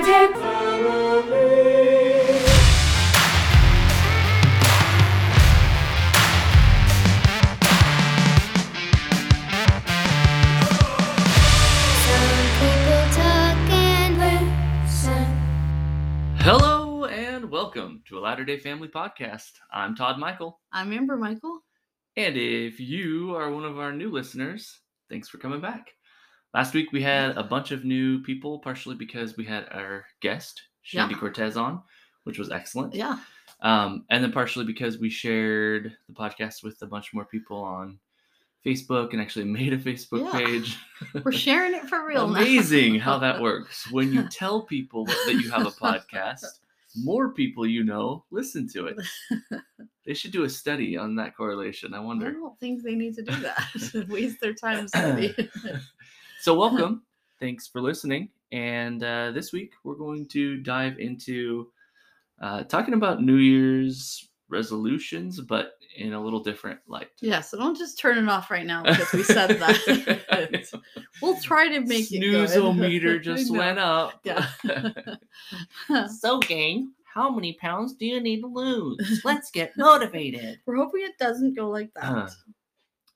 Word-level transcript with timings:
Magic 0.00 0.36
Family. 0.36 1.88
Some 12.04 12.46
people 12.60 13.02
talk 13.16 13.58
and 13.72 14.18
Listen. 14.84 15.26
Hello 16.36 17.06
and 17.06 17.50
welcome 17.50 18.02
to 18.06 18.18
a 18.18 18.20
Latter 18.20 18.44
day 18.44 18.60
Family 18.60 18.86
podcast. 18.86 19.50
I'm 19.72 19.96
Todd 19.96 20.20
Michael. 20.20 20.60
I'm 20.72 20.92
Amber 20.92 21.16
Michael. 21.16 21.64
And 22.14 22.36
if 22.36 22.78
you 22.78 23.34
are 23.34 23.50
one 23.50 23.64
of 23.64 23.80
our 23.80 23.92
new 23.92 24.12
listeners, 24.12 24.78
thanks 25.10 25.28
for 25.28 25.38
coming 25.38 25.60
back. 25.60 25.97
Last 26.54 26.74
week 26.74 26.92
we 26.92 27.02
had 27.02 27.36
a 27.36 27.42
bunch 27.42 27.72
of 27.72 27.84
new 27.84 28.22
people, 28.22 28.58
partially 28.58 28.94
because 28.96 29.36
we 29.36 29.44
had 29.44 29.68
our 29.70 30.06
guest, 30.20 30.62
Shandy 30.82 31.14
Yeah. 31.14 31.20
Cortez, 31.20 31.56
on, 31.56 31.82
which 32.24 32.38
was 32.38 32.50
excellent. 32.50 32.94
Yeah. 32.94 33.18
Um, 33.60 34.04
and 34.10 34.22
then 34.22 34.32
partially 34.32 34.64
because 34.64 34.98
we 34.98 35.10
shared 35.10 35.96
the 36.08 36.14
podcast 36.14 36.62
with 36.62 36.80
a 36.82 36.86
bunch 36.86 37.12
more 37.12 37.24
people 37.26 37.58
on 37.58 37.98
Facebook 38.64 39.12
and 39.12 39.20
actually 39.20 39.44
made 39.60 39.72
a 39.72 39.78
Facebook 39.78 40.32
Yeah. 40.32 40.38
page. 40.38 40.78
We're 41.24 41.32
sharing 41.32 41.74
it 41.74 41.88
for 41.88 42.06
real. 42.06 42.24
Amazing 42.24 42.98
how 42.98 43.18
that 43.18 43.40
works. 43.42 43.90
When 43.90 44.12
you 44.12 44.26
tell 44.28 44.62
people 44.62 45.04
that 45.04 45.38
you 45.42 45.50
have 45.50 45.66
a 45.66 45.70
podcast, 45.70 46.44
more 47.04 47.32
people 47.34 47.66
you 47.66 47.84
know 47.84 48.24
listen 48.30 48.66
to 48.70 48.86
it. 48.86 48.96
They 50.06 50.14
should 50.14 50.32
do 50.32 50.44
a 50.44 50.48
study 50.48 50.96
on 50.96 51.14
that 51.16 51.36
correlation. 51.36 51.92
I 51.92 52.00
wonder. 52.00 52.28
I 52.28 52.32
don't 52.32 52.58
think 52.58 52.82
they 52.82 52.94
need 52.94 53.14
to 53.16 53.22
do 53.22 53.36
that. 53.40 54.06
Waste 54.08 54.40
their 54.40 54.54
time 54.54 54.88
studying. 54.88 55.34
So, 56.40 56.54
welcome. 56.54 57.02
Thanks 57.40 57.66
for 57.66 57.80
listening. 57.80 58.28
And 58.52 59.02
uh, 59.02 59.32
this 59.32 59.52
week, 59.52 59.72
we're 59.82 59.96
going 59.96 60.26
to 60.28 60.58
dive 60.58 60.98
into 61.00 61.72
uh, 62.40 62.62
talking 62.62 62.94
about 62.94 63.22
New 63.22 63.36
Year's 63.36 64.28
resolutions, 64.48 65.40
but 65.40 65.72
in 65.96 66.12
a 66.12 66.20
little 66.22 66.38
different 66.40 66.78
light. 66.86 67.08
yeah, 67.20 67.40
so 67.40 67.58
don't 67.58 67.76
just 67.76 67.98
turn 67.98 68.18
it 68.18 68.28
off 68.28 68.52
right 68.52 68.66
now 68.66 68.84
because 68.84 69.12
we 69.12 69.24
said 69.24 69.48
that. 69.58 70.80
we'll 71.22 71.40
try 71.40 71.68
to 71.68 71.80
make 71.80 72.12
it 72.12 72.20
good. 72.20 72.48
Snooze-o-meter 72.48 73.18
just 73.20 73.50
know. 73.50 73.58
went 73.58 73.80
up. 73.80 74.20
Yeah. 74.22 74.46
so, 76.20 76.38
gang, 76.38 76.92
how 77.12 77.30
many 77.30 77.54
pounds 77.54 77.94
do 77.94 78.06
you 78.06 78.20
need 78.20 78.42
to 78.42 78.46
lose? 78.46 79.22
Let's 79.24 79.50
get 79.50 79.76
motivated. 79.76 80.60
We're 80.66 80.76
hoping 80.76 81.02
it 81.02 81.18
doesn't 81.18 81.56
go 81.56 81.68
like 81.68 81.92
that. 81.94 82.04
Uh, 82.04 82.28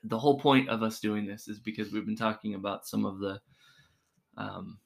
the 0.05 0.19
whole 0.19 0.39
point 0.39 0.69
of 0.69 0.83
us 0.83 1.01
doing 1.01 1.27
this 1.27 1.49
is 1.49 1.61
because 1.61 1.93
we've 1.93 2.07
been 2.07 2.17
talking 2.17 2.55
about 2.55 2.87
some 2.87 3.05
of 3.05 3.19
the 3.21 3.41
um 4.37 4.79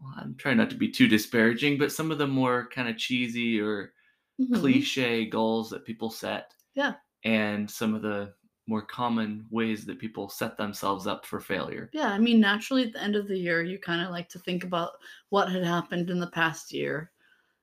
well, 0.00 0.14
I'm 0.16 0.34
trying 0.36 0.56
not 0.58 0.70
to 0.70 0.76
be 0.76 0.90
too 0.90 1.08
disparaging, 1.08 1.78
but 1.78 1.92
some 1.92 2.10
of 2.10 2.18
the 2.18 2.26
more 2.26 2.68
kind 2.70 2.88
of 2.88 2.96
cheesy 2.98 3.60
or 3.60 3.94
Mhm. 4.40 4.54
cliche 4.54 5.26
goals 5.26 5.70
that 5.70 5.84
people 5.86 6.10
set. 6.10 6.54
Yeah. 6.74 6.96
And 7.24 7.70
some 7.70 7.94
of 7.94 8.02
the 8.02 8.34
more 8.66 8.82
common 8.82 9.46
ways 9.50 9.86
that 9.86 9.98
people 10.00 10.28
set 10.28 10.56
themselves 10.56 11.06
up 11.06 11.26
for 11.26 11.40
failure. 11.40 11.90
Yeah, 11.92 12.08
I 12.10 12.18
mean, 12.18 12.40
naturally 12.40 12.84
at 12.84 12.92
the 12.92 13.02
end 13.02 13.16
of 13.16 13.28
the 13.28 13.38
year, 13.38 13.62
you 13.62 13.78
kind 13.78 14.02
of 14.02 14.10
like 14.10 14.28
to 14.30 14.38
think 14.38 14.64
about 14.64 14.92
what 15.28 15.50
had 15.52 15.62
happened 15.64 16.10
in 16.10 16.20
the 16.20 16.30
past 16.30 16.72
year 16.72 17.12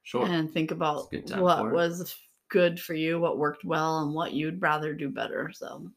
Sure. 0.04 0.26
and 0.26 0.52
think 0.52 0.72
about 0.72 1.14
a 1.14 1.18
good 1.18 1.28
time 1.28 1.40
for 1.40 1.44
what 1.44 1.72
was 1.72 2.16
good 2.50 2.80
for 2.80 2.94
you, 2.96 3.20
what 3.20 3.38
worked 3.40 3.66
well, 3.66 4.02
and 4.04 4.14
what 4.14 4.34
you'd 4.34 4.62
rather 4.62 4.94
do 4.96 5.10
better. 5.10 5.52
So 5.54 5.92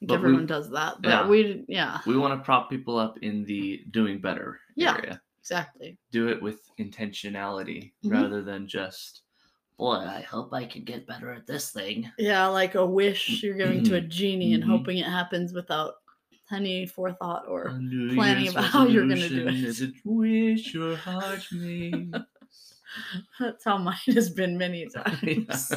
But 0.00 0.08
we- 0.10 0.14
everyone 0.16 0.46
does 0.46 0.70
that. 0.70 1.02
But 1.02 1.08
yeah. 1.08 1.28
we, 1.28 1.64
yeah, 1.68 1.98
we 2.06 2.16
want 2.16 2.38
to 2.38 2.44
prop 2.44 2.70
people 2.70 2.96
up 2.98 3.18
in 3.22 3.44
the 3.44 3.84
doing 3.90 4.20
better 4.20 4.60
Yeah. 4.76 4.96
area. 4.96 5.20
exactly. 5.40 5.96
Do 6.12 6.28
it 6.28 6.40
with 6.42 6.60
intentionality 6.78 7.92
Mhm. 8.04 8.12
rather 8.12 8.42
than 8.42 8.68
just 8.68 9.22
boy, 9.78 9.94
I 9.94 10.20
hope 10.22 10.52
I 10.52 10.64
can 10.66 10.82
get 10.84 11.06
better 11.06 11.32
at 11.32 11.46
this 11.46 11.70
thing. 11.70 12.10
Yeah, 12.18 12.46
like 12.48 12.74
a 12.74 12.84
wish 12.84 13.42
you're 13.44 13.54
giving 13.56 13.82
to 13.84 13.94
a 13.96 14.00
genie 14.00 14.54
and 14.54 14.62
Mhm. 14.64 14.66
hoping 14.68 14.98
it 14.98 15.06
happens 15.06 15.52
without 15.52 15.94
any 16.50 16.84
forethought 16.86 17.46
or 17.46 17.78
New 17.78 18.14
planning 18.14 18.44
Year's 18.44 18.54
about 18.54 18.64
how 18.64 18.86
you're 18.86 19.06
gonna 19.06 19.28
do 19.28 19.44
resolution 19.46 19.64
it. 19.64 19.68
is 19.68 19.82
a 19.82 19.92
wish 20.04 20.74
your 20.74 20.96
heart 20.96 21.46
makes. 21.52 22.10
that's 23.38 23.64
how 23.64 23.78
mine 23.78 23.94
has 24.08 24.30
been 24.30 24.58
many 24.58 24.86
times. 24.94 25.72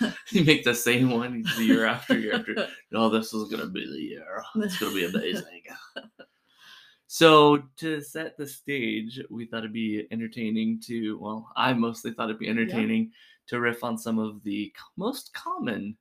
you 0.30 0.44
make 0.44 0.64
the 0.64 0.74
same 0.74 1.10
one 1.10 1.44
year 1.58 1.86
after 1.86 2.18
year 2.18 2.34
after. 2.34 2.68
No, 2.90 3.08
this 3.08 3.32
is 3.32 3.50
gonna 3.50 3.66
be 3.66 3.86
the 3.86 3.98
year. 4.00 4.42
It's 4.56 4.78
gonna 4.78 4.94
be 4.94 5.06
amazing. 5.06 5.62
so 7.06 7.62
to 7.78 8.00
set 8.00 8.36
the 8.36 8.46
stage, 8.46 9.20
we 9.30 9.46
thought 9.46 9.58
it'd 9.58 9.72
be 9.72 10.06
entertaining 10.10 10.80
to. 10.86 11.18
Well, 11.18 11.48
I 11.56 11.72
mostly 11.72 12.12
thought 12.12 12.28
it'd 12.30 12.38
be 12.38 12.48
entertaining 12.48 13.12
to 13.48 13.60
riff 13.60 13.82
on 13.82 13.98
some 13.98 14.18
of 14.18 14.42
the 14.44 14.72
most 14.96 15.32
common 15.34 15.96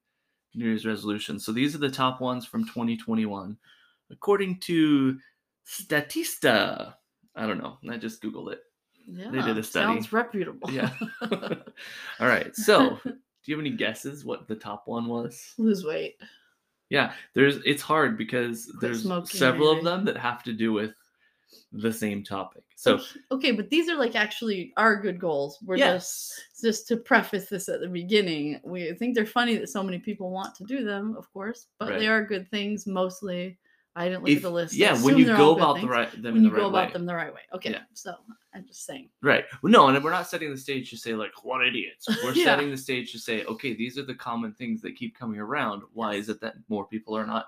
New 0.53 0.65
Year's 0.65 0.85
resolutions. 0.85 1.45
So 1.45 1.51
these 1.51 1.73
are 1.75 1.79
the 1.79 1.89
top 1.89 2.19
ones 2.21 2.45
from 2.45 2.65
2021, 2.65 3.57
according 4.11 4.59
to 4.61 5.17
Statista. 5.65 6.93
I 7.35 7.47
don't 7.47 7.61
know. 7.61 7.77
I 7.89 7.97
just 7.97 8.21
googled 8.21 8.51
it. 8.51 8.59
yeah, 9.07 9.31
they 9.31 9.41
did 9.41 9.57
a 9.57 9.63
study. 9.63 9.85
Sounds 9.85 10.11
reputable. 10.11 10.69
Yeah. 10.69 10.91
All 11.21 12.27
right. 12.27 12.53
So, 12.55 12.99
do 13.43 13.51
you 13.51 13.57
have 13.57 13.65
any 13.65 13.75
guesses 13.75 14.23
what 14.25 14.47
the 14.47 14.55
top 14.55 14.83
one 14.87 15.07
was? 15.07 15.53
Lose 15.57 15.83
weight. 15.85 16.15
Yeah, 16.89 17.13
there's 17.33 17.57
it's 17.65 17.81
hard 17.81 18.17
because 18.17 18.65
Quit 18.65 18.81
there's 18.81 19.03
smoking, 19.03 19.37
several 19.37 19.71
of 19.71 19.83
them 19.83 20.03
that 20.05 20.17
have 20.17 20.43
to 20.43 20.53
do 20.53 20.73
with 20.73 20.93
the 21.71 21.91
same 21.91 22.23
topic. 22.23 22.63
So, 22.75 22.99
okay, 23.31 23.51
but 23.51 23.69
these 23.69 23.89
are 23.89 23.95
like 23.95 24.15
actually 24.15 24.73
our 24.77 24.95
good 25.01 25.19
goals. 25.19 25.57
We're 25.63 25.77
just 25.77 26.33
just 26.61 26.87
to 26.89 26.97
preface 26.97 27.47
this 27.47 27.69
at 27.69 27.79
the 27.79 27.87
beginning, 27.87 28.59
we 28.63 28.93
think 28.93 29.15
they're 29.15 29.25
funny 29.25 29.57
that 29.57 29.69
so 29.69 29.81
many 29.81 29.99
people 29.99 30.31
want 30.31 30.53
to 30.55 30.63
do 30.65 30.83
them, 30.83 31.15
of 31.17 31.31
course, 31.33 31.67
but 31.79 31.89
Right. 31.89 31.99
they 31.99 32.07
are 32.07 32.25
good 32.25 32.49
things 32.51 32.85
mostly. 32.85 33.57
I 33.95 34.07
didn't 34.07 34.21
look 34.23 34.29
If- 34.31 34.37
at 34.37 34.43
the 34.43 34.51
list. 34.51 34.73
Yeah, 34.73 35.01
when 35.03 35.17
you 35.17 35.25
go 35.25 35.53
about 35.55 35.81
the 35.81 35.87
right 35.87 36.09
them 36.11 36.23
when 36.33 36.37
in 36.37 36.43
you 36.43 36.49
the 36.49 36.55
go 36.55 36.61
right 36.63 36.69
about 36.69 36.87
way. 36.87 36.93
them 36.93 37.05
the 37.05 37.15
right 37.15 37.33
way. 37.33 37.41
Okay, 37.53 37.71
Yeah. 37.71 37.83
so 37.93 38.15
I'm 38.53 38.65
just 38.65 38.85
saying. 38.85 39.09
Right. 39.21 39.43
Well, 39.61 39.71
no, 39.71 39.87
and 39.89 40.01
we're 40.03 40.11
not 40.11 40.27
setting 40.27 40.49
the 40.49 40.57
stage 40.57 40.89
to 40.91 40.97
say 40.97 41.13
like 41.13 41.31
what 41.43 41.65
idiots. 41.65 42.07
We're 42.23 42.33
Yeah. 42.33 42.45
setting 42.45 42.69
the 42.71 42.77
stage 42.77 43.11
to 43.11 43.19
say, 43.19 43.43
okay, 43.45 43.73
these 43.73 43.97
are 43.97 44.03
the 44.03 44.15
common 44.15 44.53
things 44.53 44.81
that 44.81 44.95
keep 44.95 45.17
coming 45.17 45.39
around. 45.39 45.83
Why 45.93 46.13
is 46.15 46.29
it 46.29 46.39
that 46.41 46.55
more 46.69 46.85
people 46.87 47.15
are 47.17 47.25
not 47.27 47.47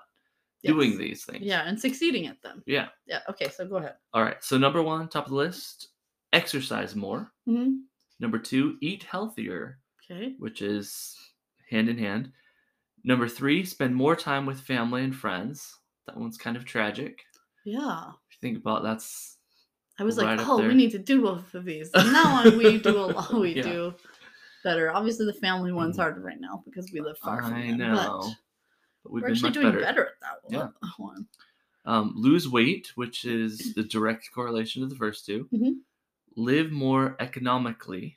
doing 0.62 0.98
these 0.98 1.24
things? 1.24 1.44
Yeah, 1.44 1.62
and 1.62 1.78
succeeding 1.80 2.26
at 2.26 2.40
them. 2.42 2.62
Yeah. 2.66 2.88
Yeah. 3.06 3.20
Okay, 3.30 3.48
so 3.48 3.66
go 3.66 3.76
ahead. 3.76 3.94
All 4.12 4.22
right. 4.22 4.42
So 4.44 4.58
number 4.58 4.82
one, 4.82 5.08
top 5.08 5.24
of 5.26 5.30
the 5.30 5.36
list, 5.36 5.88
exercise 6.32 6.94
more. 6.94 7.32
hmm 7.46 7.76
Number 8.20 8.38
two, 8.38 8.76
eat 8.80 9.02
healthier, 9.02 9.78
Okay. 10.10 10.34
which 10.38 10.62
is 10.62 11.16
hand 11.68 11.88
in 11.88 11.96
hand. 11.98 12.32
Number 13.02 13.28
three, 13.28 13.64
spend 13.64 13.94
more 13.94 14.14
time 14.16 14.46
with 14.46 14.60
family 14.60 15.02
and 15.04 15.14
friends. 15.14 15.78
That 16.06 16.16
one's 16.16 16.36
kind 16.36 16.56
of 16.56 16.64
tragic. 16.64 17.24
Yeah. 17.64 18.08
If 18.30 18.36
you 18.36 18.38
think 18.40 18.58
about 18.58 18.82
that's 18.82 19.38
I 19.98 20.02
was 20.04 20.18
Right 20.18 20.36
like, 20.36 20.46
oh, 20.48 20.58
there. 20.58 20.68
we 20.68 20.74
need 20.74 20.90
to 20.90 20.98
do 20.98 21.22
both 21.22 21.54
of 21.54 21.64
these. 21.64 21.90
And 21.94 22.12
now 22.12 22.44
on 22.44 22.58
we 22.58 22.78
do 22.78 22.98
a 22.98 23.06
lot. 23.06 23.32
We 23.32 23.54
Yeah. 23.56 23.62
do 23.62 23.94
better. 24.64 24.90
Obviously, 24.92 25.24
the 25.26 25.32
family 25.34 25.72
one's 25.72 25.96
Mhm. 25.96 26.00
harder 26.00 26.20
right 26.20 26.40
now 26.40 26.62
because 26.64 26.90
we 26.92 27.00
live 27.00 27.16
far 27.18 27.42
from 27.42 27.54
I 27.54 27.66
them. 27.68 27.78
know. 27.78 27.94
But 28.22 28.34
But 29.04 29.12
we've 29.12 29.22
we're 29.22 29.28
been 29.28 29.36
actually 29.36 29.50
doing 29.52 29.66
better. 29.66 29.80
better. 29.80 30.06
at 30.06 30.50
that 30.50 30.52
Yeah. 30.52 30.68
one. 30.96 31.28
Um, 31.86 32.12
lose 32.16 32.48
weight, 32.48 32.88
which 32.96 33.24
is 33.24 33.74
the 33.74 33.84
direct 33.84 34.30
correlation 34.34 34.82
to 34.82 34.88
the 34.88 34.96
first 34.96 35.26
2 35.26 35.48
Mhm. 35.52 35.76
Live 36.36 36.72
more 36.72 37.14
economically. 37.20 38.16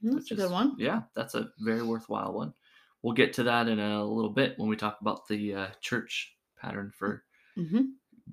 That's 0.00 0.30
a 0.30 0.34
good 0.36 0.46
is- 0.46 0.50
one. 0.50 0.74
Yeah, 0.78 1.02
that's 1.14 1.34
a 1.34 1.50
very 1.58 1.82
worthwhile 1.82 2.32
one. 2.32 2.54
We'll 3.02 3.14
get 3.14 3.34
to 3.34 3.42
that 3.44 3.68
in 3.68 3.78
a 3.78 4.02
little 4.04 4.30
bit 4.30 4.58
when 4.58 4.68
we 4.70 4.76
talk 4.76 5.00
about 5.00 5.26
the 5.28 5.54
uh, 5.54 5.68
church 5.80 6.34
pattern 6.62 6.92
for 6.96 7.24
hmm 7.56 7.82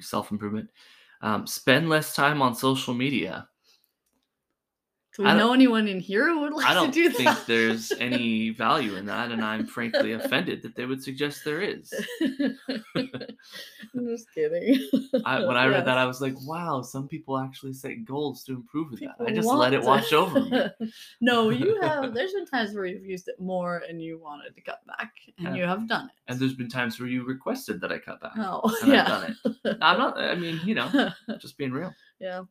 self 0.01 0.31
improvement. 0.31 0.69
Um, 1.21 1.45
spend 1.47 1.89
less 1.89 2.15
time 2.15 2.41
on 2.41 2.55
social 2.55 2.93
media. 2.93 3.49
Do 5.19 5.25
we 5.25 5.31
I 5.31 5.37
know 5.37 5.51
anyone 5.51 5.89
in 5.89 5.99
here 5.99 6.29
who 6.29 6.39
would 6.39 6.53
like 6.53 6.65
I 6.65 6.73
don't 6.73 6.93
to 6.93 7.03
do 7.03 7.09
think 7.09 7.27
that? 7.27 7.45
there's 7.45 7.91
any 7.99 8.49
value 8.65 8.95
in 8.95 9.05
that, 9.07 9.31
and 9.31 9.43
I'm 9.43 9.67
frankly 9.67 10.13
offended 10.13 10.61
that 10.61 10.75
they 10.77 10.85
would 10.85 11.03
suggest 11.03 11.43
there 11.43 11.59
is. 11.59 11.91
I'm 12.21 14.07
just 14.07 14.31
kidding. 14.33 14.79
I, 15.25 15.43
when 15.43 15.57
I 15.57 15.65
read 15.73 15.85
that, 15.85 15.97
I 15.97 16.05
was 16.05 16.21
like, 16.21 16.35
"Wow, 16.45 16.81
some 16.81 17.09
people 17.09 17.37
actually 17.37 17.73
set 17.73 18.05
goals 18.05 18.43
to 18.45 18.53
improve 18.53 18.91
with 18.91 19.01
that." 19.01 19.15
I 19.25 19.31
just 19.31 19.47
let 19.49 19.73
it 19.73 19.81
wash 19.83 20.13
over 20.13 20.39
me. 20.39 20.67
no, 21.21 21.49
you 21.49 21.81
have. 21.81 22.13
There's 22.13 22.31
been 22.33 22.45
times 22.45 22.73
where 22.73 22.85
you've 22.85 23.05
used 23.05 23.27
it 23.27 23.41
more 23.41 23.83
and 23.89 24.01
you 24.01 24.19
wanted 24.19 24.55
to 24.55 24.61
cut 24.61 24.79
back, 24.87 25.11
and 25.37 25.47
Yeah. 25.49 25.55
you 25.55 25.63
have 25.63 25.87
done 25.87 26.05
it. 26.05 26.11
And 26.31 26.39
there's 26.39 26.55
been 26.55 26.69
times 26.69 26.97
where 26.99 27.09
you 27.09 27.25
requested 27.25 27.81
that 27.81 27.91
I 27.91 27.99
cut 27.99 28.21
back, 28.21 28.33
oh, 28.37 28.61
and 28.83 28.93
yeah. 28.93 29.01
I've 29.01 29.07
done 29.07 29.35
it. 29.65 29.77
I'm 29.81 29.97
not. 29.97 30.17
I 30.17 30.35
mean, 30.35 30.61
you 30.63 30.75
know, 30.75 31.11
just 31.39 31.57
being 31.57 31.71
real. 31.71 31.93
yeah. 32.19 32.43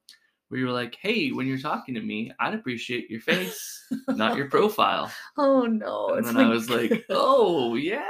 Where 0.48 0.60
you 0.60 0.66
were 0.66 0.72
like, 0.72 0.96
"Hey, 1.00 1.30
when 1.30 1.46
you're 1.46 1.58
talking 1.58 1.94
to 1.94 2.00
me, 2.00 2.32
I'd 2.40 2.54
appreciate 2.54 3.10
your 3.10 3.20
face, 3.20 3.84
not 4.08 4.36
your 4.36 4.48
profile." 4.50 5.10
Oh 5.36 5.66
no! 5.66 6.14
and 6.14 6.26
then 6.26 6.36
I 6.36 6.48
was 6.48 6.70
like, 6.78 7.04
"Oh 7.10 7.74
yeah, 7.74 8.06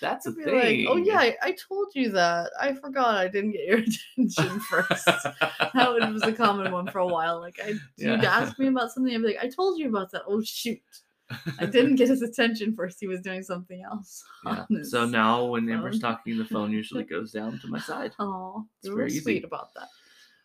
that's 0.00 0.26
a 0.26 0.32
thing." 0.32 0.84
like, 0.86 0.86
oh 0.88 0.96
yeah, 0.96 1.18
I, 1.18 1.36
I 1.42 1.56
told 1.68 1.88
you 1.94 2.10
that. 2.12 2.50
I 2.60 2.72
forgot 2.74 3.16
I 3.16 3.28
didn't 3.28 3.52
get 3.52 3.64
your 3.66 3.78
attention 4.16 4.60
first. 4.60 5.04
that 5.06 6.10
was 6.12 6.22
a 6.22 6.32
common 6.32 6.72
one 6.72 6.88
for 6.88 6.98
a 6.98 7.06
while. 7.06 7.40
Like 7.40 7.58
I, 7.64 7.74
you'd 7.96 8.24
ask 8.24 8.58
me 8.58 8.68
about 8.68 8.92
something, 8.92 9.14
I'd 9.14 9.22
be 9.22 9.28
like, 9.28 9.42
I 9.42 9.48
told 9.48 9.78
you 9.78 9.88
about 9.88 10.10
that. 10.12 10.22
Oh 10.26 10.40
shoot, 10.42 10.80
I 11.58 11.66
didn't 11.66 11.96
get 11.96 12.08
his 12.08 12.22
attention 12.22 12.74
first. 12.74 12.98
He 13.00 13.06
was 13.08 13.20
doing 13.20 13.42
something 13.42 13.82
else. 13.82 14.24
Yeah. 14.46 14.64
So 14.82 15.04
now 15.04 15.44
when 15.46 15.68
Amber's 15.68 15.98
talking, 15.98 16.38
the 16.38 16.44
phone 16.44 16.70
usually 16.72 17.04
goes 17.04 17.32
down 17.32 17.58
to 17.60 17.68
my 17.68 17.80
side. 17.80 18.12
Oh, 18.18 18.66
It's 18.78 18.86
you 18.86 18.92
were 18.92 18.98
very 18.98 19.10
sweet 19.10 19.44
about 19.44 19.74
that. 19.74 19.88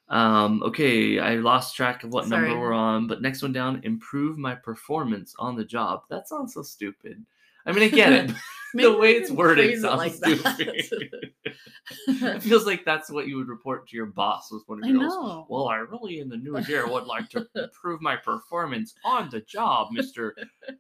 Um, 0.10 0.62
okay, 0.64 1.20
I 1.20 1.36
lost 1.36 1.76
track 1.76 2.04
of 2.04 2.12
what 2.12 2.28
number 2.28 2.58
we're 2.60 2.74
on, 2.74 3.08
but 3.08 3.22
next 3.22 3.42
one 3.42 3.54
down, 3.54 3.82
improve 3.84 4.38
my 4.38 4.54
performance 4.56 5.36
on 5.40 5.56
the 5.56 5.66
job. 5.66 6.04
That 6.10 6.28
sounds 6.28 6.54
so 6.54 6.62
stupid. 6.62 7.26
I 7.66 7.72
mean, 7.72 7.84
I 7.84 7.88
get 7.90 8.14
it. 8.14 8.32
the 8.74 8.98
way 8.98 9.14
it's 9.14 9.32
worded 9.32 9.80
sounds 9.80 9.98
like 9.98 10.14
stupid. 10.14 11.32
it 12.08 12.42
feels 12.42 12.66
like 12.66 12.86
that's 12.86 13.10
what 13.12 13.28
you 13.28 13.38
would 13.38 13.48
report 13.48 13.88
to 13.88 13.96
your 13.96 14.06
boss 14.08 14.52
with 14.52 14.64
one 14.68 14.84
of 14.84 14.90
your 14.90 15.00
know. 15.00 15.46
Well, 15.50 15.68
I 15.68 15.78
really 15.78 16.20
in 16.20 16.30
the 16.30 16.38
new 16.38 16.58
year 16.60 16.88
would 16.88 17.06
like 17.06 17.30
to 17.32 17.46
improve 17.56 18.02
my 18.02 18.16
performance 18.16 18.96
on 19.04 19.30
the 19.30 19.42
job, 19.42 19.90
Mr. 19.96 20.32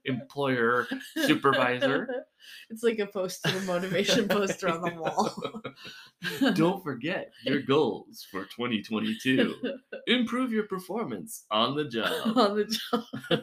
Employer 0.05 0.87
Supervisor. 1.25 2.25
It's 2.69 2.83
like 2.83 2.99
a 2.99 3.05
poster, 3.05 3.49
a 3.49 3.61
motivation 3.61 4.27
poster 4.27 4.69
on 4.69 4.81
the 4.81 4.93
wall. 4.95 5.61
Don't 6.55 6.83
forget 6.83 7.31
your 7.43 7.61
goals 7.61 8.25
for 8.31 8.43
2022. 8.45 9.55
Improve 10.07 10.51
your 10.51 10.67
performance 10.67 11.45
on 11.51 11.75
the 11.75 11.85
job. 11.85 12.37
on 12.37 12.55
the 12.57 12.65
job. 12.65 13.39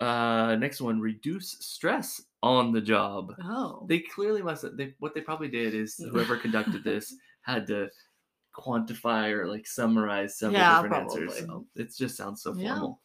Uh, 0.00 0.56
next 0.56 0.80
one, 0.80 1.00
reduce 1.00 1.52
stress 1.60 2.20
on 2.42 2.72
the 2.72 2.80
job. 2.80 3.32
Oh. 3.42 3.86
They 3.88 4.00
clearly 4.00 4.42
must. 4.42 4.62
Have, 4.62 4.76
they 4.76 4.94
what 4.98 5.14
they 5.14 5.20
probably 5.20 5.48
did 5.48 5.74
is 5.74 5.96
whoever 5.96 6.36
conducted 6.36 6.84
this 6.84 7.14
had 7.42 7.66
to 7.68 7.88
quantify 8.54 9.30
or 9.30 9.46
like 9.48 9.66
summarize 9.66 10.38
several 10.38 10.60
Yeah, 10.60 10.82
different 10.82 10.96
answers. 10.96 11.38
So 11.38 11.66
it 11.76 11.94
just 11.96 12.16
sounds 12.16 12.42
so 12.42 12.54
Yeah. 12.54 12.74
formal. 12.74 13.00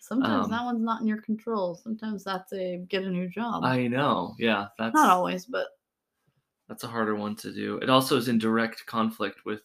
Sometimes 0.00 0.46
um, 0.46 0.50
that 0.50 0.64
one's 0.64 0.82
not 0.82 1.02
in 1.02 1.06
your 1.06 1.20
control. 1.20 1.74
Sometimes 1.76 2.24
that's 2.24 2.52
a 2.52 2.78
get 2.88 3.04
a 3.04 3.10
new 3.10 3.28
job. 3.28 3.62
I 3.64 3.86
know. 3.86 4.34
Yeah, 4.38 4.68
that's 4.78 4.94
not 4.94 5.10
always, 5.10 5.44
but 5.44 5.68
that's 6.68 6.84
a 6.84 6.88
harder 6.88 7.14
one 7.16 7.36
to 7.36 7.52
do. 7.52 7.76
It 7.76 7.90
also 7.90 8.16
is 8.16 8.28
in 8.28 8.38
direct 8.38 8.86
conflict 8.86 9.44
with 9.44 9.62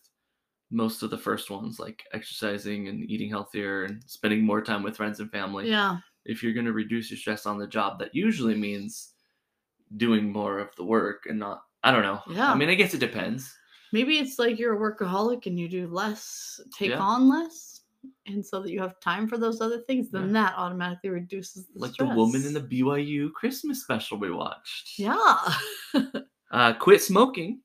most 0.71 1.03
of 1.03 1.09
the 1.09 1.17
first 1.17 1.49
ones, 1.49 1.79
like 1.79 2.03
exercising 2.13 2.87
and 2.87 3.09
eating 3.09 3.29
healthier 3.29 3.83
and 3.85 4.03
spending 4.07 4.43
more 4.45 4.61
time 4.61 4.83
with 4.83 4.97
friends 4.97 5.19
and 5.19 5.31
family. 5.31 5.69
yeah. 5.69 5.97
if 6.25 6.41
you're 6.41 6.53
going 6.53 6.65
to 6.65 6.73
reduce 6.73 7.11
your 7.11 7.17
stress 7.17 7.45
on 7.45 7.57
the 7.59 7.67
job, 7.67 7.99
that 7.99 8.13
usually 8.15 8.55
means 8.55 9.13
doing 9.97 10.31
more 10.31 10.57
of 10.59 10.75
the 10.75 10.83
work 10.83 11.23
and 11.27 11.37
not, 11.39 11.61
I 11.83 11.91
don't 11.91 12.01
know. 12.01 12.19
Yeah. 12.29 12.51
I 12.51 12.55
mean, 12.55 12.69
I 12.69 12.73
guess 12.75 12.93
it 12.95 12.99
depends. 12.99 13.55
Maybe 13.93 14.17
it's 14.17 14.39
like 14.39 14.57
you're 14.57 14.75
a 14.75 14.79
workaholic 14.95 15.45
and 15.45 15.59
you 15.59 15.69
do 15.69 15.87
less, 15.87 16.59
take 16.77 16.89
Yeah. 16.89 16.97
on 16.99 17.29
less, 17.29 17.81
and 18.25 18.43
so 18.45 18.59
that 18.61 18.71
you 18.71 18.81
have 18.81 18.99
time 18.99 19.27
for 19.27 19.37
those 19.37 19.61
other 19.61 19.81
things, 19.87 20.09
then 20.11 20.33
that 20.33 20.53
automatically 20.57 21.09
reduces 21.11 21.65
the 21.67 21.71
stress. 21.73 21.81
Like 21.81 21.93
stress. 21.93 22.09
the 22.09 22.15
woman 22.15 22.43
in 22.45 22.53
the 22.53 22.61
BYU 22.61 23.31
Christmas 23.33 23.81
special 23.83 24.17
we 24.17 24.31
watched. 24.31 24.97
Yeah. 24.97 25.37
Uh, 26.51 26.73
quit 26.73 27.01
smoking. 27.01 27.59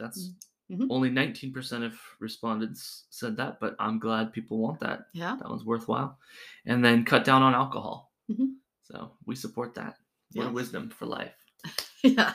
That's 0.00 0.32
Mhm. 0.70 0.86
only 0.90 1.08
19% 1.10 1.82
of 1.84 1.98
respondents 2.20 3.04
said 3.10 3.36
that, 3.38 3.58
but 3.60 3.74
I'm 3.78 3.98
glad 3.98 4.32
people 4.34 4.58
want 4.58 4.80
that. 4.80 5.06
yeah. 5.14 5.34
That 5.36 5.48
one's 5.48 5.64
worthwhile. 5.64 6.18
And 6.66 6.84
then 6.84 7.04
cut 7.04 7.24
down 7.24 7.42
on 7.42 7.54
alcohol. 7.54 8.12
Mhm. 8.30 8.56
So 8.82 9.12
we 9.26 9.34
support 9.34 9.74
that. 9.76 9.96
What 10.34 10.46
a 10.48 10.50
wisdom 10.50 10.90
for 10.90 11.06
life. 11.06 11.34
Yeah. 12.04 12.34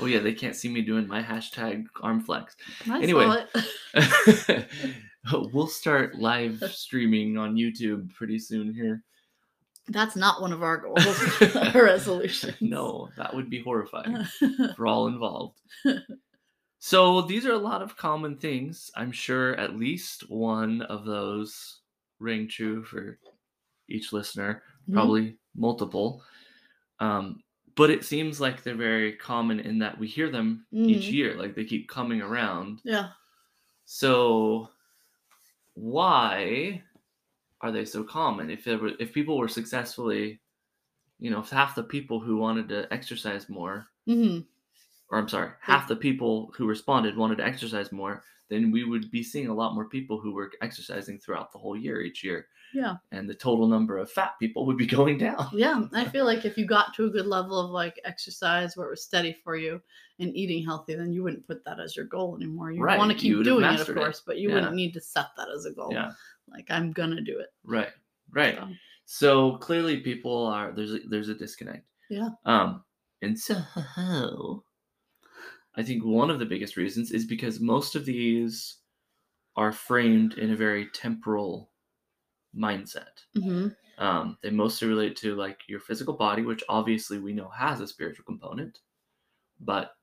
Oh, 0.00 0.06
yeah, 0.06 0.18
they 0.20 0.32
can't 0.34 0.56
see 0.56 0.68
me 0.68 0.80
doing 0.82 1.06
my 1.06 1.22
hashtag 1.22 1.84
arm 2.02 2.20
flex. 2.22 2.56
I 2.90 3.02
Anyway. 3.02 3.44
we'll 5.52 5.66
start 5.66 6.14
live 6.18 6.62
streaming 6.72 7.36
on 7.38 7.54
YouTube 7.54 8.12
pretty 8.14 8.38
soon 8.38 8.72
here. 8.74 9.04
That's 9.88 10.16
not 10.16 10.40
one 10.40 10.52
of 10.52 10.62
our 10.62 10.78
goals 10.78 11.06
or 11.74 11.84
resolutions. 11.84 12.56
No, 12.60 13.10
that 13.16 13.34
would 13.34 13.50
be 13.50 13.60
horrifying 13.62 14.24
for 14.76 14.86
all 14.86 15.06
involved. 15.08 15.60
So 16.80 17.22
these 17.22 17.46
are 17.46 17.52
a 17.52 17.58
lot 17.58 17.80
of 17.82 17.96
common 17.96 18.36
things. 18.36 18.90
I'm 18.96 19.12
sure 19.12 19.54
at 19.56 19.76
least 19.76 20.28
one 20.30 20.82
of 20.82 21.04
those 21.04 21.82
ring 22.18 22.48
true 22.48 22.84
for 22.84 23.20
each 23.88 24.12
listener, 24.12 24.62
Mhm. 24.86 25.10
probably 25.10 25.38
multiple. 25.54 26.24
Um, 27.00 27.42
but 27.76 27.90
it 27.90 28.04
seems 28.04 28.40
like 28.40 28.62
they're 28.62 28.76
very 28.76 29.16
common 29.16 29.60
in 29.60 29.78
that 29.80 29.98
we 29.98 30.08
hear 30.08 30.30
them 30.30 30.66
each 30.84 31.10
Mhm. 31.10 31.12
year, 31.12 31.36
like 31.36 31.54
they 31.56 31.64
keep 31.66 31.88
coming 31.88 32.22
around. 32.22 32.82
Yeah. 32.84 33.12
So 33.84 34.70
why 35.74 36.82
are 37.62 37.72
they 37.72 37.84
so 37.86 38.04
common? 38.04 38.50
If 38.50 38.66
were, 38.66 38.92
if 39.00 39.12
people 39.14 39.38
were 39.38 39.48
successfully, 39.48 40.40
you 41.20 41.30
know, 41.30 41.40
if 41.40 41.50
half 41.50 41.74
the 41.74 41.84
people 41.84 42.20
who 42.20 42.38
wanted 42.38 42.68
to 42.70 42.92
exercise 42.92 43.48
more, 43.48 43.88
hmm 44.06 44.40
or 45.10 45.18
I'm 45.18 45.28
sorry, 45.28 45.50
half 45.60 45.88
the 45.88 45.96
people 45.96 46.52
who 46.56 46.66
responded 46.66 47.16
wanted 47.16 47.38
to 47.38 47.44
exercise 47.44 47.90
more, 47.92 48.22
then 48.48 48.70
we 48.72 48.84
would 48.84 49.10
be 49.10 49.22
seeing 49.22 49.48
a 49.48 49.54
lot 49.54 49.74
more 49.74 49.84
people 49.88 50.20
who 50.20 50.32
were 50.32 50.50
exercising 50.62 51.18
throughout 51.18 51.52
the 51.52 51.58
whole 51.58 51.76
year 51.76 52.00
each 52.00 52.24
year, 52.24 52.46
Yeah. 52.74 52.96
and 53.12 53.28
the 53.28 53.34
total 53.34 53.68
number 53.68 53.98
of 53.98 54.10
fat 54.10 54.32
people 54.40 54.66
would 54.66 54.76
be 54.76 54.86
going 54.98 55.18
down. 55.18 55.48
Yeah. 55.52 55.84
I 55.92 56.04
feel 56.06 56.24
like 56.24 56.44
if 56.44 56.56
you 56.58 56.66
got 56.66 56.92
to 56.94 57.04
a 57.06 57.10
good 57.10 57.26
level 57.26 57.58
of 57.60 57.70
like 57.70 58.00
exercise 58.04 58.76
where 58.76 58.86
it 58.88 58.90
was 58.90 59.04
steady 59.04 59.36
for 59.44 59.56
you 59.56 59.80
and 60.18 60.34
eating 60.36 60.64
healthy, 60.64 60.94
then 60.96 61.12
you 61.12 61.22
wouldn't 61.22 61.46
put 61.46 61.64
that 61.64 61.78
as 61.80 61.96
your 61.96 62.06
goal 62.06 62.36
anymore. 62.36 62.72
You 62.72 62.82
Right, 62.82 62.98
want 62.98 63.10
to 63.12 63.16
keep 63.16 63.42
doing 63.44 63.64
it, 63.64 63.68
of 63.68 63.72
mastered 63.78 63.96
it. 63.96 64.00
course, 64.00 64.22
but 64.26 64.38
you 64.38 64.48
Yeah. 64.48 64.54
wouldn't 64.56 64.74
need 64.74 64.92
to 64.94 65.00
set 65.00 65.26
that 65.36 65.48
as 65.48 65.64
a 65.66 65.72
goal. 65.72 65.90
Yeah, 65.92 66.10
Like 66.48 66.66
I'm 66.70 66.90
gonna 66.92 67.20
do 67.20 67.38
it. 67.38 67.48
right, 67.64 67.90
right. 68.32 68.56
So, 68.58 68.68
So 69.06 69.56
clearly, 69.58 69.98
people 70.00 70.46
are 70.46 70.72
there's 70.72 70.92
a, 70.94 70.98
there's 71.08 71.28
a 71.28 71.34
disconnect. 71.34 71.84
Yeah. 72.10 72.30
Um, 72.44 72.84
and 73.22 73.38
so 73.38 73.56
I 75.76 75.82
think 75.82 76.04
one 76.04 76.30
of 76.30 76.38
the 76.38 76.46
biggest 76.46 76.76
reasons 76.76 77.12
is 77.12 77.26
because 77.26 77.60
most 77.60 77.94
of 77.96 78.04
these 78.04 78.78
are 79.56 79.72
framed 79.72 80.34
in 80.38 80.50
a 80.52 80.56
very 80.56 80.88
temporal 80.90 81.72
mindset. 82.56 83.20
mhm. 83.34 83.74
Um, 83.98 84.38
they 84.42 84.50
mostly 84.50 84.88
relate 84.88 85.16
to 85.18 85.36
like 85.36 85.62
your 85.68 85.80
physical 85.80 86.14
body, 86.14 86.42
which 86.42 86.64
obviously 86.68 87.18
we 87.20 87.34
know 87.34 87.48
has 87.50 87.80
a 87.80 87.88
spiritual 87.88 88.24
component, 88.24 88.80
but 89.60 89.96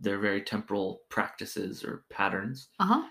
they're 0.00 0.18
very 0.20 0.42
temporal 0.42 1.02
practices 1.10 1.84
or 1.84 2.04
patterns. 2.10 2.70
Uh-huh. 2.78 3.08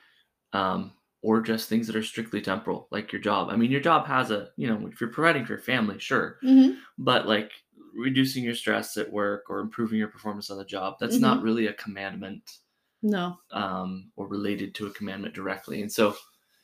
Um, 0.53 0.93
or 1.21 1.41
just 1.41 1.67
things 1.67 1.87
that 1.87 1.95
are 1.95 2.03
strictly 2.03 2.39
temporal, 2.39 2.87
like 2.91 3.11
your 3.11 3.21
job. 3.21 3.49
I 3.49 3.55
mean, 3.55 3.71
your 3.71 3.81
job 3.81 4.05
has 4.05 4.29
a, 4.29 4.51
you 4.57 4.67
know, 4.67 4.87
if 4.87 5.01
you're 5.01 5.11
providing 5.11 5.43
for 5.45 5.53
your 5.53 5.61
family, 5.61 5.97
sure, 5.99 6.39
hmm 6.41 6.85
but 6.99 7.27
like 7.27 7.51
reducing 7.95 8.43
your 8.43 8.55
stress 8.55 8.97
at 8.97 9.11
work 9.11 9.45
or 9.49 9.59
improving 9.59 9.99
your 9.99 10.07
performance 10.09 10.49
on 10.49 10.57
the 10.57 10.65
job, 10.65 10.97
that's 10.99 11.19
not 11.19 11.41
really 11.41 11.67
a 11.67 11.73
commandment 11.73 12.59
No. 13.01 13.39
um, 13.51 14.11
or 14.15 14.27
related 14.27 14.75
to 14.75 14.87
a 14.87 14.91
commandment 14.93 15.35
directly. 15.35 15.81
And 15.81 15.91
so 15.91 16.15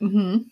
hmm 0.02 0.52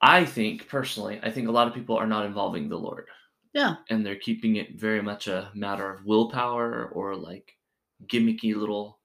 I 0.00 0.24
think 0.24 0.68
personally, 0.68 1.18
I 1.22 1.30
think 1.30 1.48
a 1.48 1.52
lot 1.52 1.66
of 1.68 1.74
people 1.74 1.96
are 1.96 2.06
not 2.06 2.26
involving 2.26 2.68
the 2.68 2.78
Lord 2.78 3.08
Yeah. 3.52 3.76
and 3.90 4.04
they're 4.06 4.16
keeping 4.18 4.56
it 4.56 4.78
very 4.78 5.02
much 5.02 5.28
a 5.28 5.50
matter 5.54 5.90
of 5.92 6.04
willpower 6.06 6.88
or 6.90 7.16
like 7.16 7.58
gimmicky 8.06 8.54
little 8.56 9.00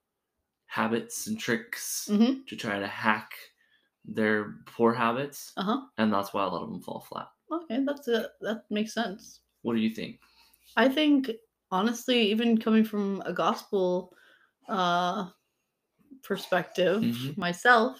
habits 0.67 1.27
and 1.27 1.39
tricks 1.39 2.07
hmm 2.07 2.43
to 2.47 2.55
try 2.55 2.79
to 2.79 2.87
hack 2.87 3.31
their 4.05 4.55
poor 4.67 4.93
habits. 4.93 5.53
Uh-huh. 5.57 5.87
And 5.97 6.13
that's 6.13 6.33
why 6.33 6.43
a 6.43 6.47
lot 6.49 6.63
of 6.63 6.71
them 6.71 6.81
fall 6.81 7.01
flat. 7.01 7.29
Okay, 7.51 7.83
that's 7.85 8.07
a 8.07 8.31
that 8.41 8.65
makes 8.71 8.93
sense. 8.93 9.41
What 9.63 9.75
do 9.75 9.81
you 9.81 9.93
think? 9.93 10.19
I 10.75 10.89
think 10.89 11.31
honestly, 11.71 12.19
even 12.31 12.57
coming 12.57 12.83
from 12.83 13.21
a 13.25 13.33
gospel 13.33 14.13
uh 14.69 15.29
perspective 16.23 17.01
Mhm. 17.03 17.37
myself, 17.37 17.99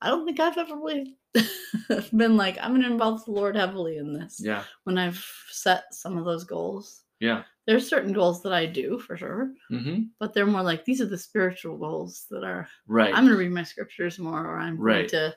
I 0.00 0.08
don't 0.08 0.24
think 0.24 0.40
I've 0.40 0.58
ever 0.58 0.76
really 0.76 1.18
been 2.16 2.36
like, 2.36 2.58
I'm 2.60 2.72
gonna 2.74 2.86
involve 2.90 3.24
the 3.24 3.32
Lord 3.32 3.56
heavily 3.56 3.98
in 3.98 4.12
this 4.12 4.40
Yeah. 4.40 4.64
when 4.84 4.98
I've 4.98 5.24
set 5.50 5.94
some 5.94 6.16
of 6.18 6.24
those 6.24 6.44
goals. 6.44 7.02
Yeah. 7.20 7.44
There's 7.66 7.88
certain 7.88 8.12
goals 8.12 8.42
that 8.42 8.52
I 8.52 8.66
do 8.66 8.98
for 8.98 9.16
sure, 9.16 9.52
Mm-hmm. 9.70 10.04
but 10.18 10.32
they're 10.32 10.46
more 10.46 10.62
like 10.62 10.84
these 10.84 11.00
are 11.00 11.06
the 11.06 11.18
spiritual 11.18 11.76
goals 11.78 12.26
that 12.30 12.44
are 12.44 12.68
Right. 12.86 13.14
I'm 13.14 13.24
gonna 13.24 13.36
read 13.36 13.52
my 13.52 13.64
scriptures 13.64 14.18
more, 14.18 14.44
or 14.46 14.58
I'm 14.58 14.78
Right. 14.78 15.10
going 15.10 15.30
to 15.30 15.36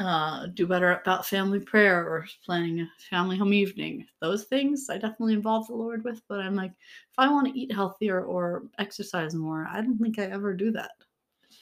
uh, 0.00 0.46
do 0.46 0.66
better 0.66 0.92
about 0.94 1.26
family 1.26 1.60
prayer 1.60 2.04
or 2.08 2.26
planning 2.44 2.80
a 2.80 2.88
family 3.10 3.36
home 3.36 3.52
evening. 3.52 4.06
Those 4.20 4.44
things 4.44 4.88
I 4.90 4.94
definitely 4.94 5.34
involve 5.34 5.66
the 5.66 5.74
Lord 5.74 6.02
with, 6.04 6.22
but 6.28 6.40
I'm 6.40 6.54
like, 6.56 6.70
if 6.72 7.18
I 7.18 7.28
want 7.30 7.46
to 7.48 7.58
eat 7.58 7.70
healthier 7.72 8.24
or 8.24 8.64
exercise 8.78 9.34
more, 9.34 9.68
I 9.70 9.80
don't 9.82 9.98
think 9.98 10.18
I 10.18 10.24
ever 10.24 10.54
do 10.54 10.70
that. 10.72 10.92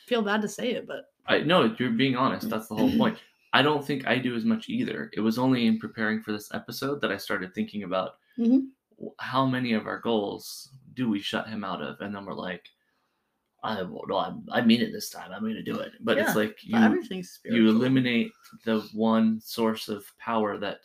feel 0.07 0.23
bad 0.23 0.41
to 0.43 0.49
say 0.49 0.71
it, 0.73 0.87
but 0.87 1.07
I 1.27 1.41
no, 1.41 1.75
you're 1.79 1.91
being 1.91 2.17
honest. 2.17 2.49
That's 2.49 2.69
the 2.69 2.75
whole 2.77 2.97
point. 2.97 3.19
I 3.53 3.63
don't 3.63 3.85
think 3.85 4.07
I 4.07 4.19
do 4.19 4.37
as 4.37 4.45
much 4.45 4.69
either. 4.69 5.11
It 5.15 5.21
was 5.21 5.39
only 5.39 5.67
in 5.67 5.79
preparing 5.79 6.23
for 6.23 6.33
this 6.33 6.53
episode 6.55 7.01
that 7.01 7.11
I 7.11 7.17
started 7.17 7.55
thinking 7.55 7.83
about 7.83 8.17
Mhm. 8.39 8.69
how 9.19 9.45
many 9.47 9.73
of 9.73 9.87
our 9.87 9.99
goals 10.01 10.71
do 10.95 11.09
we 11.09 11.21
shut 11.21 11.49
him 11.49 11.65
out 11.65 11.83
of, 11.83 12.01
and 12.01 12.15
then 12.15 12.25
we're 12.25 12.35
like, 12.35 12.69
I 13.63 13.75
no, 13.83 14.17
I, 14.17 14.33
I 14.53 14.61
mean 14.63 14.81
it 14.81 14.93
this 14.93 15.11
time. 15.11 15.33
I'm 15.33 15.41
going 15.43 15.55
to 15.55 15.63
do 15.63 15.79
it. 15.81 15.93
But 16.01 16.17
Yeah, 16.17 16.25
it's 16.25 16.37
like 16.37 16.59
you 16.63 16.79
you 17.45 17.69
eliminate 17.69 18.33
the 18.65 18.81
one 18.95 19.41
source 19.41 19.89
of 19.89 20.07
power 20.19 20.59
that 20.59 20.81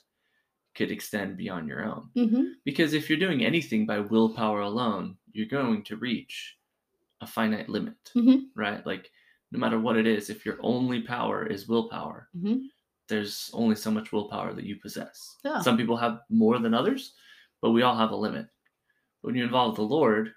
could 0.76 0.90
extend 0.92 1.38
beyond 1.38 1.68
your 1.68 1.86
own. 1.86 2.10
hmm 2.16 2.54
Because 2.66 2.94
if 2.94 3.10
you're 3.10 3.20
doing 3.20 3.46
anything 3.46 3.86
by 3.86 4.00
willpower 4.00 4.62
alone, 4.62 5.18
you're 5.32 5.46
going 5.60 5.84
to 5.84 5.98
reach 5.98 6.58
a 7.22 7.28
finite 7.28 7.70
limit, 7.70 8.12
Mhm. 8.16 8.50
right? 8.56 8.84
Like, 8.86 9.12
no 9.52 9.60
matter 9.60 9.80
what 9.80 9.98
it 9.98 10.08
is, 10.08 10.30
if 10.32 10.46
your 10.46 10.58
only 10.62 11.02
power 11.04 11.46
is 11.46 11.68
willpower, 11.68 12.30
hmm 12.34 12.58
there's 13.10 13.52
only 13.54 13.76
so 13.76 13.92
much 13.92 14.12
willpower 14.14 14.54
that 14.54 14.64
you 14.66 14.78
possess. 14.78 15.38
Yeah. 15.44 15.60
Some 15.62 15.76
people 15.78 15.98
have 15.98 16.22
more 16.30 16.58
than 16.58 16.74
others, 16.74 17.14
but 17.62 17.72
we 17.72 17.82
all 17.84 17.98
have 17.98 18.12
a 18.12 18.16
limit. 18.16 18.48
When 19.22 19.36
you 19.36 19.44
involve 19.44 19.76
the 19.76 19.84
Lord 19.84 20.34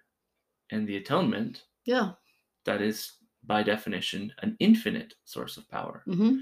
and 0.73 0.87
the 0.87 0.97
atonement, 0.97 1.64
Yeah. 1.87 2.12
That 2.66 2.82
is, 2.82 3.12
by 3.44 3.62
definition, 3.62 4.32
an 4.42 4.56
infinite 4.61 5.14
source 5.25 5.56
of 5.56 5.68
power. 5.70 6.02
hmm 6.04 6.38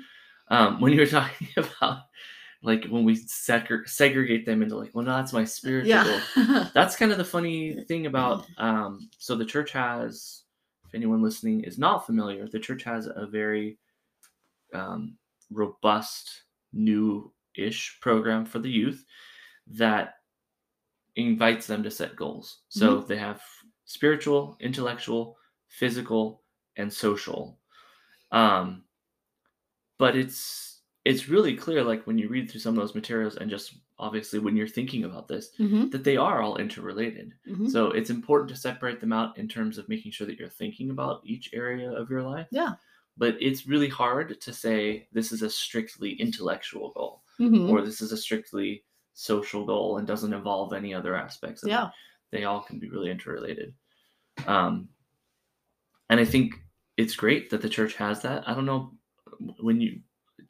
Um, 0.48 0.80
when 0.80 0.92
you're 0.92 1.06
talking 1.20 1.48
about, 1.56 2.00
like, 2.62 2.84
when 2.86 3.04
we 3.04 3.14
segre- 3.16 3.88
segregate 3.88 4.44
them 4.46 4.62
into, 4.62 4.76
like, 4.76 4.94
well, 4.94 5.04
no, 5.04 5.16
that's 5.16 5.32
my 5.32 5.44
spiritual 5.44 5.88
Yeah. 6.36 6.68
that's 6.74 6.96
kind 6.96 7.12
of 7.12 7.18
the 7.18 7.24
funny 7.24 7.84
thing 7.84 8.06
about 8.06 8.46
um 8.58 9.08
so 9.18 9.36
the 9.36 9.44
church 9.44 9.70
has 9.72 10.42
if 10.86 10.94
anyone 10.94 11.22
listening 11.22 11.62
is 11.64 11.78
not 11.78 12.06
familiar 12.06 12.46
the 12.48 12.58
church 12.58 12.82
has 12.84 13.06
a 13.06 13.26
very 13.26 13.78
um, 14.74 15.16
robust 15.50 16.42
new-ish 16.72 17.98
program 18.00 18.44
for 18.44 18.58
the 18.58 18.70
youth 18.70 19.04
that 19.68 20.14
invites 21.16 21.66
them 21.66 21.82
to 21.82 21.90
set 21.90 22.16
goals 22.16 22.60
so 22.68 23.00
they 23.00 23.16
have 23.16 23.40
spiritual 23.84 24.56
intellectual 24.60 25.36
physical 25.78 26.42
and 26.76 26.92
social 26.92 27.60
um 28.32 28.84
but 29.98 30.16
it's 30.16 30.82
it's 31.04 31.28
really 31.28 31.56
clear 31.56 31.82
like 31.84 32.06
when 32.06 32.18
you 32.18 32.28
read 32.28 32.50
through 32.50 32.60
some 32.60 32.74
of 32.74 32.80
those 32.80 32.94
materials 32.94 33.36
and 33.36 33.50
just 33.50 33.76
obviously 33.98 34.38
when 34.38 34.56
you're 34.56 34.66
thinking 34.66 35.04
about 35.04 35.28
this 35.28 35.50
hmm 35.56 35.88
that 35.90 36.04
they 36.04 36.16
are 36.16 36.42
all 36.42 36.56
interrelated. 36.56 37.34
hmm 37.46 37.68
So 37.68 37.90
it's 37.90 38.10
important 38.10 38.50
to 38.50 38.56
separate 38.56 39.00
them 39.00 39.12
out 39.12 39.38
in 39.38 39.48
terms 39.48 39.78
of 39.78 39.88
making 39.88 40.12
sure 40.12 40.26
that 40.26 40.38
you're 40.38 40.48
thinking 40.48 40.90
about 40.90 41.22
each 41.24 41.50
area 41.52 41.92
of 41.92 42.10
your 42.10 42.22
life. 42.22 42.48
Yeah. 42.50 42.74
But 43.16 43.36
it's 43.40 43.66
really 43.66 43.88
hard 43.88 44.40
to 44.40 44.52
say 44.52 45.08
this 45.12 45.30
is 45.30 45.42
a 45.42 45.50
strictly 45.50 46.14
intellectual 46.14 46.92
goal 46.92 47.22
hmm 47.38 47.70
or 47.70 47.82
this 47.82 48.00
is 48.00 48.12
a 48.12 48.16
strictly 48.16 48.84
social 49.12 49.64
goal 49.64 49.98
and 49.98 50.06
doesn't 50.06 50.34
involve 50.34 50.72
any 50.72 50.92
other 50.92 51.14
aspects 51.14 51.62
of 51.62 51.68
it. 51.68 51.72
Yeah. 51.72 51.90
They 52.32 52.44
all 52.44 52.62
can 52.62 52.80
be 52.80 52.88
really 52.90 53.10
interrelated. 53.10 53.74
Um, 54.46 54.88
and 56.10 56.20
I 56.20 56.24
think 56.24 56.54
it's 56.96 57.16
great 57.16 57.50
that 57.50 57.62
the 57.62 57.68
church 57.68 57.94
has 57.96 58.22
that. 58.22 58.48
I 58.48 58.54
don't 58.54 58.66
know 58.66 58.92
when 59.58 59.80
you 59.80 60.00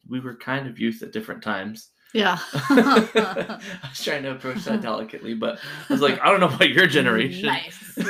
we 0.08 0.20
were 0.20 0.36
kind 0.36 0.68
of 0.68 0.78
youth 0.78 1.02
at 1.02 1.12
different 1.12 1.42
times. 1.42 1.90
Yeah. 2.12 2.38
I 2.52 3.58
was 3.88 4.04
trying 4.04 4.22
to 4.22 4.32
approach 4.32 4.64
that 4.64 4.80
delicately, 4.82 5.34
but 5.34 5.58
I 5.88 5.92
was 5.92 6.02
like, 6.02 6.20
I 6.20 6.30
don't 6.30 6.40
know 6.40 6.48
about 6.48 6.70
your 6.70 6.86
generation. 6.86 7.46
Nice. 7.46 7.98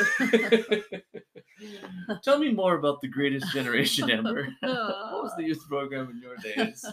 Tell 2.23 2.39
me 2.39 2.53
more 2.53 2.77
about 2.77 3.01
the 3.01 3.09
greatest 3.09 3.51
generation 3.53 4.11
ever. 4.11 4.49
what 4.61 5.23
was 5.23 5.33
the 5.39 5.45
youth 5.45 5.67
program 5.69 6.11
in 6.11 6.21
your 6.21 6.37
days? 6.37 6.85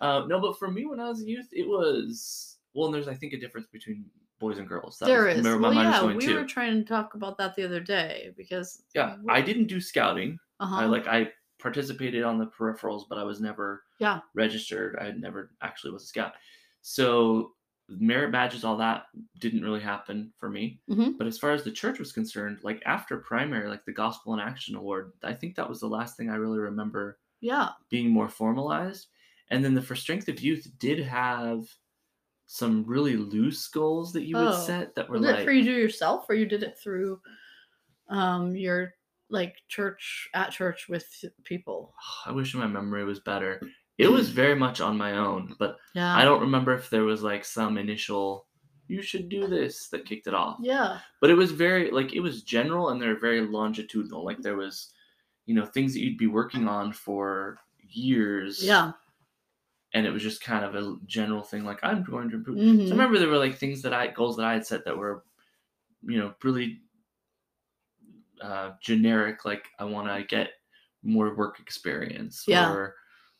Uh, 0.00 0.24
no, 0.26 0.40
but 0.40 0.58
for 0.58 0.68
me, 0.70 0.86
when 0.86 0.98
I 0.98 1.08
was 1.08 1.20
a 1.20 1.26
youth, 1.26 1.46
it 1.52 1.68
was 1.68 2.56
well. 2.74 2.86
And 2.86 2.94
there's, 2.94 3.06
I 3.06 3.14
think, 3.14 3.32
a 3.32 3.38
difference 3.38 3.68
between 3.70 4.06
boys 4.40 4.58
and 4.58 4.66
girls. 4.66 4.98
That 4.98 5.06
there 5.06 5.28
is. 5.28 5.44
Well, 5.44 5.72
yeah, 5.72 6.02
we 6.04 6.34
were 6.34 6.44
trying 6.44 6.82
to 6.82 6.84
talk 6.84 7.14
about 7.14 7.38
that 7.38 7.54
the 7.54 7.64
other 7.64 7.78
day 7.80 8.32
because 8.36 8.82
Yeah, 8.94 9.16
I 9.28 9.40
didn't 9.40 9.66
do 9.68 9.80
scouting. 9.80 10.38
uh-huh. 10.58 10.76
I 10.76 10.84
like 10.86 11.06
I 11.06 11.30
participated 11.60 12.24
on 12.24 12.38
the 12.38 12.46
peripherals, 12.46 13.04
but 13.08 13.18
I 13.18 13.22
was 13.22 13.40
never 13.40 13.84
Yeah. 14.00 14.20
registered. 14.34 14.96
I 14.98 15.12
never 15.12 15.52
actually 15.62 15.92
was 15.92 16.02
a 16.04 16.06
scout. 16.06 16.32
So 16.80 17.52
merit 17.88 18.30
badges, 18.32 18.64
all 18.64 18.76
that 18.78 19.06
didn't 19.40 19.62
really 19.62 19.80
happen 19.80 20.32
for 20.38 20.48
me. 20.48 20.80
Mhm. 20.88 21.18
But 21.18 21.26
as 21.26 21.38
far 21.38 21.50
as 21.50 21.62
the 21.64 21.72
church 21.72 21.98
was 21.98 22.12
concerned, 22.12 22.60
like 22.62 22.82
after 22.86 23.18
primary, 23.18 23.68
like 23.68 23.84
the 23.84 23.92
Gospel 23.92 24.32
in 24.32 24.40
Action 24.40 24.74
Award, 24.76 25.12
I 25.22 25.34
think 25.34 25.54
that 25.56 25.68
was 25.68 25.80
the 25.80 25.88
last 25.88 26.16
thing 26.16 26.30
I 26.30 26.36
really 26.36 26.60
remember 26.60 27.18
yeah. 27.40 27.70
being 27.90 28.08
more 28.10 28.28
formalized. 28.28 29.08
And 29.48 29.64
then 29.64 29.74
the 29.74 29.82
For 29.82 29.96
Strength 29.96 30.28
of 30.28 30.40
Youth 30.40 30.68
did 30.78 31.00
have 31.00 31.66
some 32.52 32.82
really 32.84 33.16
loose 33.16 33.68
goals 33.68 34.12
that 34.12 34.24
you 34.24 34.36
would 34.36 34.48
Oh. 34.48 34.64
set 34.66 34.92
that 34.96 35.08
were 35.08 35.18
Was 35.18 35.28
it 35.28 35.32
like 35.34 35.44
for 35.44 35.52
you 35.52 35.62
do 35.62 35.70
yourself 35.70 36.26
or 36.28 36.34
you 36.34 36.46
did 36.46 36.64
it 36.64 36.76
through 36.82 37.20
um 38.08 38.56
your 38.56 38.94
like 39.28 39.54
church 39.68 40.28
at 40.34 40.50
church 40.50 40.88
with 40.88 41.06
people? 41.44 41.94
I 42.26 42.32
wish 42.32 42.52
my 42.56 42.66
memory 42.66 43.04
was 43.04 43.20
better. 43.20 43.62
It 43.98 44.08
was 44.10 44.30
very 44.30 44.56
much 44.56 44.80
on 44.80 44.96
my 44.98 45.12
own, 45.12 45.54
but 45.60 45.76
Yeah. 45.94 46.16
I 46.16 46.24
don't 46.24 46.40
remember 46.40 46.74
if 46.74 46.90
there 46.90 47.04
was 47.04 47.22
like 47.22 47.44
some 47.44 47.78
initial 47.78 48.48
you 48.88 49.00
should 49.00 49.28
do 49.28 49.46
this 49.46 49.86
that 49.90 50.04
kicked 50.04 50.26
it 50.26 50.34
off. 50.34 50.58
Yeah. 50.60 50.98
But 51.20 51.30
it 51.30 51.34
was 51.36 51.52
very 51.52 51.92
like 51.92 52.12
it 52.14 52.20
was 52.20 52.42
general 52.42 52.88
and 52.88 53.00
they're 53.00 53.20
very 53.20 53.42
longitudinal. 53.42 54.24
Like 54.24 54.38
there 54.42 54.56
was, 54.56 54.92
you 55.46 55.54
know, 55.54 55.64
things 55.66 55.92
that 55.94 56.00
you'd 56.00 56.18
be 56.18 56.26
working 56.26 56.66
on 56.66 56.92
for 56.92 57.58
years. 57.88 58.64
Yeah. 58.64 58.90
And 59.92 60.06
it 60.06 60.10
was 60.10 60.22
just 60.22 60.40
kind 60.42 60.64
of 60.64 60.74
a 60.76 60.96
general 61.06 61.42
thing 61.42 61.64
like 61.64 61.80
I'm 61.82 62.04
going 62.04 62.30
to 62.30 62.36
improve. 62.36 62.58
Mhm. 62.58 62.82
So 62.84 62.88
I 62.88 62.90
remember 62.90 63.18
there 63.18 63.28
were 63.28 63.38
like 63.38 63.56
things 63.56 63.82
that 63.82 63.92
I 63.92 64.06
goals 64.08 64.36
that 64.36 64.46
I 64.46 64.52
had 64.54 64.66
set 64.66 64.84
that 64.84 64.96
were, 64.96 65.24
you 66.02 66.18
know, 66.18 66.34
really 66.44 66.82
uh, 68.40 68.72
generic. 68.80 69.44
Like 69.44 69.66
I 69.78 69.84
want 69.84 70.08
to 70.08 70.24
get 70.24 70.50
more 71.02 71.34
work 71.34 71.60
experience, 71.60 72.44
Yeah. 72.46 72.70
or 72.70 72.96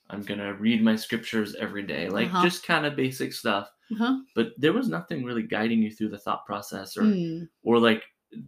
I'm 0.09 0.23
gonna 0.23 0.55
read 0.55 0.83
my 0.83 0.97
scriptures 0.97 1.55
every 1.55 1.83
day. 1.85 2.09
Like 2.09 2.29
Uh-huh. 2.29 2.43
just 2.43 2.65
kind 2.65 2.85
of 2.87 2.97
basic 2.97 3.33
stuff. 3.33 3.71
Uh-huh. 3.93 4.21
But 4.35 4.53
there 4.59 4.73
was 4.73 4.89
nothing 4.89 5.25
really 5.25 5.43
guiding 5.43 5.83
you 5.83 5.91
through 5.91 6.09
the 6.11 6.19
thought 6.19 6.47
process, 6.47 6.97
or 6.97 7.03
Mm. 7.03 7.49
or 7.63 7.79
like 7.79 8.05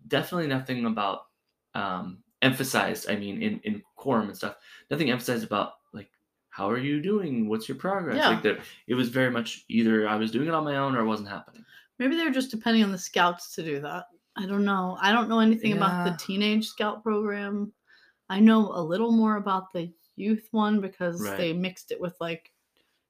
definitely 0.08 0.48
nothing 0.48 0.86
about 0.86 1.26
um, 1.74 2.22
emphasized. 2.42 3.08
I 3.08 3.16
mean, 3.16 3.40
in 3.42 3.60
in 3.60 3.82
quorum 3.96 4.28
and 4.28 4.36
stuff, 4.36 4.56
nothing 4.90 5.10
emphasized 5.10 5.44
about 5.44 5.74
how 6.52 6.68
are 6.70 6.78
you 6.78 7.00
doing? 7.00 7.48
What's 7.48 7.66
your 7.66 7.78
progress? 7.78 8.16
Yeah. 8.16 8.28
Like 8.28 8.42
there, 8.42 8.58
it 8.86 8.94
was 8.94 9.08
very 9.08 9.30
much 9.30 9.64
either 9.68 10.06
I 10.06 10.16
was 10.16 10.30
doing 10.30 10.48
it 10.48 10.54
on 10.54 10.64
my 10.64 10.76
own 10.76 10.94
or 10.94 11.00
it 11.00 11.06
wasn't 11.06 11.30
happening. 11.30 11.64
Maybe 11.98 12.14
they 12.14 12.24
were 12.24 12.30
just 12.30 12.50
depending 12.50 12.84
on 12.84 12.92
the 12.92 12.98
scouts 12.98 13.54
to 13.54 13.62
do 13.62 13.80
that. 13.80 14.04
I 14.36 14.44
don't 14.46 14.64
know. 14.64 14.98
I 15.00 15.12
don't 15.12 15.28
know 15.30 15.40
anything 15.40 15.72
about 15.72 16.04
the 16.04 16.16
teenage 16.22 16.66
scout 16.68 17.02
program. 17.02 17.72
I 18.28 18.38
know 18.40 18.70
a 18.74 18.82
little 18.82 19.12
more 19.12 19.36
about 19.36 19.72
the 19.72 19.90
youth 20.16 20.46
one 20.50 20.80
because 20.80 21.22
Right. 21.22 21.36
they 21.38 21.52
mixed 21.54 21.90
it 21.90 22.00
with 22.00 22.16
like 22.20 22.50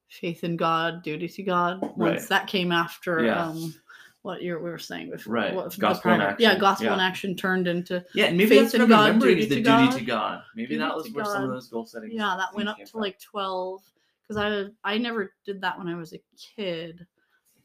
faith 0.08 0.44
in 0.44 0.56
God, 0.56 1.02
duty 1.02 1.26
to 1.28 1.42
God. 1.42 1.80
Once 1.96 1.96
Right. 2.22 2.28
that 2.28 2.46
came 2.46 2.70
after 2.70 3.24
Yeah. 3.24 3.46
um 3.46 3.74
what 4.22 4.40
you 4.42 4.54
we 4.56 4.70
were 4.70 4.78
saying 4.78 5.10
before. 5.10 5.34
Right. 5.34 5.54
What, 5.54 5.76
Gospel 5.78 6.12
in 6.12 6.18
prior- 6.20 6.36
Yeah, 6.38 6.48
action. 6.50 6.60
gospel 6.60 6.92
in 6.92 7.00
action 7.00 7.36
turned 7.36 7.66
into 7.66 8.04
Yeah, 8.14 8.26
and 8.26 8.36
maybe 8.36 8.50
Faith 8.50 8.72
that's 8.72 8.74
in 8.74 8.88
God, 8.88 9.20
duty 9.20 9.42
to 9.42 9.48
duty 9.48 9.62
God. 9.62 9.98
to 9.98 10.04
God. 10.04 10.42
Maybe 10.54 10.68
Duty 10.68 10.78
that 10.78 10.94
was 10.94 11.10
where 11.10 11.24
some 11.24 11.44
of 11.44 11.50
those 11.50 11.68
goal 11.68 11.86
settings. 11.86 12.14
yeah, 12.14 12.36
that 12.38 12.54
went 12.54 12.68
up 12.68 12.78
to 12.78 12.98
like 12.98 13.18
twelve 13.20 13.82
because 14.22 14.36
I 14.36 14.66
I 14.88 14.98
never 14.98 15.34
did 15.44 15.60
that 15.62 15.76
when 15.76 15.88
I 15.88 15.94
was 15.96 16.12
a 16.14 16.20
kid. 16.56 17.06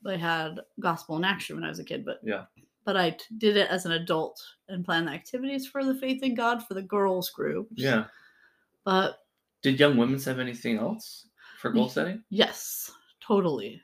I 0.06 0.16
had 0.16 0.62
gospel 0.80 1.18
in 1.18 1.24
action 1.26 1.56
when 1.58 1.66
I 1.66 1.70
was 1.70 1.80
a 1.80 1.84
kid, 1.84 2.06
but 2.06 2.20
Yeah. 2.24 2.46
but 2.86 2.96
I 2.96 3.10
t- 3.12 3.26
did 3.38 3.58
it 3.58 3.70
as 3.70 3.86
an 3.86 3.92
adult 3.92 4.42
and 4.70 4.86
planned 4.86 5.08
the 5.10 5.12
activities 5.12 5.68
for 5.68 5.84
the 5.84 5.96
faith 5.96 6.24
in 6.24 6.34
God 6.34 6.64
for 6.66 6.74
the 6.76 6.82
girls 6.82 7.30
group. 7.30 7.68
Yeah. 7.76 8.06
But 8.86 9.20
Did 9.62 9.80
young 9.80 9.98
women's 9.98 10.24
have 10.26 10.40
anything 10.40 10.78
else 10.78 11.28
for 11.60 11.72
goal 11.72 11.90
setting? 11.90 12.24
yes, 12.30 12.90
totally. 13.20 13.82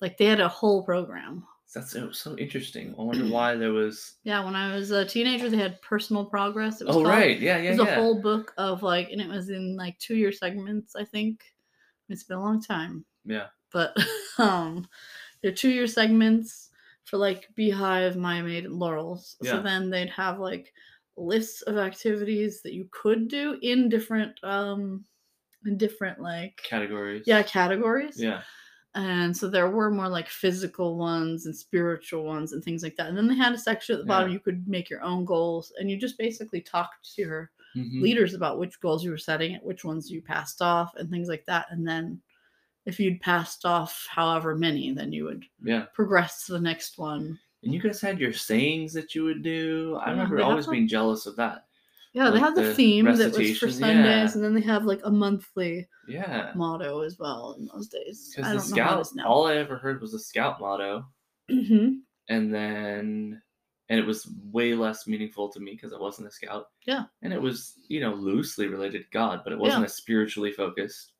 Like 0.00 0.18
they 0.18 0.24
had 0.24 0.40
a 0.40 0.48
whole 0.48 0.82
program. 0.82 1.46
That's 1.74 1.90
so, 1.90 2.10
so 2.12 2.36
interesting. 2.38 2.94
I 2.98 3.02
wonder 3.02 3.24
why 3.32 3.56
there 3.56 3.72
was. 3.72 4.14
Yeah, 4.24 4.44
when 4.44 4.54
I 4.54 4.74
was 4.74 4.90
a 4.92 5.04
teenager, 5.04 5.50
they 5.50 5.56
had 5.56 5.80
personal 5.82 6.24
progress. 6.24 6.80
It 6.80 6.86
was 6.86 6.96
Oh 6.96 7.02
called. 7.02 7.08
right, 7.08 7.38
yeah, 7.38 7.58
yeah, 7.58 7.70
It 7.72 7.78
was 7.78 7.88
yeah. 7.88 7.94
a 7.98 8.00
whole 8.00 8.20
book 8.22 8.52
of 8.56 8.82
like, 8.82 9.10
and 9.10 9.20
it 9.20 9.28
was 9.28 9.50
in 9.50 9.76
like 9.76 9.98
two 9.98 10.16
year 10.16 10.32
segments. 10.32 10.94
I 10.96 11.04
think 11.04 11.42
it's 12.08 12.24
been 12.24 12.36
a 12.38 12.42
long 12.42 12.62
time. 12.62 13.04
Yeah. 13.24 13.46
but 13.72 13.96
um 14.38 14.86
they're 15.42 15.50
two 15.52 15.70
year 15.70 15.86
segments 15.86 16.70
for 17.04 17.16
like 17.16 17.48
beehive 17.54 18.16
Mia 18.16 18.42
Maid 18.42 18.66
laurels 18.66 19.36
Yeah. 19.42 19.52
so 19.52 19.62
then 19.62 19.90
they'd 19.90 20.10
have 20.10 20.38
like 20.38 20.72
lists 21.16 21.62
of 21.62 21.76
activities 21.78 22.60
that 22.62 22.72
you 22.74 22.88
could 22.92 23.28
do 23.28 23.58
in 23.62 23.88
different 23.88 24.32
um 24.44 25.04
in 25.66 25.78
different 25.78 26.20
like 26.20 26.60
Categories. 26.62 27.24
yeah 27.26 27.42
categories 27.42 28.20
Yeah. 28.22 28.42
And 28.94 29.36
so 29.36 29.48
there 29.48 29.68
were 29.70 29.90
more 29.90 30.08
like 30.08 30.28
physical 30.28 30.96
ones 30.96 31.46
and 31.46 31.56
spiritual 31.56 32.24
ones 32.24 32.52
and 32.52 32.62
things 32.64 32.82
like 32.82 32.96
that 32.96 33.08
and 33.08 33.16
then 33.16 33.26
they 33.28 33.34
had 33.34 33.52
a 33.52 33.58
section 33.58 33.94
at 33.94 34.00
the 34.00 34.06
bottom 34.06 34.28
Yeah. 34.28 34.34
you 34.34 34.40
could 34.40 34.66
make 34.68 34.88
your 34.90 35.02
own 35.02 35.24
goals 35.24 35.72
and 35.78 35.90
you 35.90 35.96
just 35.96 36.18
basically 36.18 36.60
talked 36.60 37.14
to 37.14 37.22
your 37.22 37.50
Mhm. 37.76 38.02
leaders 38.02 38.34
about 38.34 38.58
which 38.60 38.80
goals 38.80 39.04
you 39.04 39.10
were 39.10 39.18
setting, 39.18 39.56
which 39.56 39.84
ones 39.84 40.08
you 40.10 40.22
passed 40.22 40.62
off, 40.62 40.94
and 40.94 41.10
things 41.10 41.26
like 41.28 41.44
that. 41.46 41.66
And 41.70 41.84
then 41.88 42.22
if 42.86 43.00
you'd 43.00 43.20
passed 43.20 43.64
off 43.66 44.06
however 44.10 44.54
many, 44.56 44.92
then 44.92 45.12
you 45.12 45.24
would 45.24 45.44
Yeah. 45.64 45.86
progress 45.94 46.46
to 46.46 46.52
the 46.52 46.60
next 46.60 46.98
one. 46.98 47.38
And 47.64 47.74
you 47.74 47.80
guys 47.80 48.00
had 48.00 48.20
your 48.20 48.32
sayings 48.32 48.92
that 48.92 49.14
you 49.14 49.24
would 49.24 49.42
do. 49.42 49.96
I 50.00 50.06
Yeah, 50.06 50.10
remember 50.12 50.42
always 50.42 50.66
being 50.68 50.86
jealous 50.88 51.26
of 51.26 51.36
that. 51.36 51.66
Yeah, 52.14 52.26
they 52.26 52.38
Like 52.38 52.42
have 52.42 52.54
the, 52.54 52.62
the 52.62 52.74
theme 52.74 53.06
that 53.06 53.36
was 53.36 53.58
for 53.58 53.68
Sundays, 53.68 54.30
yeah. 54.30 54.32
and 54.34 54.44
then 54.44 54.54
they 54.54 54.60
have 54.60 54.84
like 54.84 55.00
a 55.02 55.10
monthly 55.10 55.88
Yeah. 56.06 56.52
motto 56.54 57.00
as 57.00 57.18
well 57.18 57.56
in 57.58 57.66
those 57.66 57.88
days. 57.88 58.32
Because 58.34 58.52
the 58.68 58.74
scout, 58.74 59.00
is 59.00 59.14
now. 59.16 59.26
all 59.26 59.46
I 59.46 59.56
ever 59.56 59.76
heard 59.76 60.00
was 60.00 60.12
the 60.12 60.20
scout 60.20 60.60
motto, 60.60 61.04
Mhm. 61.50 62.02
and 62.28 62.54
then, 62.54 63.42
and 63.88 64.00
it 64.00 64.06
was 64.06 64.30
way 64.52 64.74
less 64.74 65.08
meaningful 65.08 65.48
to 65.50 65.60
me 65.60 65.72
because 65.72 65.92
I 65.92 65.98
wasn't 65.98 66.28
a 66.28 66.30
scout. 66.30 66.68
Yeah. 66.86 67.04
And 67.22 67.32
it 67.32 67.42
was, 67.42 67.80
you 67.88 67.98
know, 68.00 68.14
loosely 68.14 68.68
related 68.68 69.02
to 69.02 69.10
God, 69.10 69.40
but 69.42 69.52
it 69.52 69.58
wasn't 69.58 69.80
Yeah. 69.80 69.86
as 69.86 69.96
spiritually 69.96 70.52
focused. 70.52 71.14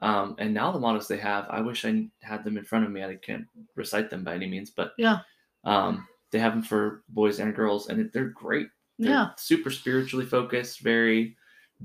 Um, 0.00 0.36
and 0.38 0.54
now 0.54 0.70
the 0.70 0.78
mottos 0.78 1.08
they 1.08 1.16
have, 1.18 1.46
I 1.50 1.60
wish 1.60 1.84
I 1.84 2.08
had 2.22 2.44
them 2.44 2.56
in 2.56 2.64
front 2.64 2.84
of 2.84 2.92
me. 2.92 3.02
I 3.02 3.16
can't 3.16 3.46
recite 3.74 4.10
them 4.10 4.22
by 4.22 4.34
any 4.36 4.46
means, 4.46 4.70
but 4.70 4.92
Yeah. 4.96 5.20
um, 5.64 6.06
they 6.30 6.38
have 6.38 6.52
them 6.52 6.62
for 6.62 7.02
boys 7.08 7.40
and 7.40 7.54
girls, 7.54 7.88
and 7.88 8.12
they're 8.12 8.28
great. 8.28 8.68
They're 8.98 9.10
Yeah. 9.10 9.30
super 9.36 9.70
spiritually 9.70 10.26
focused, 10.26 10.80
very 10.80 11.36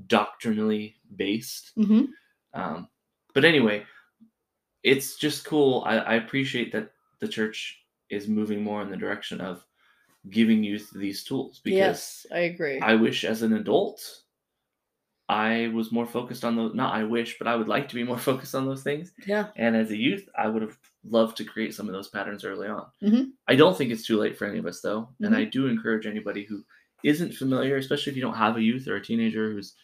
doctrinally 0.06 0.96
based. 1.16 1.72
hmm 1.76 2.04
Um, 2.54 2.88
but 3.34 3.44
anyway, 3.44 3.84
it's 4.82 5.16
just 5.16 5.44
cool. 5.44 5.82
I, 5.86 5.96
I 5.98 6.14
appreciate 6.14 6.72
that 6.72 6.92
the 7.20 7.28
church 7.28 7.82
is 8.08 8.26
moving 8.28 8.62
more 8.62 8.82
in 8.82 8.90
the 8.90 8.96
direction 8.96 9.40
of 9.40 9.64
giving 10.30 10.62
youth 10.64 10.90
these 10.94 11.24
tools 11.24 11.60
because 11.64 11.76
Yes, 11.78 12.26
I 12.32 12.40
agree. 12.40 12.80
I 12.80 12.94
wish 12.94 13.24
as 13.24 13.42
an 13.42 13.54
adult 13.54 14.22
I 15.28 15.68
was 15.68 15.92
more 15.92 16.06
focused 16.06 16.44
on 16.44 16.56
those. 16.56 16.74
Not 16.74 16.92
I 16.92 17.04
wish, 17.04 17.38
but 17.38 17.46
I 17.46 17.54
would 17.54 17.68
like 17.68 17.88
to 17.88 17.94
be 17.94 18.02
more 18.02 18.18
focused 18.30 18.54
on 18.54 18.66
those 18.66 18.82
things. 18.82 19.12
yeah. 19.26 19.48
And 19.56 19.76
as 19.76 19.90
a 19.92 19.96
youth, 19.96 20.28
I 20.36 20.48
would 20.48 20.62
have 20.62 20.76
loved 21.04 21.36
to 21.36 21.44
create 21.44 21.72
some 21.74 21.86
of 21.86 21.92
those 21.92 22.08
patterns 22.08 22.44
early 22.44 22.66
on. 22.68 22.86
Mhm. 23.02 23.30
I 23.46 23.54
don't 23.54 23.76
think 23.76 23.92
it's 23.92 24.06
too 24.06 24.18
late 24.18 24.36
for 24.36 24.46
any 24.46 24.58
of 24.58 24.66
us, 24.66 24.80
though. 24.80 25.08
And 25.20 25.28
Mm-hmm. 25.32 25.36
I 25.40 25.44
do 25.44 25.66
encourage 25.68 26.06
anybody 26.06 26.44
who 26.44 26.64
isn't 27.04 27.34
familiar, 27.34 27.76
especially 27.76 28.10
if 28.10 28.16
you 28.16 28.22
don't 28.22 28.34
have 28.36 28.56
a 28.56 28.62
youth 28.62 28.86
or 28.88 28.96
a 28.96 29.02
teenager 29.04 29.50
who's, 29.52 29.74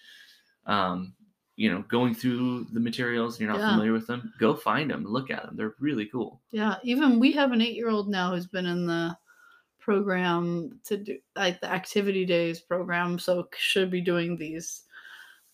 um, 0.67 1.15
you 1.57 1.71
know, 1.73 1.83
going 1.89 2.15
through 2.15 2.65
the 2.73 2.81
materials 2.81 3.35
and 3.35 3.41
you're 3.43 3.51
not 3.53 3.61
Yeah. 3.61 3.71
familiar 3.71 3.93
with 3.93 4.07
them, 4.07 4.33
go 4.39 4.55
find 4.55 4.91
them 4.91 5.05
look 5.05 5.31
at 5.31 5.43
them. 5.45 5.57
They're 5.57 5.75
really 5.81 6.07
cool. 6.07 6.43
Yeah, 6.51 6.77
even 6.83 7.19
we 7.19 7.33
have 7.33 7.53
an 7.53 7.63
eight-year-old 7.63 8.09
now 8.09 8.35
who's 8.35 8.47
been 8.47 8.67
in 8.67 8.87
the 8.87 9.17
program 9.79 10.81
to 10.85 10.97
do 10.97 11.19
like 11.37 11.61
the 11.61 11.71
activity 11.71 12.25
days 12.27 12.61
program, 12.61 13.19
so 13.19 13.49
should 13.57 13.91
be 13.91 14.01
doing 14.01 14.37
these 14.37 14.83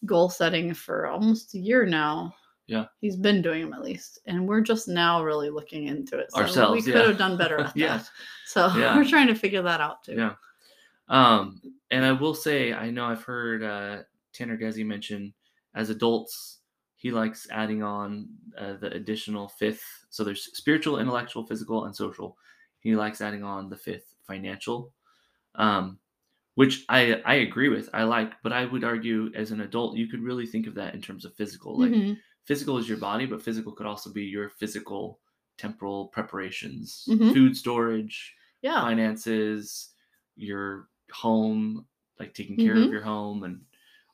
goal 0.07 0.29
setting 0.29 0.75
for 0.75 1.07
almost 1.07 1.55
a 1.55 1.59
year 1.59 1.85
now. 1.87 2.35
Yeah. 2.69 2.87
he's 3.01 3.17
been 3.17 3.43
doing 3.43 3.63
them 3.65 3.75
at 3.75 3.83
least, 3.83 4.21
and 4.25 4.49
we're 4.49 4.63
just 4.63 4.89
now 4.89 5.23
really 5.23 5.51
looking 5.51 5.89
into 5.89 6.17
it. 6.19 6.31
So 6.33 6.41
Ourselves, 6.41 6.73
we 6.87 6.93
could 6.93 6.99
yeah. 7.01 7.09
have 7.09 7.19
done 7.19 7.37
better 7.37 7.59
at 7.59 7.67
that. 7.75 7.77
Yes. 7.77 8.11
So 8.47 8.69
Yeah. 8.77 8.97
we're 8.97 9.05
trying 9.05 9.27
to 9.27 9.35
figure 9.35 9.61
that 9.63 9.81
out 9.81 10.03
too. 10.05 10.15
Yeah. 10.15 10.35
Um, 11.13 11.63
and 11.93 12.07
I 12.07 12.13
will 12.13 12.35
say, 12.35 12.75
I 12.75 12.91
know 12.91 13.07
I've 13.07 13.25
heard 13.25 13.65
uh, 13.65 14.05
Tanner 14.35 14.59
Gezi 14.59 14.87
mention 14.87 15.35
as 15.77 15.91
adults, 15.91 16.63
he 16.97 17.13
likes 17.13 17.49
adding 17.51 17.85
on 17.85 18.31
uh, 18.59 18.75
the 18.79 18.93
additional 18.93 19.49
fifth. 19.49 19.85
So 20.11 20.25
there's 20.25 20.57
spiritual, 20.57 21.01
intellectual, 21.01 21.47
physical, 21.47 21.87
and 21.87 21.97
social. 21.97 22.39
He 22.81 22.97
likes 22.97 23.23
adding 23.23 23.45
on 23.45 23.71
the 23.71 23.79
fifth, 23.79 24.15
financial, 24.27 24.95
um, 25.55 26.01
which 26.55 26.85
I 26.89 27.23
I 27.25 27.35
agree 27.37 27.69
with. 27.69 27.91
I 27.95 28.05
like, 28.05 28.43
but 28.43 28.53
I 28.53 28.67
would 28.67 28.85
argue 28.85 29.33
as 29.35 29.53
an 29.53 29.61
adult, 29.63 29.97
you 29.97 30.09
could 30.09 30.23
really 30.23 30.47
think 30.47 30.67
of 30.67 30.75
that 30.77 30.95
in 30.95 31.03
terms 31.03 31.25
of 31.25 31.35
physical. 31.37 31.79
Like 31.79 31.97
Mhm. 31.97 32.23
physical 32.45 32.79
is 32.79 32.89
your 32.89 32.99
body, 32.99 33.27
but 33.27 33.43
physical 33.43 33.73
could 33.73 33.87
also 33.87 34.13
be 34.13 34.25
your 34.25 34.51
physical 34.51 35.21
temporal 35.59 36.09
preparations, 36.09 37.07
Mhm. 37.07 37.33
food 37.33 37.57
storage, 37.57 38.35
Yeah, 38.63 38.81
finances, 38.81 39.95
your 40.37 40.89
home, 41.13 41.87
like 42.19 42.35
taking 42.35 42.57
care 42.57 42.75
of 42.75 42.89
Mhm. 42.89 42.93
your 42.93 43.03
home 43.03 43.45
and 43.45 43.65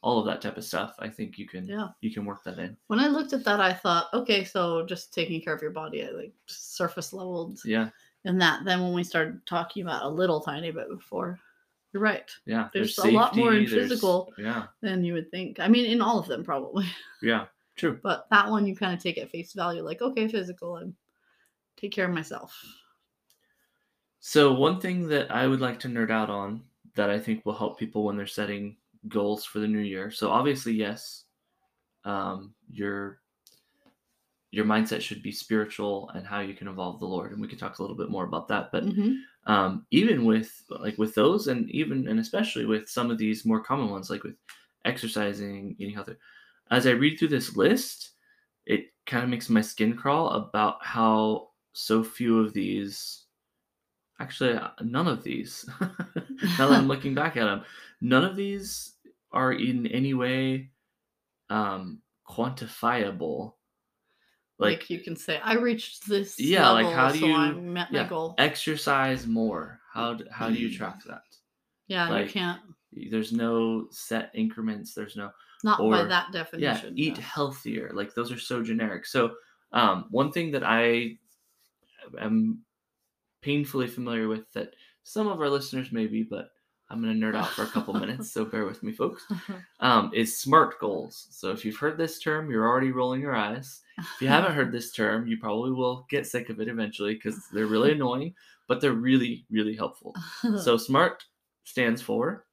all 0.03 0.19
of 0.21 0.27
that 0.27 0.41
type 0.41 0.57
of 0.57 0.65
stuff. 0.65 0.95
I 1.01 1.09
think 1.09 1.39
you 1.39 1.47
can 1.49 1.67
Yeah. 1.67 1.89
you 2.01 2.13
can 2.13 2.25
work 2.25 2.45
that 2.45 2.59
in. 2.59 2.77
when 2.87 3.01
I 3.01 3.09
looked 3.09 3.33
at 3.33 3.45
that, 3.45 3.61
I 3.61 3.73
thought, 3.73 4.13
okay, 4.15 4.45
so 4.45 4.87
just 4.87 5.13
taking 5.13 5.41
care 5.41 5.55
of 5.55 5.63
your 5.63 5.73
body, 5.73 6.05
I 6.05 6.11
like 6.11 6.33
surface 6.47 7.13
leveled 7.13 7.61
Yeah, 7.65 7.91
And 8.25 8.41
that. 8.41 8.65
Then 8.65 8.81
when 8.83 8.93
we 8.95 9.03
started 9.05 9.45
talking 9.47 9.83
about 9.83 10.05
a 10.05 10.09
little 10.09 10.41
tiny 10.41 10.71
bit 10.71 10.89
before, 10.89 11.41
you're 11.93 12.03
right. 12.03 12.31
yeah. 12.47 12.69
There's 12.73 12.97
a 12.99 13.11
lot 13.11 13.35
more 13.37 13.55
in 13.55 13.67
physical. 13.67 14.33
Yeah, 14.39 14.69
than 14.83 15.03
you 15.05 15.15
would 15.15 15.31
think. 15.31 15.59
I 15.59 15.67
mean, 15.69 15.87
in 15.87 16.01
all 16.01 16.19
of 16.19 16.27
them 16.29 16.45
probably, 16.45 16.87
yeah, 17.23 17.47
true. 17.77 17.99
but 18.03 18.29
that 18.31 18.49
one 18.49 18.67
you 18.67 18.77
kind 18.77 18.95
of 18.95 19.03
take 19.03 19.19
at 19.19 19.31
face 19.31 19.53
value, 19.53 19.83
like 19.83 20.01
okay, 20.03 20.29
physical, 20.29 20.77
and 20.77 20.95
take 21.77 21.91
care 21.93 22.07
of 22.07 22.15
myself. 22.15 22.55
So 24.21 24.53
one 24.53 24.81
thing 24.81 25.09
that 25.09 25.31
I 25.31 25.47
would 25.47 25.61
like 25.61 25.81
to 25.81 25.89
nerd 25.89 26.11
out 26.11 26.31
on 26.31 26.68
that 26.99 27.11
I 27.11 27.21
think 27.21 27.47
will 27.47 27.55
help 27.57 27.79
people 27.81 28.05
when 28.05 28.19
they're 28.19 28.27
setting 28.29 28.79
goals 29.09 29.47
for 29.47 29.61
the 29.61 29.69
new 29.69 29.81
year. 29.81 30.11
So 30.13 30.31
obviously, 30.31 30.75
yes, 30.75 31.27
um, 32.05 32.55
your 32.71 33.23
your 34.51 34.65
mindset 34.65 35.01
should 35.03 35.23
be 35.23 35.33
spiritual 35.33 36.09
and 36.11 36.27
how 36.27 36.41
you 36.41 36.55
can 36.55 36.69
involve 36.69 37.01
the 37.01 37.07
Lord, 37.07 37.33
and 37.33 37.41
we 37.41 37.49
could 37.49 37.59
talk 37.59 37.79
a 37.79 37.83
little 37.83 37.97
bit 37.97 38.11
more 38.11 38.25
about 38.25 38.49
that. 38.49 38.73
But 38.73 38.85
Mhm. 38.85 39.25
um, 39.47 39.87
even 39.91 40.25
with 40.27 40.65
like 40.71 40.99
with 40.99 41.15
those 41.15 41.49
and 41.49 41.71
even 41.71 42.09
and 42.09 42.21
especially 42.21 42.67
with 42.67 42.89
some 42.89 43.11
of 43.11 43.19
these 43.19 43.47
more 43.47 43.63
common 43.65 43.91
ones 43.91 44.11
like 44.11 44.25
with 44.25 44.37
exercising 44.87 45.77
eating 45.79 45.95
healthy 45.95 46.17
as 46.71 46.87
i 46.87 46.93
read 46.93 47.19
through 47.19 47.29
this 47.29 47.57
list 47.57 48.13
it 48.67 48.95
kind 49.07 49.25
of 49.25 49.31
makes 49.31 49.51
my 49.51 49.63
skin 49.63 49.97
crawl 49.97 50.31
about 50.31 50.85
how 50.85 51.51
so 51.75 52.05
few 52.05 52.41
of 52.41 52.55
these 52.55 53.28
actually 54.21 54.59
none 54.83 55.07
of 55.09 55.23
these 55.23 55.65
now 55.81 56.69
that 56.69 56.73
i'm 56.79 56.89
looking 56.93 57.15
back 57.15 57.37
at 57.37 57.45
them 57.45 57.63
none 58.01 58.25
of 58.25 58.35
these 58.37 58.95
are 59.33 59.53
in 59.53 59.87
any 59.89 60.15
way 60.15 60.71
um 61.51 62.01
quantifiable 62.29 63.55
Like, 64.59 64.81
like 64.81 64.91
you 64.91 64.99
can 65.01 65.15
say, 65.17 65.39
I 65.43 65.55
reached 65.55 66.09
this. 66.09 66.35
Yeah, 66.41 66.71
like, 66.71 66.93
how 66.93 67.13
do 67.13 67.21
so 67.21 67.27
you- 67.27 67.35
I 67.35 67.53
met 67.53 67.93
my 67.93 68.05
goal? 68.09 68.35
exercise 68.39 69.27
more 69.27 69.81
how 69.93 70.19
how 70.31 70.49
do 70.49 70.55
you 70.55 70.71
track 70.77 70.99
that 71.09 71.23
yeah, 71.87 72.09
like, 72.11 72.27
you 72.27 72.33
can't. 72.33 72.61
there's 73.11 73.33
no 73.33 73.87
set 73.91 74.31
increments 74.35 74.95
there's 74.95 75.17
no 75.17 75.31
Not 75.65 75.79
by 75.79 75.85
or- 75.85 76.05
that 76.09 76.27
yeah 76.33 76.43
definition. 76.43 76.99
eat 76.99 77.17
no. 77.17 77.23
healthier 77.23 77.93
like 77.95 78.15
those 78.15 78.31
are 78.33 78.39
so 78.51 78.63
generic 78.63 79.07
so 79.07 79.31
um 79.73 80.05
one 80.11 80.33
thing 80.33 80.51
that 80.53 80.65
i 80.65 81.17
am 82.21 82.61
painfully 83.43 83.87
familiar 83.87 84.29
with 84.29 84.51
that 84.53 84.75
some 85.03 85.29
of 85.29 85.41
our 85.41 85.49
listeners 85.49 85.93
may 85.93 86.07
be 86.07 86.23
but 86.23 86.51
i'm 86.91 87.03
going 87.03 87.19
to 87.19 87.27
nerd 87.27 87.37
out 87.37 87.49
for 87.49 87.63
a 87.63 87.69
couple 87.69 87.95
minutes 87.95 88.33
so 88.33 88.45
bear 88.45 88.65
with 88.65 88.83
me 88.83 88.93
folks. 88.93 89.27
Um, 89.81 90.11
is 90.13 90.41
smart 90.41 90.81
goals. 90.81 91.29
So 91.31 91.53
if 91.53 91.65
you've 91.65 91.77
heard 91.77 91.97
this 91.97 92.19
term 92.19 92.51
you're 92.51 92.67
already 92.67 92.91
rolling 92.91 93.21
your 93.21 93.37
eyes. 93.37 93.81
If 93.99 94.23
you 94.23 94.27
haven't 94.29 94.55
heard 94.55 94.73
this 94.73 94.93
term 94.93 95.27
you 95.29 95.39
probably 95.39 95.71
will 95.71 96.05
get 96.11 96.27
sick 96.27 96.51
of 96.51 96.61
it 96.61 96.69
eventually 96.69 97.15
because 97.15 97.47
they're 97.53 97.67
really 97.67 97.93
annoying 97.93 98.35
but 98.67 98.81
they're 98.81 98.93
really 98.93 99.47
really 99.51 99.77
helpful. 99.77 100.15
So 100.63 100.77
SMART 100.89 101.25
stands 101.65 102.03
for 102.03 102.47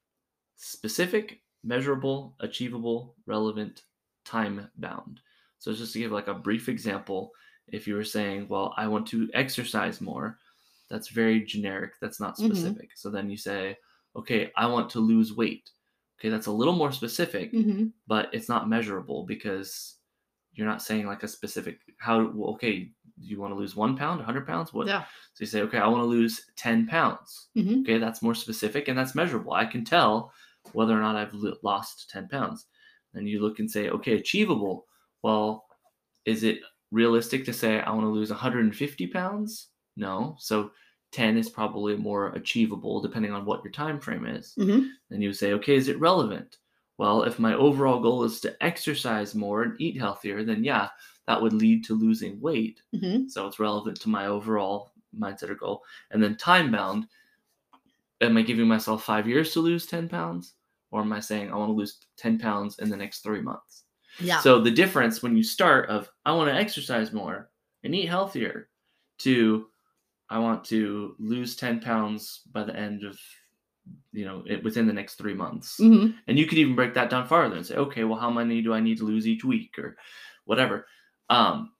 specific, 0.56 1.42
measurable, 1.64 2.36
achievable, 2.40 3.16
relevant, 3.26 3.84
time 4.24 4.70
bound. 4.78 5.20
So 5.60 5.74
just 5.74 5.94
to 5.94 6.00
give 6.00 6.12
like 6.12 6.28
a 6.28 6.34
brief 6.34 6.70
example, 6.70 7.32
if 7.68 7.88
you 7.88 7.96
were 7.96 8.04
saying, 8.04 8.48
well, 8.50 8.74
I 8.78 8.88
want 8.88 9.08
to 9.08 9.30
exercise 9.34 10.02
more, 10.02 10.38
that's 10.96 11.10
very 11.10 11.44
generic. 11.44 11.94
That's 12.02 12.20
not 12.20 12.38
Mhm. 12.40 12.46
specific. 12.46 12.92
So 12.96 13.10
then 13.10 13.30
you 13.30 13.38
say, 13.38 13.78
okay, 14.16 14.52
I 14.56 14.68
want 14.68 14.90
to 14.92 15.00
lose 15.00 15.34
weight. 15.34 15.72
Okay, 16.20 16.30
that's 16.30 16.48
a 16.48 16.52
little 16.52 16.76
more 16.76 16.92
specific, 16.92 17.52
Mhm. 17.54 17.94
but 18.08 18.34
it's 18.34 18.50
not 18.50 18.70
measurable 18.70 19.26
because 19.26 20.00
you're 20.54 20.68
not 20.68 20.82
saying 20.82 21.06
like 21.06 21.24
a 21.24 21.28
specific 21.28 21.80
how 22.00 22.28
well, 22.32 22.52
okay 22.52 22.86
do 23.20 23.28
you 23.28 23.40
want 23.40 23.52
to 23.54 23.58
lose 23.58 23.76
one 23.76 23.98
pound 23.98 24.20
100 24.20 24.48
pounds 24.48 24.74
what 24.74 24.88
Yeah. 24.88 25.06
so 25.34 25.42
you 25.44 25.46
say 25.48 25.62
okay 25.62 25.80
i 25.80 25.88
want 25.88 26.02
to 26.02 26.06
lose 26.06 26.46
10 26.56 26.88
pounds 26.88 27.50
Mhm. 27.56 27.82
okay 27.84 27.98
that's 27.98 28.22
more 28.22 28.36
specific 28.36 28.88
and 28.88 28.98
that's 28.98 29.16
measurable 29.16 29.54
i 29.54 29.66
can 29.66 29.84
tell 29.86 30.34
whether 30.74 30.98
or 30.98 31.02
not 31.02 31.16
i've 31.18 31.34
lost 31.64 32.10
10 32.10 32.28
pounds 32.30 32.68
then 33.14 33.28
you 33.28 33.42
look 33.42 33.60
and 33.60 33.70
say 33.70 33.90
okay 33.90 34.16
achievable 34.16 34.88
well 35.24 35.66
is 36.26 36.44
it 36.44 36.62
realistic 36.92 37.46
to 37.46 37.54
say 37.54 37.82
i 37.82 37.92
want 37.92 38.04
to 38.04 38.10
lose 38.10 38.32
150 38.32 39.08
pounds 39.08 39.72
no 39.96 40.36
so 40.40 40.72
10 41.16 41.38
is 41.38 41.50
probably 41.50 41.96
more 41.96 42.28
achievable 42.30 43.02
depending 43.02 43.32
on 43.32 43.46
what 43.46 43.64
your 43.64 43.72
time 43.72 44.00
frame 44.00 44.26
is 44.26 44.56
Mhm. 44.58 44.90
then 45.10 45.22
you 45.22 45.32
say, 45.34 45.54
okay, 45.54 45.76
is 45.76 45.88
it 45.88 46.00
relevant? 46.00 46.58
Well, 46.98 47.24
if 47.24 47.40
my 47.40 47.54
overall 47.54 48.00
goal 48.02 48.24
is 48.24 48.40
to 48.42 48.56
exercise 48.64 49.36
more 49.36 49.64
and 49.64 49.80
eat 49.82 49.98
healthier, 49.98 50.44
then 50.44 50.64
yeah, 50.64 50.90
that 51.28 51.42
would 51.42 51.54
lead 51.54 51.84
to 51.86 51.94
losing 51.96 52.40
weight. 52.42 52.82
Mhm. 52.94 53.30
So 53.30 53.48
it's 53.48 53.60
relevant 53.60 54.00
to 54.02 54.10
my 54.10 54.28
overall 54.28 54.92
mindset 55.18 55.50
or 55.50 55.56
goal. 55.56 55.84
And 56.12 56.22
then 56.24 56.36
time 56.38 56.72
bound, 56.72 57.08
am 58.22 58.38
I 58.38 58.42
giving 58.42 58.68
myself 58.68 59.04
five 59.04 59.28
years 59.28 59.54
to 59.54 59.60
lose 59.62 59.86
10 59.86 60.10
pounds? 60.10 60.54
or 60.92 61.02
am 61.02 61.12
I 61.12 61.20
saying 61.20 61.52
I 61.52 61.56
want 61.58 61.70
to 61.70 61.74
lose 61.74 61.98
10 62.16 62.40
pounds 62.40 62.80
in 62.80 62.90
the 62.90 62.96
next 62.96 63.20
three 63.20 63.42
months? 63.42 63.84
Yeah. 64.20 64.40
So 64.40 64.62
the 64.62 64.72
difference 64.72 65.22
when 65.22 65.36
you 65.36 65.44
start 65.44 65.90
of 65.90 66.10
I 66.26 66.32
want 66.32 66.50
to 66.50 66.56
exercise 66.56 67.12
more 67.12 67.50
and 67.84 67.94
eat 67.94 68.06
healthier 68.08 68.70
to 69.20 69.68
I 70.30 70.40
want 70.40 70.64
to 70.66 71.16
lose 71.20 71.56
10 71.56 71.80
pounds 71.82 72.42
by 72.52 72.64
the 72.64 72.76
end 72.76 73.04
of 73.04 73.18
you 74.12 74.26
know 74.26 74.44
it, 74.48 74.64
within 74.64 74.88
the 74.88 74.94
next 74.94 75.16
three 75.16 75.34
months. 75.36 75.78
Hmm 75.78 76.08
and 76.28 76.40
you 76.40 76.48
could 76.48 76.58
even 76.58 76.76
break 76.76 76.94
that 76.96 77.10
down 77.10 77.28
farther 77.28 77.56
and 77.56 77.66
say 77.66 77.76
okay 77.76 78.04
well 78.04 78.20
how 78.20 78.32
many 78.32 78.62
do 78.62 78.74
i 78.74 78.80
need 78.80 78.98
to 78.98 79.06
lose 79.06 79.28
each 79.28 79.44
week 79.44 79.78
or 79.78 79.98
whatever? 80.46 80.88
Um 81.30 81.72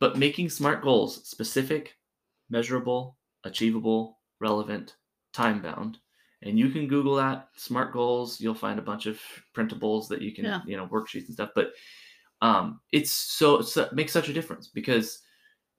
but 0.00 0.18
making 0.18 0.48
smart 0.50 0.82
goals 0.82 1.26
specific 1.28 1.96
measurable 2.50 3.16
achievable 3.44 4.18
relevant 4.40 4.96
time 5.32 5.62
bound 5.62 5.98
and 6.42 6.58
you 6.58 6.70
can 6.70 6.88
google 6.88 7.14
that 7.16 7.48
smart 7.56 7.92
goals 7.92 8.40
you'll 8.40 8.54
find 8.54 8.78
a 8.78 8.82
bunch 8.90 9.06
of 9.06 9.20
printables 9.54 10.08
that 10.08 10.20
you 10.22 10.34
can 10.34 10.44
Yeah. 10.44 10.60
you 10.66 10.76
know 10.76 10.86
worksheets 10.88 11.26
and 11.26 11.34
stuff. 11.34 11.50
But 11.54 11.72
um 12.42 12.80
it's 12.92 13.12
so, 13.12 13.62
so 13.62 13.84
it 13.84 13.92
makes 13.92 14.12
such 14.12 14.28
a 14.28 14.32
difference 14.32 14.68
because 14.68 15.22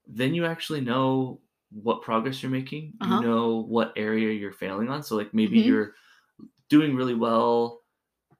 then 0.07 0.33
you 0.33 0.45
actually 0.45 0.81
know 0.81 1.41
what 1.71 2.01
progress 2.01 2.41
you're 2.41 2.51
making 2.51 2.93
Uh-huh. 3.01 3.17
you 3.17 3.19
know 3.19 3.57
what 3.63 3.93
area 3.97 4.33
you're 4.33 4.53
failing 4.53 4.89
on 4.89 5.03
so 5.03 5.15
like 5.15 5.33
maybe 5.33 5.57
Mhm. 5.57 5.59
you're 5.59 5.93
doing 6.69 6.95
really 6.95 7.15
well 7.15 7.83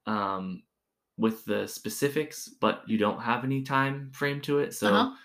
um 0.06 0.62
with 1.18 1.44
the 1.46 1.66
specifics 1.68 2.48
but 2.48 2.88
you 2.88 2.98
don't 2.98 3.20
have 3.20 3.44
any 3.44 3.62
time 3.62 4.10
frame 4.12 4.40
to 4.40 4.58
it 4.60 4.74
so 4.74 5.06
Uh-huh. 5.06 5.16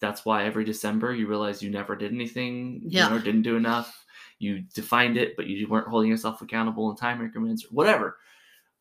that's 0.00 0.24
why 0.24 0.44
every 0.44 0.64
december 0.64 1.14
you 1.14 1.26
realize 1.28 1.62
you 1.62 1.70
never 1.70 1.96
did 1.96 2.12
anything 2.12 2.82
Yeah. 2.82 3.08
you 3.08 3.08
know, 3.08 3.18
didn't 3.20 3.42
do 3.42 3.56
enough 3.56 4.06
you 4.38 4.60
defined 4.74 5.16
it 5.16 5.36
but 5.36 5.46
you 5.46 5.68
weren't 5.68 5.88
holding 5.88 6.10
yourself 6.10 6.42
accountable 6.42 6.90
in 6.90 6.96
time 6.96 7.22
increments 7.22 7.64
or 7.64 7.68
whatever 7.70 8.18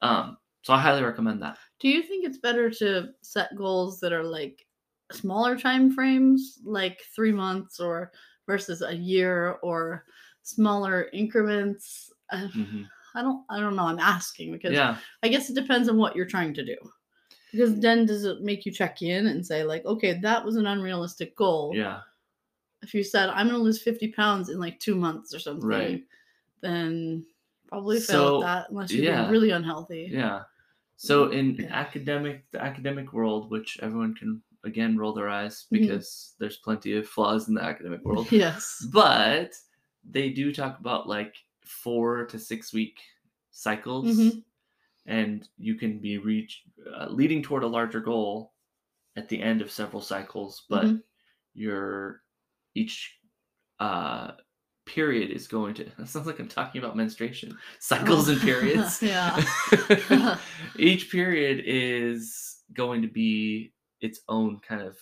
um 0.01 0.37
so 0.63 0.73
i 0.73 0.79
highly 0.79 1.03
recommend 1.03 1.41
that 1.43 1.59
Do 1.79 1.87
you 1.89 2.03
think 2.03 2.25
it's 2.25 2.37
better 2.37 2.69
to 2.71 3.13
set 3.21 3.55
goals 3.55 3.99
that 4.01 4.13
are 4.13 4.23
like 4.23 4.65
smaller 5.11 5.57
time 5.57 5.91
frames, 5.91 6.59
like 6.63 7.01
three 7.15 7.31
months 7.31 7.79
or 7.79 8.11
versus 8.51 8.81
a 8.81 8.95
year 9.11 9.35
or 9.69 10.05
smaller 10.43 10.97
increments? 11.13 12.11
Uh, 12.31 12.47
Mhm. 12.55 12.83
I 13.15 13.21
don't 13.25 13.41
I 13.49 13.59
don't 13.61 13.75
know. 13.77 13.87
I'm 13.91 13.99
asking 14.17 14.51
because 14.51 14.73
yeah 14.75 14.97
I 15.23 15.27
guess 15.29 15.49
it 15.49 15.55
depends 15.61 15.87
on 15.89 15.97
what 15.97 16.15
you're 16.15 16.33
trying 16.35 16.53
to 16.55 16.65
do. 16.73 16.77
Because 17.51 17.73
then 17.85 18.05
does 18.05 18.23
it 18.25 18.41
make 18.41 18.65
you 18.65 18.71
check 18.71 19.01
in 19.01 19.27
and 19.27 19.45
say 19.45 19.63
like, 19.63 19.85
okay, 19.85 20.13
that 20.27 20.45
was 20.45 20.55
an 20.57 20.67
unrealistic 20.67 21.35
goal. 21.35 21.73
yeah 21.75 22.01
If 22.81 22.93
you 22.93 23.03
said 23.03 23.29
I'm 23.29 23.47
gonna 23.47 23.59
lose 23.69 23.81
50 23.81 24.11
pounds 24.11 24.49
in 24.49 24.59
like 24.59 24.79
two 24.79 24.95
months 24.95 25.33
or 25.35 25.39
something, 25.39 25.67
Right. 25.67 26.03
then 26.61 27.25
probably 27.67 27.99
fail 27.99 28.27
So, 28.27 28.37
at 28.37 28.47
that 28.47 28.69
unless 28.71 28.91
you're 28.93 29.05
yeah. 29.05 29.29
really 29.29 29.51
unhealthy. 29.51 30.03
Yeah. 30.11 30.43
So 30.97 31.31
in 31.31 31.55
Yeah. 31.55 31.73
academic 31.85 32.37
the 32.51 32.61
academic 32.69 33.13
world, 33.13 33.51
which 33.51 33.79
everyone 33.81 34.13
can 34.15 34.41
again 34.63 34.97
roll 34.97 35.13
their 35.13 35.29
eyes 35.29 35.65
Mhm. 35.71 35.79
because 35.79 36.35
there's 36.39 36.57
plenty 36.57 36.95
of 36.97 37.07
flaws 37.07 37.47
in 37.47 37.53
the 37.53 37.63
academic 37.63 38.03
world. 38.03 38.27
Yes. 38.31 38.85
but 38.91 39.53
they 40.09 40.29
do 40.29 40.53
talk 40.53 40.79
about 40.79 41.07
like 41.07 41.35
four 41.61 42.25
to 42.27 42.39
six 42.39 42.73
week 42.73 42.99
cycles 43.51 44.17
Mhm. 44.17 44.43
and 45.05 45.47
you 45.57 45.75
can 45.75 45.99
be 45.99 46.17
reach 46.17 46.63
uh, 46.95 47.07
leading 47.09 47.41
toward 47.43 47.63
a 47.63 47.67
larger 47.67 47.99
goal 47.99 48.53
at 49.15 49.27
the 49.29 49.41
end 49.41 49.61
of 49.61 49.69
several 49.71 50.01
cycles 50.01 50.63
but 50.69 50.85
Mhm. 50.85 51.03
your 51.53 52.23
each 52.75 53.19
uh 53.79 54.31
period 54.85 55.29
is 55.29 55.47
going 55.47 55.73
to 55.75 55.83
that 55.97 56.07
sounds 56.07 56.25
like 56.27 56.39
i'm 56.39 56.47
talking 56.47 56.81
about 56.81 56.95
menstruation 56.97 57.55
cycles 57.79 58.27
and 58.29 58.41
periods 58.49 59.01
yeah. 59.03 59.35
each 60.77 61.11
period 61.11 61.61
is 61.65 62.57
going 62.73 63.01
to 63.01 63.07
be 63.07 63.71
its 64.01 64.21
own 64.29 64.59
kind 64.59 64.81
of 64.81 64.97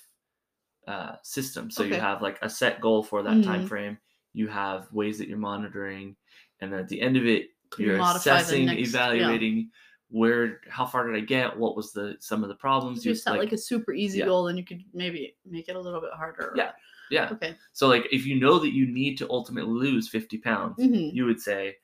uh, 0.88 1.16
system 1.22 1.70
so 1.70 1.84
you 1.84 1.96
have 1.96 2.22
like 2.22 2.40
a 2.42 2.50
set 2.50 2.80
goal 2.80 3.04
for 3.04 3.22
that 3.22 3.44
time 3.44 3.64
Mhm. 3.64 3.68
frame 3.68 3.98
you 4.34 4.48
have 4.48 4.92
ways 4.94 5.18
that 5.18 5.28
you're 5.28 5.38
monitoring 5.38 6.16
and 6.62 6.72
then 6.72 6.80
at 6.80 6.88
the 6.88 7.02
end 7.02 7.18
of 7.18 7.26
it 7.26 7.50
You 7.78 7.88
you're 7.88 7.98
modify 7.98 8.38
assessing 8.40 8.68
next- 8.68 8.80
yeah. 8.80 8.88
evaluating 8.88 9.70
where 10.10 10.62
how 10.70 10.86
far 10.86 11.06
did 11.06 11.18
i 11.22 11.26
get 11.26 11.58
what 11.58 11.76
was 11.76 11.92
the 11.92 12.16
some 12.22 12.42
of 12.42 12.48
the 12.48 12.56
problems 12.56 13.00
If 13.00 13.06
you 13.06 13.16
set 13.16 13.38
like, 13.38 13.52
a 13.52 13.58
super 13.58 13.92
easy 13.94 14.20
yeah. 14.20 14.26
goal, 14.28 14.46
then 14.46 14.56
you 14.56 14.64
could 14.64 14.82
maybe 14.94 15.36
make 15.46 15.68
it 15.68 15.76
a 15.76 15.80
little 15.80 16.00
bit 16.00 16.12
harder. 16.14 16.54
Yeah. 16.56 16.72
yeah 17.12 17.30
Okay. 17.34 17.56
so 17.74 17.90
like 17.90 18.08
if 18.14 18.26
you 18.26 18.40
know 18.40 18.58
that 18.60 18.74
you 18.74 18.88
need 18.88 19.18
to 19.18 19.30
ultimately 19.30 19.74
lose 19.74 20.08
50 20.08 20.38
pounds 20.38 20.76
hmm 20.82 21.10
you 21.18 21.26
would 21.26 21.42
say 21.42 21.76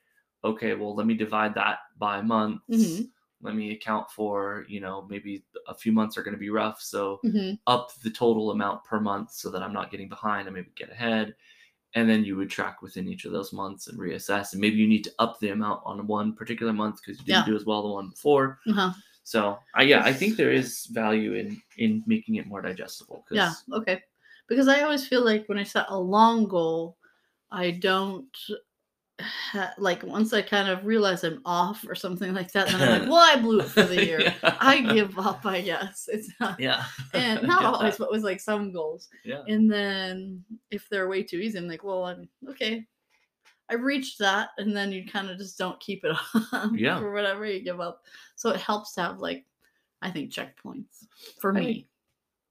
okay 0.44 0.74
well 0.74 0.94
let 0.94 1.06
me 1.06 1.12
divide 1.14 1.54
that 1.56 1.80
by 1.98 2.22
months 2.22 2.64
Mhm. 2.70 3.10
Let 3.44 3.54
me 3.54 3.72
account 3.72 4.10
for 4.10 4.64
you 4.68 4.80
know 4.80 5.06
maybe 5.10 5.44
a 5.68 5.74
few 5.74 5.92
months 5.92 6.18
are 6.18 6.24
going 6.24 6.34
to 6.34 6.40
be 6.40 6.50
rough 6.50 6.80
so 6.82 7.20
hmm 7.22 7.52
up 7.66 7.94
the 8.02 8.10
total 8.10 8.50
amount 8.50 8.84
per 8.84 9.00
month 9.00 9.32
so 9.32 9.50
that 9.50 9.62
i'm 9.62 9.72
not 9.72 9.90
getting 9.90 10.08
behind 10.08 10.46
and 10.48 10.54
maybe 10.56 10.70
get 10.76 10.90
ahead 10.90 11.34
and 11.94 12.08
then 12.10 12.24
you 12.24 12.36
would 12.36 12.50
track 12.50 12.82
within 12.82 13.08
each 13.08 13.24
of 13.24 13.32
those 13.32 13.52
months 13.52 13.86
and 13.88 13.98
reassess 13.98 14.52
and 14.52 14.60
maybe 14.60 14.76
you 14.76 14.88
need 14.88 15.04
to 15.04 15.12
up 15.18 15.38
the 15.40 15.50
amount 15.50 15.80
on 15.84 16.06
one 16.06 16.34
particular 16.34 16.72
month 16.72 16.96
because 17.00 17.18
you 17.20 17.26
didn't 17.26 17.46
Yeah. 17.46 17.52
do 17.52 17.56
as 17.56 17.64
well 17.64 17.82
the 17.82 17.88
one 17.88 18.10
before 18.10 18.58
Uh-huh. 18.68 18.92
so 19.22 19.58
I 19.74 19.82
yeah 19.84 20.02
i 20.04 20.12
think 20.12 20.36
there 20.36 20.52
is 20.52 20.86
value 20.86 21.34
in 21.34 21.60
in 21.78 22.02
making 22.06 22.36
it 22.36 22.46
more 22.46 22.62
digestible 22.62 23.24
Yeah. 23.30 23.54
Okay. 23.72 24.02
Because 24.48 24.68
I 24.68 24.82
always 24.82 25.08
feel 25.08 25.24
like 25.24 25.48
when 25.48 25.58
I 25.58 25.62
set 25.64 25.86
a 25.88 25.98
long 25.98 26.46
goal, 26.46 26.98
I 27.50 27.70
don't 27.70 28.28
ha- 29.20 29.72
like 29.78 30.02
once 30.02 30.32
I 30.32 30.42
kind 30.42 30.68
of 30.68 30.84
realize 30.84 31.22
I'm 31.24 31.40
off 31.44 31.84
or 31.88 31.94
something 31.94 32.34
like 32.34 32.52
that. 32.52 32.68
Then 32.68 32.80
I'm 32.82 33.00
like, 33.00 33.08
well, 33.10 33.18
I 33.18 33.40
blew 33.40 33.60
it 33.60 33.66
for 33.68 33.82
the 33.82 34.04
year. 34.04 34.20
Yeah. 34.42 34.56
I 34.60 34.80
give 34.80 35.18
up. 35.18 35.44
I 35.46 35.60
guess 35.60 36.08
it's 36.12 36.30
not. 36.40 36.58
yeah 36.58 36.84
And 37.14 37.42
not 37.44 37.64
always, 37.64 37.96
but 37.96 38.10
with 38.10 38.22
like 38.24 38.40
some 38.40 38.72
goals. 38.72 39.08
yeah 39.24 39.42
And 39.46 39.70
then 39.70 40.44
if 40.70 40.88
they're 40.88 41.08
way 41.08 41.22
too 41.22 41.38
easy, 41.38 41.58
I'm 41.58 41.68
like, 41.68 41.84
well, 41.84 42.04
I'm 42.04 42.28
okay. 42.50 42.84
I 43.70 43.74
reached 43.76 44.18
that, 44.18 44.50
and 44.58 44.76
then 44.76 44.92
you 44.92 45.06
kind 45.06 45.30
of 45.30 45.38
just 45.38 45.56
don't 45.56 45.80
keep 45.80 46.04
it 46.04 46.14
on 46.52 46.76
Yeah. 46.76 46.98
for 46.98 47.12
whatever 47.14 47.46
you 47.46 47.64
give 47.64 47.80
up. 47.80 48.02
So 48.36 48.50
it 48.50 48.60
helps 48.60 48.92
to 48.94 49.00
have 49.02 49.20
like, 49.20 49.46
I 50.02 50.10
think 50.10 50.30
checkpoints 50.30 51.06
for 51.40 51.50
I- 51.56 51.60
me. 51.60 51.88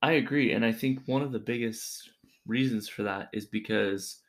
I 0.02 0.14
agree, 0.14 0.54
and 0.54 0.66
I 0.66 0.72
think 0.72 1.00
one 1.06 1.22
of 1.22 1.32
the 1.32 1.40
biggest 1.40 2.10
reasons 2.48 2.90
for 2.90 3.04
that 3.04 3.30
is 3.32 3.46
because 3.46 4.20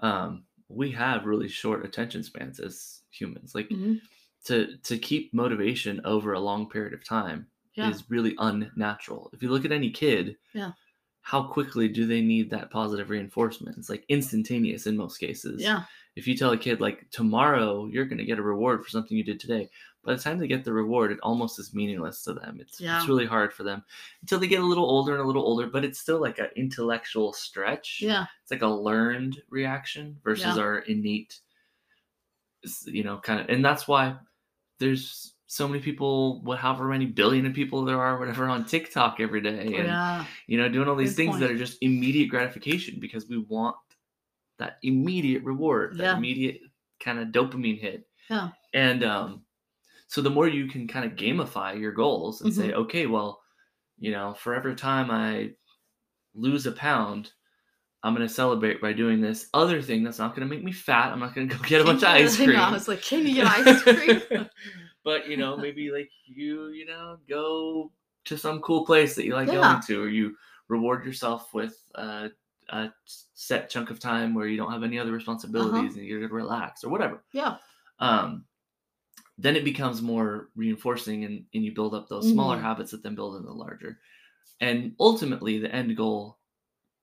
um, 0.00 0.44
we 0.74 0.90
have 0.92 1.26
really 1.26 1.48
short 1.48 1.84
attention 1.84 2.22
spans 2.22 2.60
as 2.60 3.02
humans. 3.10 3.54
Like 3.54 3.68
Mhm. 3.68 4.00
to 4.44 4.76
to 4.78 4.98
keep 4.98 5.32
motivation 5.34 6.00
over 6.04 6.32
a 6.32 6.40
long 6.40 6.68
period 6.68 6.92
of 6.94 7.04
time 7.04 7.46
Yeah. 7.74 7.90
is 7.90 8.10
really 8.10 8.34
unnatural. 8.38 9.30
If 9.32 9.42
you 9.42 9.50
look 9.50 9.64
at 9.64 9.72
any 9.72 9.90
kid, 9.90 10.36
Yeah. 10.54 10.72
how 11.20 11.44
quickly 11.44 11.88
do 11.88 12.06
they 12.06 12.20
need 12.20 12.50
that 12.50 12.70
positive 12.70 13.10
reinforcement? 13.10 13.78
It's 13.78 13.88
like 13.88 14.04
instantaneous 14.08 14.86
in 14.86 14.96
most 14.96 15.18
cases. 15.18 15.62
Yeah. 15.62 15.84
If 16.16 16.26
you 16.26 16.36
tell 16.36 16.52
a 16.52 16.58
kid 16.58 16.80
like 16.80 17.08
tomorrow 17.10 17.86
you're 17.86 18.04
going 18.04 18.18
to 18.18 18.24
get 18.24 18.38
a 18.38 18.42
reward 18.42 18.82
for 18.82 18.90
something 18.90 19.16
you 19.16 19.24
did 19.24 19.40
today, 19.40 19.70
by 20.04 20.14
the 20.14 20.20
time 20.20 20.38
they 20.38 20.48
get 20.48 20.64
the 20.64 20.72
reward, 20.72 21.12
it 21.12 21.20
almost 21.22 21.58
is 21.58 21.74
meaningless 21.74 22.22
to 22.24 22.32
them. 22.34 22.58
It's 22.60 22.80
Yeah. 22.80 22.98
it's 22.98 23.08
really 23.08 23.26
hard 23.26 23.52
for 23.54 23.62
them 23.62 23.84
until 24.22 24.38
they 24.40 24.48
get 24.48 24.60
a 24.60 24.66
little 24.66 24.84
older 24.84 25.12
and 25.12 25.22
a 25.22 25.26
little 25.26 25.44
older, 25.44 25.66
but 25.68 25.84
it's 25.84 25.98
still 26.00 26.20
like 26.20 26.38
an 26.38 26.48
intellectual 26.56 27.32
stretch. 27.32 28.00
Yeah. 28.02 28.26
It's 28.42 28.50
like 28.50 28.62
a 28.62 28.66
learned 28.66 29.40
reaction 29.48 30.18
versus 30.24 30.56
Yeah. 30.56 30.62
our 30.62 30.78
innate 30.80 31.40
you 32.86 33.02
know, 33.02 33.18
kind 33.18 33.40
of 33.40 33.48
and 33.48 33.64
that's 33.64 33.88
why 33.88 34.16
there's 34.78 35.34
so 35.46 35.68
many 35.68 35.82
people, 35.82 36.40
what 36.42 36.58
however 36.58 36.84
many 36.88 37.06
billion 37.06 37.44
of 37.44 37.52
people 37.52 37.84
there 37.84 38.00
are, 38.00 38.18
whatever, 38.18 38.48
on 38.48 38.64
TikTok 38.64 39.20
every 39.20 39.40
day. 39.40 39.66
And 39.76 39.86
yeah. 39.86 40.24
you 40.46 40.56
know, 40.58 40.68
doing 40.68 40.88
all 40.88 40.96
these 40.96 41.10
Good 41.10 41.16
things 41.16 41.38
that 41.40 41.50
are 41.50 41.58
just 41.58 41.78
immediate 41.82 42.28
gratification 42.28 42.98
because 43.00 43.28
we 43.28 43.38
want 43.38 43.76
that 44.58 44.78
immediate 44.82 45.42
reward, 45.42 45.96
that 45.98 46.02
Yeah. 46.04 46.16
immediate 46.16 46.60
kind 47.00 47.18
of 47.18 47.28
dopamine 47.28 47.78
hit. 47.80 48.08
Yeah. 48.30 48.50
And 48.72 49.04
um, 49.04 49.44
so 50.12 50.20
the 50.20 50.28
more 50.28 50.46
you 50.46 50.66
can 50.68 50.86
kind 50.86 51.06
of 51.06 51.16
gamify 51.16 51.80
your 51.80 51.90
goals 51.92 52.42
and 52.42 52.52
say, 52.52 52.74
okay, 52.74 53.06
well, 53.06 53.40
you 53.98 54.10
know, 54.10 54.34
for 54.34 54.54
every 54.54 54.74
time 54.74 55.10
I 55.10 55.52
lose 56.34 56.66
a 56.66 56.72
pound, 56.72 57.32
I'm 58.02 58.12
gonna 58.12 58.28
celebrate 58.28 58.82
by 58.82 58.92
doing 58.92 59.22
this 59.22 59.48
other 59.54 59.80
thing 59.80 60.04
that's 60.04 60.18
not 60.18 60.34
gonna 60.34 60.48
make 60.50 60.62
me 60.62 60.70
fat. 60.70 61.12
I'm 61.12 61.18
not 61.20 61.34
gonna 61.34 61.46
go 61.46 61.56
get 61.64 61.80
a 61.80 61.84
bunch 61.84 62.02
of 62.02 62.08
ice 62.10 62.36
cream. 62.36 62.58
I 62.58 62.70
was 62.70 62.88
like, 62.88 63.00
can 63.00 63.26
you 63.26 63.36
get 63.36 63.46
ice 63.46 63.82
cream? 63.84 64.20
but 65.02 65.26
you 65.30 65.38
know, 65.38 65.56
maybe 65.56 65.90
like 65.90 66.10
you, 66.26 66.68
you 66.68 66.84
know, 66.84 67.16
go 67.26 67.90
to 68.26 68.36
some 68.36 68.60
cool 68.60 68.84
place 68.84 69.14
that 69.14 69.24
you 69.24 69.32
like 69.32 69.48
Yeah. 69.48 69.54
going 69.62 69.80
to, 69.86 70.02
or 70.02 70.08
you 70.10 70.36
reward 70.68 71.06
yourself 71.06 71.54
with 71.54 71.74
uh, 71.94 72.28
a 72.68 72.90
set 73.32 73.70
chunk 73.70 73.88
of 73.88 73.98
time 73.98 74.34
where 74.34 74.46
you 74.46 74.58
don't 74.58 74.72
have 74.72 74.82
any 74.82 74.98
other 74.98 75.12
responsibilities 75.12 75.96
and 75.96 76.04
you're 76.04 76.20
gonna 76.20 76.34
relax 76.34 76.84
or 76.84 76.90
whatever. 76.90 77.24
yeah. 77.32 77.56
Um, 77.98 78.44
then 79.38 79.56
it 79.56 79.64
becomes 79.64 80.02
more 80.02 80.50
reinforcing, 80.56 81.24
and, 81.24 81.46
and 81.54 81.64
you 81.64 81.72
build 81.74 81.94
up 81.94 82.08
those 82.08 82.30
smaller 82.30 82.58
Mhm. 82.58 82.62
habits 82.62 82.90
that 82.92 83.02
then 83.02 83.14
build 83.14 83.36
in 83.36 83.44
the 83.44 83.52
larger. 83.52 84.00
And 84.60 84.94
ultimately, 85.00 85.58
the 85.58 85.74
end 85.74 85.96
goal 85.96 86.38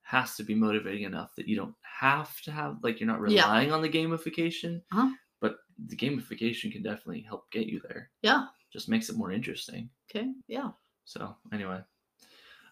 has 0.04 0.36
to 0.38 0.44
be 0.44 0.56
motivating 0.56 1.04
enough 1.04 1.36
that 1.36 1.48
you 1.48 1.56
don't 1.56 1.76
have 1.82 2.42
to 2.42 2.52
have 2.52 2.78
like 2.84 3.00
you're 3.00 3.08
not 3.08 3.20
Yeah. 3.30 3.44
relying 3.46 3.72
on 3.72 3.82
the 3.82 3.90
gamification, 3.90 4.82
Uh-huh. 4.92 5.14
but 5.40 5.58
the 5.88 5.96
gamification 5.96 6.72
can 6.72 6.82
definitely 6.84 7.22
help 7.22 7.50
get 7.52 7.68
you 7.68 7.80
there. 7.82 8.12
Yeah. 8.22 8.48
Just 8.72 8.90
makes 8.90 9.10
it 9.10 9.18
more 9.18 9.32
interesting. 9.32 9.90
Okay. 10.10 10.34
Yeah. 10.48 10.72
So 11.06 11.36
anyway, 11.52 11.82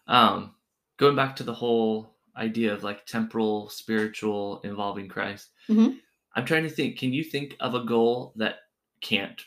um, 0.06 0.54
going 0.96 1.16
back 1.16 1.36
to 1.36 1.44
the 1.44 1.54
whole 1.54 2.16
idea 2.36 2.72
of 2.72 2.82
like 2.84 3.04
temporal, 3.06 3.68
spiritual, 3.68 4.60
involving 4.62 5.08
Christ. 5.08 5.50
Mhm. 5.68 6.00
I'm 6.34 6.44
trying 6.44 6.62
to 6.64 6.70
think. 6.70 6.98
Can 6.98 7.12
you 7.12 7.24
think 7.24 7.56
of 7.60 7.74
a 7.74 7.84
goal 7.84 8.32
that 8.36 8.60
can't 9.00 9.40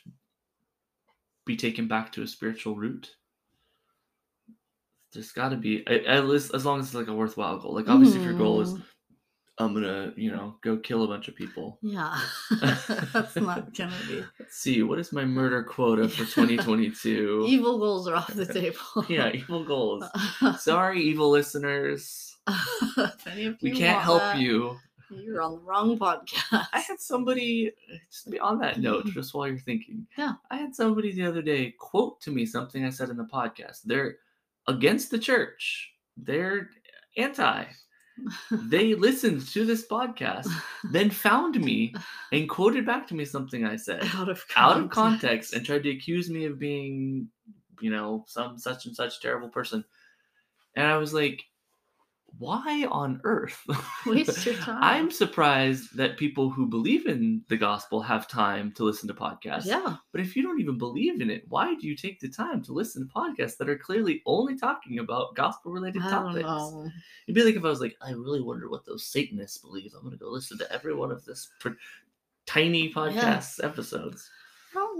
be 1.45 1.55
taken 1.55 1.87
back 1.87 2.11
to 2.13 2.21
a 2.23 2.27
spiritual 2.27 2.75
root? 2.75 3.15
There's 5.13 5.31
got 5.31 5.49
to 5.49 5.57
be 5.57 5.85
at 5.87 6.25
least 6.25 6.53
as 6.53 6.65
long 6.65 6.79
as 6.79 6.85
it's 6.87 6.95
like 6.95 7.07
a 7.07 7.13
worthwhile 7.13 7.57
goal. 7.59 7.73
Like 7.75 7.89
obviously, 7.89 8.19
if 8.19 8.25
your 8.25 8.37
goal 8.37 8.61
is 8.61 8.71
Hmm. 8.71 8.79
I'm 9.59 9.73
gonna, 9.75 10.13
you 10.15 10.31
know, 10.31 10.55
go 10.63 10.77
kill 10.77 11.03
a 11.03 11.07
bunch 11.07 11.27
of 11.27 11.35
people. 11.35 11.77
Yeah. 11.83 12.17
That's 13.13 13.35
not 13.35 13.73
gonna 13.77 13.93
be. 14.07 14.23
Let's 14.39 14.57
see, 14.57 14.81
what 14.81 14.97
is 14.97 15.11
my 15.13 15.25
murder 15.25 15.61
quota 15.61 16.07
for 16.09 16.19
2022? 16.23 17.45
Evil 17.47 17.77
goals 17.77 18.07
are 18.07 18.15
off 18.15 18.33
the 18.33 18.45
table. 18.45 18.79
yeah, 19.09 19.29
evil 19.31 19.63
goals. 19.63 20.03
Sorry, 20.57 21.01
evil 21.03 21.29
listeners. 21.29 22.35
if 22.47 23.27
any 23.27 23.45
of 23.45 23.57
We 23.61 23.71
can't 23.71 24.01
help 24.01 24.19
that, 24.19 24.39
you. 24.39 24.77
You're 25.11 25.41
on 25.41 25.53
the 25.53 25.59
wrong 25.59 25.99
podcast. 25.99 26.67
I 26.73 26.79
had 26.79 26.99
somebody 26.99 27.71
just 28.09 28.29
on 28.39 28.59
that 28.59 28.79
note, 28.79 29.05
just 29.13 29.33
while 29.33 29.47
you're 29.47 29.59
thinking. 29.59 30.07
Yeah. 30.17 30.33
I 30.49 30.57
had 30.57 30.75
somebody 30.75 31.11
the 31.11 31.25
other 31.25 31.41
day 31.41 31.73
quote 31.77 32.21
to 32.21 32.31
me 32.31 32.45
something 32.45 32.85
I 32.85 32.89
said 32.89 33.09
in 33.09 33.17
the 33.17 33.25
podcast. 33.25 33.81
They're 33.85 34.17
against 34.67 35.11
the 35.11 35.19
church. 35.19 35.91
They're 36.17 36.69
anti. 37.17 37.65
They 38.51 38.95
listened 38.95 39.47
to 39.47 39.65
this 39.65 39.87
podcast, 39.87 40.47
then 40.91 41.09
found 41.09 41.59
me 41.59 41.93
and 42.31 42.49
quoted 42.49 42.85
back 42.85 43.07
to 43.07 43.15
me 43.15 43.25
something 43.25 43.65
I 43.65 43.75
said 43.75 44.07
out 44.15 44.29
of 44.29 44.43
out 44.55 44.79
of 44.79 44.89
context 44.89 45.53
and 45.53 45.65
tried 45.65 45.83
to 45.83 45.91
accuse 45.91 46.29
me 46.29 46.45
of 46.45 46.59
being, 46.59 47.27
you 47.79 47.89
know, 47.89 48.25
some 48.27 48.57
such 48.57 48.85
and 48.85 48.95
such 48.95 49.21
terrible 49.21 49.49
person. 49.49 49.83
And 50.75 50.87
I 50.87 50.97
was 50.97 51.13
like, 51.13 51.43
why 52.37 52.85
on 52.89 53.21
earth? 53.23 53.65
Waste 54.05 54.45
your 54.45 54.55
time. 54.55 54.79
I'm 54.81 55.11
surprised 55.11 55.95
that 55.95 56.17
people 56.17 56.49
who 56.49 56.65
believe 56.65 57.05
in 57.05 57.43
the 57.49 57.57
gospel 57.57 58.01
have 58.01 58.27
time 58.27 58.71
to 58.73 58.83
listen 58.83 59.07
to 59.07 59.13
podcasts. 59.13 59.65
yeah. 59.65 59.97
But 60.11 60.21
if 60.21 60.35
you 60.35 60.43
don't 60.43 60.59
even 60.59 60.77
believe 60.77 61.21
in 61.21 61.29
it, 61.29 61.45
why 61.49 61.75
do 61.75 61.87
you 61.87 61.95
take 61.95 62.19
the 62.19 62.29
time 62.29 62.63
to 62.63 62.73
listen 62.73 63.07
to 63.07 63.13
podcasts 63.13 63.57
that 63.57 63.69
are 63.69 63.77
clearly 63.77 64.21
only 64.25 64.57
talking 64.57 64.99
about 64.99 65.35
gospel 65.35 65.71
related 65.71 66.01
topics? 66.01 66.43
know. 66.43 66.89
It'd 67.27 67.35
be 67.35 67.43
like 67.43 67.55
if 67.55 67.63
I 67.63 67.69
was 67.69 67.81
like, 67.81 67.95
I 68.01 68.11
really 68.11 68.41
wonder 68.41 68.69
what 68.69 68.85
those 68.85 69.05
Satanists 69.05 69.59
believe. 69.59 69.93
I'm 69.93 70.01
going 70.01 70.11
to 70.11 70.17
go 70.17 70.29
listen 70.29 70.57
to 70.59 70.71
every 70.71 70.95
one 70.95 71.11
of 71.11 71.23
this 71.25 71.49
pr- 71.59 71.69
tiny 72.45 72.91
podcast 72.91 73.63
episodes. 73.63 74.29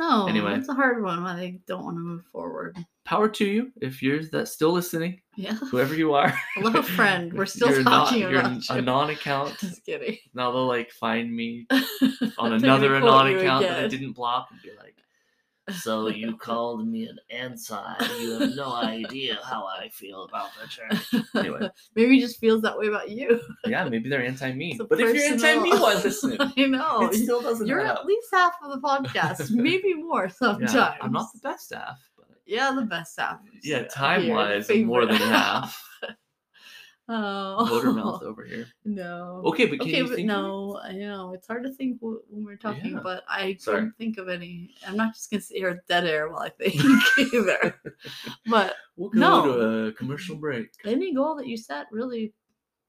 Know. 0.02 0.26
Anyway. 0.28 0.56
it's 0.56 0.68
a 0.68 0.74
hard 0.74 1.04
one 1.04 1.24
when 1.24 1.38
they 1.38 1.60
don't 1.68 1.84
want 1.86 1.96
to 1.98 2.02
move 2.02 2.26
forward. 2.26 2.76
Power 3.06 3.30
to 3.30 3.46
you 3.46 3.72
if 3.82 4.02
you're 4.02 4.24
that 4.32 4.48
still 4.48 4.72
listening, 4.72 5.22
Yeah. 5.36 5.54
whoever 5.54 5.94
you 5.96 6.14
are. 6.16 6.34
Hello, 6.56 6.82
friend. 6.82 7.32
We're 7.34 7.46
still 7.58 7.70
You're 7.70 7.84
not- 7.84 8.08
talking 8.08 8.22
you're 8.22 8.40
about 8.40 8.70
a 8.72 8.82
non-account. 8.82 9.58
Just 9.60 9.86
kidding. 9.86 10.18
Now 10.34 10.52
they'll 10.52 10.66
like 10.68 10.92
find 10.92 11.32
me 11.32 11.68
on 12.40 12.54
another 12.54 12.96
anon 12.96 13.30
you 13.32 13.40
account 13.40 13.66
that 13.68 13.84
I 13.84 13.88
didn't 13.88 14.14
block 14.14 14.48
and 14.52 14.60
be 14.62 14.70
like, 14.78 14.96
"So 15.70 16.08
you 16.08 16.36
called 16.38 16.88
me 16.88 17.08
an 17.08 17.18
anti? 17.30 17.96
You 18.20 18.40
have 18.40 18.56
no 18.56 18.74
idea 18.74 19.38
how 19.44 19.66
I 19.66 19.90
feel 19.90 20.24
about 20.24 20.50
the 20.62 20.68
church." 20.68 21.24
Anyway. 21.36 21.70
Maybe 21.96 22.16
he 22.16 22.22
just 22.22 22.40
feels 22.40 22.62
that 22.64 22.78
way 22.78 22.88
about 22.88 23.10
you. 23.10 23.40
Yeah, 23.66 23.88
maybe 23.88 24.10
they're 24.10 24.24
anti 24.24 24.52
me. 24.54 24.72
It's 24.72 24.80
a 24.80 24.86
But 24.86 25.00
if 25.02 25.16
you're 25.16 25.24
anti 25.26 25.60
me, 25.60 25.72
why 25.72 25.94
listen? 25.96 26.36
I 26.40 26.66
know. 26.68 27.10
It 27.10 27.16
still 27.16 27.42
doesn't 27.42 27.68
You're 27.68 27.82
add 27.82 27.92
at 27.92 27.98
up. 28.00 28.06
least 28.06 28.28
half 28.34 28.54
of 28.64 28.72
the 28.72 28.80
podcast, 28.88 29.52
maybe 29.56 29.94
more 29.94 30.30
sometimes. 30.30 30.74
Yeah, 30.74 30.96
I'm 31.02 31.12
not 31.12 31.28
the 31.34 31.40
best 31.40 31.66
staff, 31.66 31.98
but 32.18 32.28
Yeah, 32.46 32.72
the 32.74 32.82
best 32.84 33.20
half. 33.20 33.40
yeah, 33.64 33.84
time 33.88 34.28
wise, 34.30 34.70
more 34.70 35.06
than 35.06 35.16
half. 35.18 35.82
Oh. 37.14 37.66
Motor 37.70 37.92
mouth 37.92 38.24
over 38.30 38.44
here. 38.46 38.68
No. 38.86 39.42
Okay, 39.46 39.66
but 39.66 39.80
can 39.80 39.90
okay, 39.90 39.98
you 39.98 40.08
but 40.08 40.20
no, 40.20 40.80
I 40.82 40.94
know 40.94 41.34
it's 41.34 41.46
hard 41.48 41.64
to 41.64 41.74
think 41.74 41.98
wh- 42.00 42.24
when 42.32 42.46
we're 42.46 42.56
talking, 42.56 42.94
Yeah. 42.94 43.00
but 43.04 43.24
I 43.28 43.56
Sorry. 43.60 43.78
couldn't 43.80 43.98
think 43.98 44.18
of 44.18 44.30
any. 44.30 44.74
I'm 44.88 44.96
not 44.96 45.14
just 45.14 45.30
gonna 45.30 45.42
sit 45.42 45.58
here 45.58 45.84
dead 45.90 46.06
air 46.06 46.30
while 46.30 46.44
I 46.44 46.50
think 46.50 46.76
either. 47.34 47.76
But 48.50 48.76
We'll 48.96 49.10
go 49.10 49.20
No. 49.20 49.46
to 49.46 49.88
a 49.88 49.92
commercial 49.94 50.36
break. 50.38 50.70
any 50.86 51.14
goal 51.14 51.36
that 51.36 51.48
you 51.48 51.58
set 51.58 51.88
really 51.92 52.34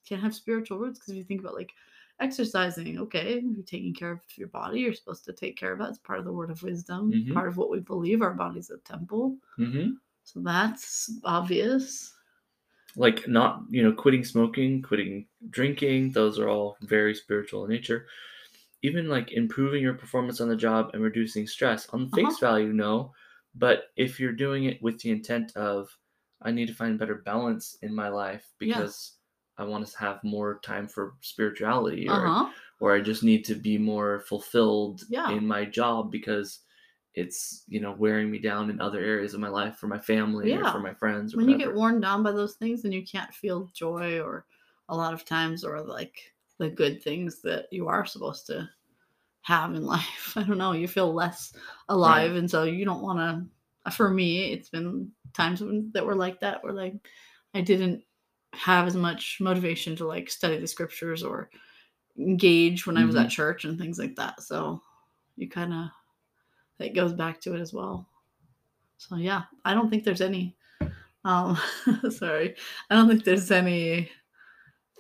can 0.07 0.19
have 0.21 0.35
spiritual 0.35 0.79
roots 0.79 0.99
because 0.99 1.11
if 1.13 1.17
you 1.17 1.25
think 1.25 1.41
about 1.41 1.55
like 1.55 1.73
exercising, 2.21 2.99
okay, 3.01 3.41
you're 3.43 3.65
taking 3.65 3.95
care 3.95 4.13
of 4.13 4.21
your 4.37 4.49
body, 4.49 4.81
you're 4.81 4.93
supposed 4.95 5.25
to 5.25 5.33
take 5.33 5.57
care 5.57 5.73
of 5.73 5.79
that. 5.81 5.89
It's 5.89 5.99
part 5.99 6.19
of 6.21 6.25
the 6.25 6.33
word 6.33 6.51
of 6.51 6.63
wisdom, 6.63 7.11
Mhm. 7.13 7.35
part 7.35 7.49
of 7.49 7.57
what 7.57 7.71
we 7.71 7.81
believe. 7.81 8.23
Our 8.23 8.35
body's 8.35 8.71
a 8.71 8.79
temple, 8.79 9.39
hmm 9.57 9.93
so 10.25 10.41
that's 10.41 11.11
obvious. 11.25 12.15
Like 12.97 13.27
not, 13.29 13.63
you 13.71 13.83
know, 13.83 13.93
quitting 13.93 14.25
smoking, 14.25 14.83
quitting 14.83 15.27
drinking. 15.51 16.13
Those 16.13 16.39
are 16.39 16.49
all 16.49 16.77
very 16.83 17.15
spiritual 17.15 17.65
in 17.65 17.71
nature. 17.71 18.07
Even 18.83 19.09
like 19.09 19.33
improving 19.33 19.83
your 19.83 19.95
performance 19.95 20.41
on 20.41 20.49
the 20.49 20.57
job 20.57 20.91
and 20.93 21.03
reducing 21.03 21.47
stress. 21.47 21.89
On 21.91 22.11
face 22.11 22.39
Uh-huh. 22.39 22.47
value, 22.47 22.73
no. 22.73 23.13
But 23.55 23.93
if 23.97 24.19
you're 24.21 24.33
doing 24.33 24.65
it 24.65 24.83
with 24.83 25.01
the 25.01 25.11
intent 25.11 25.57
of, 25.57 25.97
I 26.43 26.51
need 26.51 26.67
to 26.69 26.75
find 26.75 26.99
better 26.99 27.17
balance 27.17 27.77
in 27.83 27.95
my 27.95 28.09
life 28.09 28.53
Yeah. 28.61 28.79
because 28.79 29.19
I 29.59 29.65
want 29.65 29.87
to 29.87 29.99
have 29.99 30.25
more 30.25 30.59
time 30.61 30.89
for 30.89 31.15
spirituality 31.21 32.09
or 32.09 32.15
Uh 32.15 32.35
huh. 32.47 32.53
or 32.81 32.95
I 32.97 33.01
just 33.01 33.23
need 33.23 33.45
to 33.47 33.55
be 33.55 33.79
more 33.79 34.21
fulfilled 34.21 35.05
Yeah. 35.09 35.31
in 35.37 35.47
my 35.47 35.65
job 35.65 36.11
because 36.11 36.61
it's 37.15 37.65
you 37.69 37.81
know 37.81 37.93
wearing 37.93 38.31
me 38.31 38.39
down 38.39 38.71
in 38.71 38.81
other 38.81 39.01
areas 39.01 39.35
of 39.35 39.41
my 39.41 39.49
life 39.49 39.77
for 39.77 39.87
my 39.87 39.99
family 39.99 40.53
or 40.53 40.65
for 40.65 40.81
my 40.81 40.95
friends. 40.95 41.35
Or 41.35 41.39
When 41.39 41.49
you 41.49 41.59
get 41.59 41.75
worn 41.75 42.01
down 42.01 42.23
by 42.23 42.33
those 42.33 42.55
things, 42.55 42.83
then 42.83 42.93
you 42.93 43.05
can't 43.05 43.33
feel 43.35 43.71
joy 43.75 44.21
or 44.21 44.47
a 44.89 44.97
lot 44.97 45.13
of 45.15 45.25
times 45.25 45.65
or 45.65 45.81
like 45.83 46.33
the 46.59 46.69
good 46.71 47.03
things 47.03 47.43
that 47.43 47.67
you 47.71 47.89
are 47.89 48.05
supposed 48.07 48.47
to 48.47 48.69
have 49.43 49.75
in 49.75 49.85
life. 49.97 50.33
I 50.37 50.43
don't 50.43 50.59
know. 50.59 50.73
You 50.73 50.89
feel 50.89 51.13
less 51.13 51.53
alive, 51.89 52.37
and 52.37 52.51
so 52.51 52.65
you 52.65 52.85
don't 52.85 53.03
want 53.03 53.19
to. 53.19 53.91
For 53.91 54.11
me, 54.11 54.53
it's 54.53 54.69
been 54.69 55.11
times 55.33 55.61
when, 55.61 55.91
that 55.93 56.07
were 56.07 56.15
like 56.15 56.39
that, 56.41 56.63
where 56.63 56.73
like 56.73 56.95
I 57.55 57.61
didn't 57.61 58.05
have 58.55 58.87
as 58.87 58.95
much 58.95 59.39
motivation 59.41 59.97
to 59.97 60.07
like 60.07 60.31
study 60.31 60.59
the 60.59 60.67
scriptures 60.67 61.23
or 61.25 61.51
engage 62.19 62.87
when 62.87 62.97
I 62.97 63.05
was 63.05 63.17
Mhm. 63.17 63.25
at 63.25 63.31
church 63.31 63.65
and 63.65 63.79
things 63.79 63.99
like 63.99 64.15
that. 64.17 64.43
So 64.43 64.83
you 65.37 65.49
kind 65.49 65.73
of 65.73 65.89
it 66.79 66.95
goes 66.95 67.13
back 67.13 67.41
to 67.43 67.55
it 67.55 67.61
as 67.61 67.73
well. 67.73 68.09
So 68.97 69.17
yeah, 69.17 69.43
I 69.65 69.75
don't 69.75 69.91
think 69.91 70.05
there's 70.05 70.21
any. 70.21 70.57
Um, 71.25 71.59
sorry, 72.11 72.57
I 72.91 72.95
don't 72.95 73.09
think 73.09 73.25
there's 73.25 73.51
any 73.51 74.11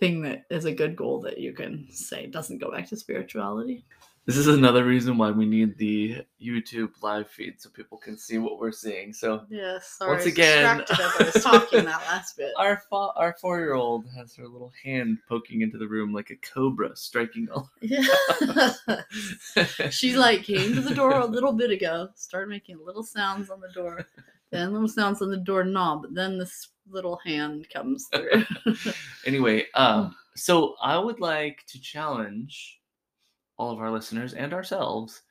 thing 0.00 0.22
that 0.22 0.44
is 0.50 0.64
a 0.64 0.72
good 0.72 0.96
goal 0.96 1.20
that 1.20 1.38
you 1.38 1.52
can 1.52 1.87
say 1.90 2.26
doesn't 2.26 2.58
go 2.58 2.70
back 2.70 2.88
to 2.88 2.96
spirituality. 2.96 3.85
This 4.24 4.37
is 4.37 4.46
another 4.46 4.85
reason 4.85 5.18
why 5.18 5.32
we 5.32 5.46
need 5.46 5.76
the 5.78 6.24
YouTube 6.40 6.90
live 7.02 7.28
feed 7.28 7.61
so 7.61 7.70
people 7.70 7.98
can 7.98 8.16
see 8.16 8.38
what 8.38 8.61
we're 8.61 8.70
seeing. 8.70 9.12
So 9.12 9.44
Yes. 9.50 9.96
sorry, 9.98 10.12
Once 10.12 10.26
again- 10.26 10.80
as 10.82 10.90
I 11.00 11.30
was 11.35 11.42
talking 11.42 11.85
that 11.85 12.02
last 12.06 12.37
bit. 12.38 12.52
our 12.56 12.80
our 12.92 13.35
four 13.40 13.58
year 13.58 13.74
old 13.74 14.06
has 14.16 14.37
her 14.37 14.46
little 14.46 14.72
hand 14.85 15.18
poking 15.28 15.62
into 15.62 15.76
the 15.76 15.88
room 15.88 16.12
like 16.12 16.30
a 16.30 16.37
cobra 16.37 16.94
striking 16.94 17.48
all. 17.50 17.68
Yeah. 17.80 18.04
she 19.90 20.14
like 20.16 20.44
came 20.44 20.72
to 20.74 20.80
the 20.80 20.94
door 20.94 21.18
a 21.18 21.26
little 21.26 21.52
bit 21.52 21.70
ago, 21.72 22.08
started 22.14 22.48
making 22.48 22.78
little 22.85 23.02
sounds 23.02 23.50
on 23.50 23.61
the 23.61 23.72
door, 23.74 24.06
then 24.50 24.72
little 24.72 24.87
sounds 24.88 25.20
on 25.20 25.30
the 25.30 25.37
door 25.38 25.64
knob, 25.64 26.06
then 26.12 26.38
this 26.38 26.68
little 26.88 27.16
hand 27.24 27.66
comes 27.72 28.06
through. 28.12 28.44
anyway, 29.26 29.66
um, 29.74 30.14
so 30.37 30.76
I 30.80 30.96
would 30.96 31.18
like 31.18 31.64
to 31.68 31.80
challenge 31.80 32.78
all 33.58 33.70
of 33.72 33.78
our 33.80 33.90
listeners 33.90 34.34
and 34.34 34.52
ourselves 34.52 35.22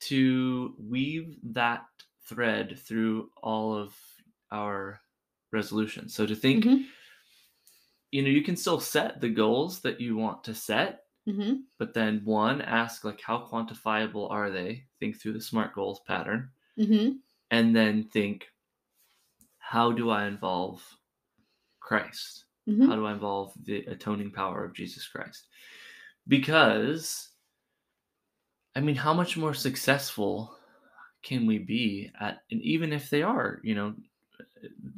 to 0.00 0.74
weave 0.78 1.36
that 1.42 1.86
thread 2.24 2.78
through 2.78 3.30
all 3.42 3.74
of 3.74 3.96
our 4.50 5.00
resolutions. 5.52 6.14
So 6.14 6.26
to 6.26 6.34
think, 6.36 6.64
Mhm. 6.64 6.86
you 8.10 8.22
know, 8.22 8.28
you 8.28 8.42
can 8.42 8.56
still 8.56 8.80
set 8.80 9.20
the 9.20 9.28
goals 9.28 9.80
that 9.80 10.00
you 10.00 10.16
want 10.16 10.44
to 10.44 10.54
set, 10.54 11.04
hmm 11.26 11.54
but 11.78 11.94
then 11.94 12.24
one, 12.24 12.60
ask 12.60 13.04
like 13.04 13.20
how 13.20 13.46
quantifiable 13.46 14.30
are 14.30 14.50
they? 14.50 14.84
Think 14.98 15.16
through 15.20 15.34
the 15.34 15.40
SMART 15.40 15.74
goals 15.74 16.00
pattern, 16.06 16.50
hmm 16.76 17.18
and 17.50 17.74
then 17.74 18.04
think, 18.04 18.48
how 19.58 19.92
do 19.92 20.10
I 20.10 20.26
involve 20.26 20.82
Christ? 21.80 22.44
hmm 22.66 22.86
How 22.86 22.96
do 22.96 23.06
I 23.06 23.12
involve 23.12 23.52
the 23.64 23.84
atoning 23.86 24.32
power 24.32 24.64
of 24.64 24.74
Jesus 24.74 25.06
Christ? 25.08 25.48
Because, 26.28 27.30
I 28.74 28.80
mean, 28.80 28.96
how 28.96 29.12
much 29.14 29.36
more 29.36 29.54
successful 29.54 30.56
can 31.22 31.46
we 31.46 31.58
be 31.58 32.12
at, 32.20 32.44
and 32.50 32.62
even 32.62 32.92
if 32.92 33.10
they 33.10 33.22
are, 33.22 33.60
you 33.64 33.74
know, 33.74 33.94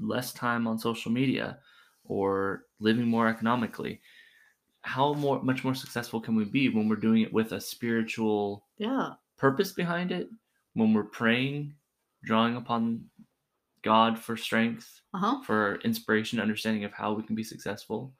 less 0.00 0.32
time 0.32 0.66
on 0.66 0.78
social 0.78 1.12
media 1.12 1.60
or 2.04 2.66
living 2.80 3.06
more 3.06 3.28
economically, 3.28 4.00
how 4.82 5.14
more 5.14 5.42
much 5.42 5.64
more 5.64 5.74
successful 5.74 6.20
can 6.20 6.36
we 6.36 6.44
be 6.44 6.68
when 6.68 6.88
we're 6.88 6.96
doing 6.96 7.22
it 7.22 7.32
with 7.32 7.52
a 7.52 7.60
spiritual 7.60 8.66
Yeah. 8.78 9.14
purpose 9.36 9.72
behind 9.72 10.12
it, 10.12 10.30
when 10.74 10.94
we're 10.94 11.04
praying, 11.04 11.76
drawing 12.24 12.56
upon 12.56 13.10
God 13.82 14.18
for 14.18 14.36
strength, 14.36 15.02
Uh-huh. 15.14 15.42
for 15.44 15.76
inspiration, 15.82 16.40
understanding 16.40 16.84
of 16.84 16.92
how 16.92 17.14
we 17.14 17.22
can 17.22 17.36
be 17.36 17.44
successful. 17.44 18.14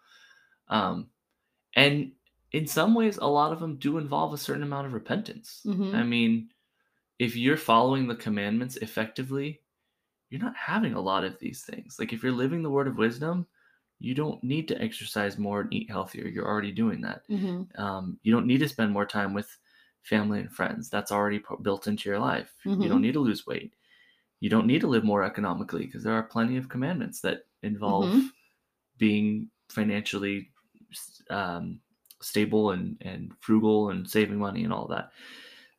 Um, 0.69 1.11
and 1.75 2.13
in 2.53 2.67
some 2.67 2.95
ways, 2.95 3.17
a 3.19 3.27
lot 3.27 3.53
of 3.53 3.61
them 3.61 3.77
do 3.79 3.99
involve 3.99 4.33
a 4.33 4.39
certain 4.39 4.63
amount 4.63 4.87
of 4.87 4.93
repentance. 4.93 5.65
Mhm. 5.65 5.91
I 5.93 6.03
mean, 6.05 6.51
if 7.19 7.37
you're 7.37 7.57
following 7.59 8.09
the 8.09 8.17
commandments 8.17 8.77
effectively, 8.79 9.63
you're 10.31 10.41
not 10.43 10.57
having 10.57 10.95
a 10.95 11.01
lot 11.01 11.25
of 11.25 11.39
these 11.39 11.65
things. 11.65 11.99
Like 11.99 12.13
if 12.13 12.23
you're 12.23 12.33
living 12.33 12.63
the 12.63 12.71
word 12.71 12.89
of 12.89 12.99
wisdom, 12.99 13.47
you 13.99 14.15
don't 14.15 14.43
need 14.45 14.69
to 14.69 14.81
exercise 14.81 15.39
more 15.39 15.63
and 15.63 15.73
eat 15.75 15.91
healthier. 15.91 16.27
You're 16.29 16.49
already 16.49 16.73
doing 16.73 17.01
that. 17.03 17.25
Mhm. 17.29 17.71
Um, 17.77 18.19
you 18.23 18.33
don't 18.33 18.47
need 18.47 18.61
to 18.61 18.69
spend 18.69 18.93
more 18.93 19.07
time 19.07 19.35
with 19.35 19.59
family 20.03 20.41
and 20.41 20.53
friends. 20.53 20.91
That's 20.91 21.13
already 21.13 21.43
built 21.63 21.87
into 21.87 22.09
your 22.09 22.19
life. 22.21 22.55
You 22.79 22.89
Mhm. 22.89 22.91
don't 22.91 23.03
need 23.03 23.15
to 23.15 23.21
lose 23.21 23.47
weight. 23.47 23.75
You 24.41 24.51
don't 24.51 24.67
need 24.67 24.81
to 24.83 24.89
live 24.89 25.05
more 25.05 25.25
economically 25.25 25.87
because 25.87 26.05
there 26.05 26.15
are 26.15 26.23
plenty 26.25 26.57
of 26.57 26.69
commandments 26.69 27.21
that 27.23 27.47
involve 27.63 28.15
Mhm. 28.15 28.31
being 28.99 29.51
financially 29.69 30.53
um, 31.31 31.81
stable 32.21 32.73
and, 32.73 32.97
and 33.01 33.33
frugal 33.41 33.91
and 33.91 34.09
saving 34.09 34.39
money 34.39 34.65
and 34.65 34.73
all 34.73 34.87
that. 34.89 35.11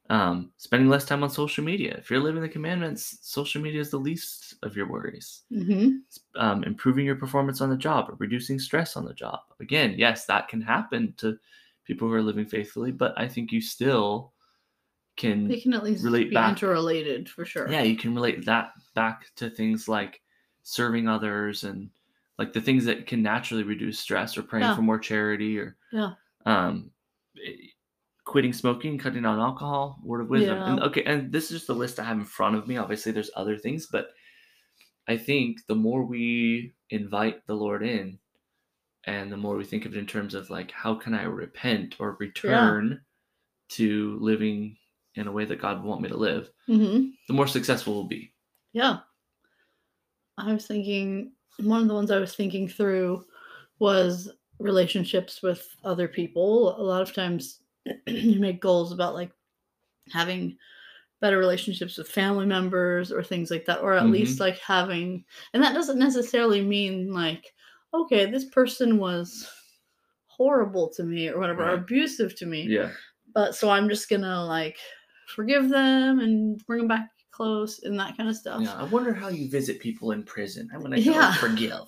Um, 0.10 0.52
spending 0.58 0.90
less 0.90 1.06
time 1.06 1.24
on 1.24 1.30
social 1.30 1.64
media. 1.64 1.96
If 1.98 2.10
you're 2.12 2.20
living 2.20 2.42
the 2.42 2.50
commandments, 2.50 3.20
social 3.22 3.62
media 3.62 3.80
is 3.82 3.92
the 3.92 4.00
least 4.00 4.56
of 4.64 4.76
your 4.76 4.90
worries. 4.90 5.44
Mhm. 5.54 6.02
Um, 6.36 6.64
improving 6.66 7.06
your 7.06 7.16
performance 7.16 7.62
on 7.62 7.70
the 7.70 7.78
job 7.78 8.10
or 8.10 8.16
reducing 8.16 8.60
stress 8.60 8.98
on 8.98 9.06
the 9.06 9.14
job. 9.14 9.40
Again, 9.62 9.96
yes, 9.98 10.26
that 10.26 10.50
can 10.50 10.62
happen 10.62 11.14
to 11.18 11.40
people 11.86 12.08
who 12.10 12.14
are 12.16 12.22
living 12.24 12.46
faithfully, 12.46 12.92
but 12.92 13.14
I 13.18 13.28
think 13.30 13.52
you 13.54 13.62
still 13.62 14.34
can 15.18 15.48
They 15.50 15.60
can 15.60 15.74
at 15.74 15.84
least 15.84 16.04
relate 16.04 16.30
be 16.30 16.36
back. 16.36 16.52
interrelated 16.54 17.30
for 17.30 17.46
sure. 17.46 17.70
yeah 17.70 17.82
you 17.84 17.98
can 17.98 18.16
relate 18.16 18.46
that 18.46 18.74
back 18.96 19.28
to 19.36 19.50
things 19.50 19.88
like 19.88 20.22
serving 20.64 21.08
others 21.08 21.64
and 21.64 21.90
like 22.38 22.54
the 22.54 22.62
things 22.62 22.86
that 22.86 23.08
can 23.08 23.22
naturally 23.22 23.64
reduce 23.64 24.00
stress 24.00 24.38
or 24.38 24.44
praying 24.44 24.66
Yeah. 24.66 24.76
for 24.76 24.82
more 24.82 25.00
charity 25.00 25.60
or 25.60 25.78
Yeah. 25.92 26.16
Um 26.46 26.92
eh, 27.46 27.52
quitting 28.26 28.54
smoking 28.54 28.98
cutting 28.98 29.24
down 29.24 29.40
alcohol 29.40 30.00
word 30.04 30.22
of 30.22 30.30
wisdom. 30.30 30.62
And 30.62 30.80
okay 30.82 31.04
and 31.04 31.32
this 31.32 31.46
is 31.46 31.58
just 31.58 31.68
the 31.68 31.74
list 31.76 32.00
i 32.00 32.04
have 32.04 32.18
in 32.18 32.26
front 32.26 32.56
of 32.56 32.68
me. 32.68 32.78
Obviously 32.78 33.12
there's 33.12 33.32
other 33.36 33.58
things 33.58 33.88
but 33.92 34.10
i 35.08 35.18
think 35.18 35.60
the 35.68 35.76
more 35.76 36.04
we 36.04 36.74
invite 36.92 37.46
the 37.48 37.56
lord 37.56 37.84
in 37.84 38.20
and 39.06 39.32
the 39.32 39.38
more 39.38 39.58
we 39.58 39.64
think 39.66 39.86
of 39.86 39.96
it 39.96 40.00
in 40.00 40.06
terms 40.06 40.36
of 40.36 40.50
like 40.50 40.72
how 40.72 40.94
can 40.94 41.14
i 41.14 41.24
repent 41.24 41.96
or 42.00 42.18
return 42.20 43.02
to 43.70 44.18
living 44.22 44.78
in 45.16 45.28
a 45.28 45.32
way 45.32 45.44
that 45.44 45.60
god 45.60 45.78
would 45.78 45.90
want 45.90 46.02
me 46.02 46.10
to 46.10 46.18
live 46.18 46.52
hmm 46.68 47.10
the 47.28 47.34
more 47.34 47.48
successful 47.48 47.94
we'll 47.94 48.04
be. 48.04 48.34
Yeah. 48.74 49.00
I 50.38 50.52
was 50.54 50.68
thinking 50.68 51.32
one 51.60 51.82
of 51.82 51.88
the 51.88 51.94
ones 51.94 52.12
I 52.12 52.18
was 52.18 52.36
thinking 52.36 52.68
through 52.68 53.26
was 53.80 54.30
relationships 54.62 55.42
with 55.42 55.68
other 55.84 56.08
people. 56.08 56.80
A 56.80 56.84
lot 56.84 57.02
of 57.02 57.14
times 57.14 57.62
you 58.08 58.40
make 58.40 58.62
goals 58.62 58.92
about 58.92 59.14
like 59.16 59.32
having 60.12 60.58
better 61.22 61.38
relationships 61.38 61.98
with 61.98 62.08
family 62.10 62.46
members 62.46 63.12
or 63.12 63.24
things 63.24 63.52
like 63.52 63.66
that, 63.66 63.82
or 63.82 63.94
at 63.94 64.06
Mhm. 64.06 64.12
least 64.12 64.40
like 64.40 64.58
having, 64.60 65.24
and 65.54 65.64
that 65.64 65.74
doesn't 65.74 66.00
necessarily 66.00 66.62
mean 66.62 67.12
like, 67.14 67.54
okay, 67.94 68.26
this 68.30 68.46
person 68.46 68.98
was 68.98 69.48
horrible 70.28 70.90
to 70.90 71.04
me 71.04 71.30
or 71.30 71.40
whatever, 71.40 71.64
or 71.64 71.74
abusive 71.74 72.36
to 72.36 72.46
me 72.46 72.64
yeah 72.64 72.90
but 73.34 73.56
so 73.56 73.70
I'm 73.70 73.88
just 73.88 74.10
gonna 74.10 74.44
like 74.46 74.78
forgive 75.28 75.70
them 75.70 76.20
and 76.20 76.66
bring 76.66 76.80
them 76.80 76.88
back 76.90 77.10
close 77.32 77.84
and 77.84 77.98
that 78.00 78.18
kind 78.18 78.28
of 78.28 78.36
stuff. 78.36 78.62
Yeah, 78.62 78.74
I 78.76 78.84
wonder 78.84 79.14
how 79.14 79.30
you 79.30 79.50
visit 79.50 79.80
people 79.80 80.12
in 80.12 80.24
prison. 80.24 80.70
I'm 80.74 80.82
gonna 80.82 80.98
Yeah. 80.98 81.34
forgive. 81.36 81.84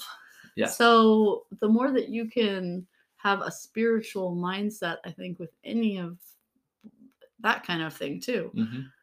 Yeah. 0.55 0.75
So 0.75 1.45
the 1.59 1.69
more 1.69 1.91
that 1.91 2.09
you 2.09 2.29
can 2.29 2.87
have 3.17 3.41
a 3.41 3.51
spiritual 3.51 4.35
mindset, 4.35 4.97
I 5.05 5.11
think 5.11 5.39
with 5.39 5.53
any 5.63 5.97
of 5.97 6.19
that 7.39 7.65
kind 7.65 7.81
of 7.81 7.93
thing 7.95 8.19
too, 8.19 8.53
hmm 8.53 8.93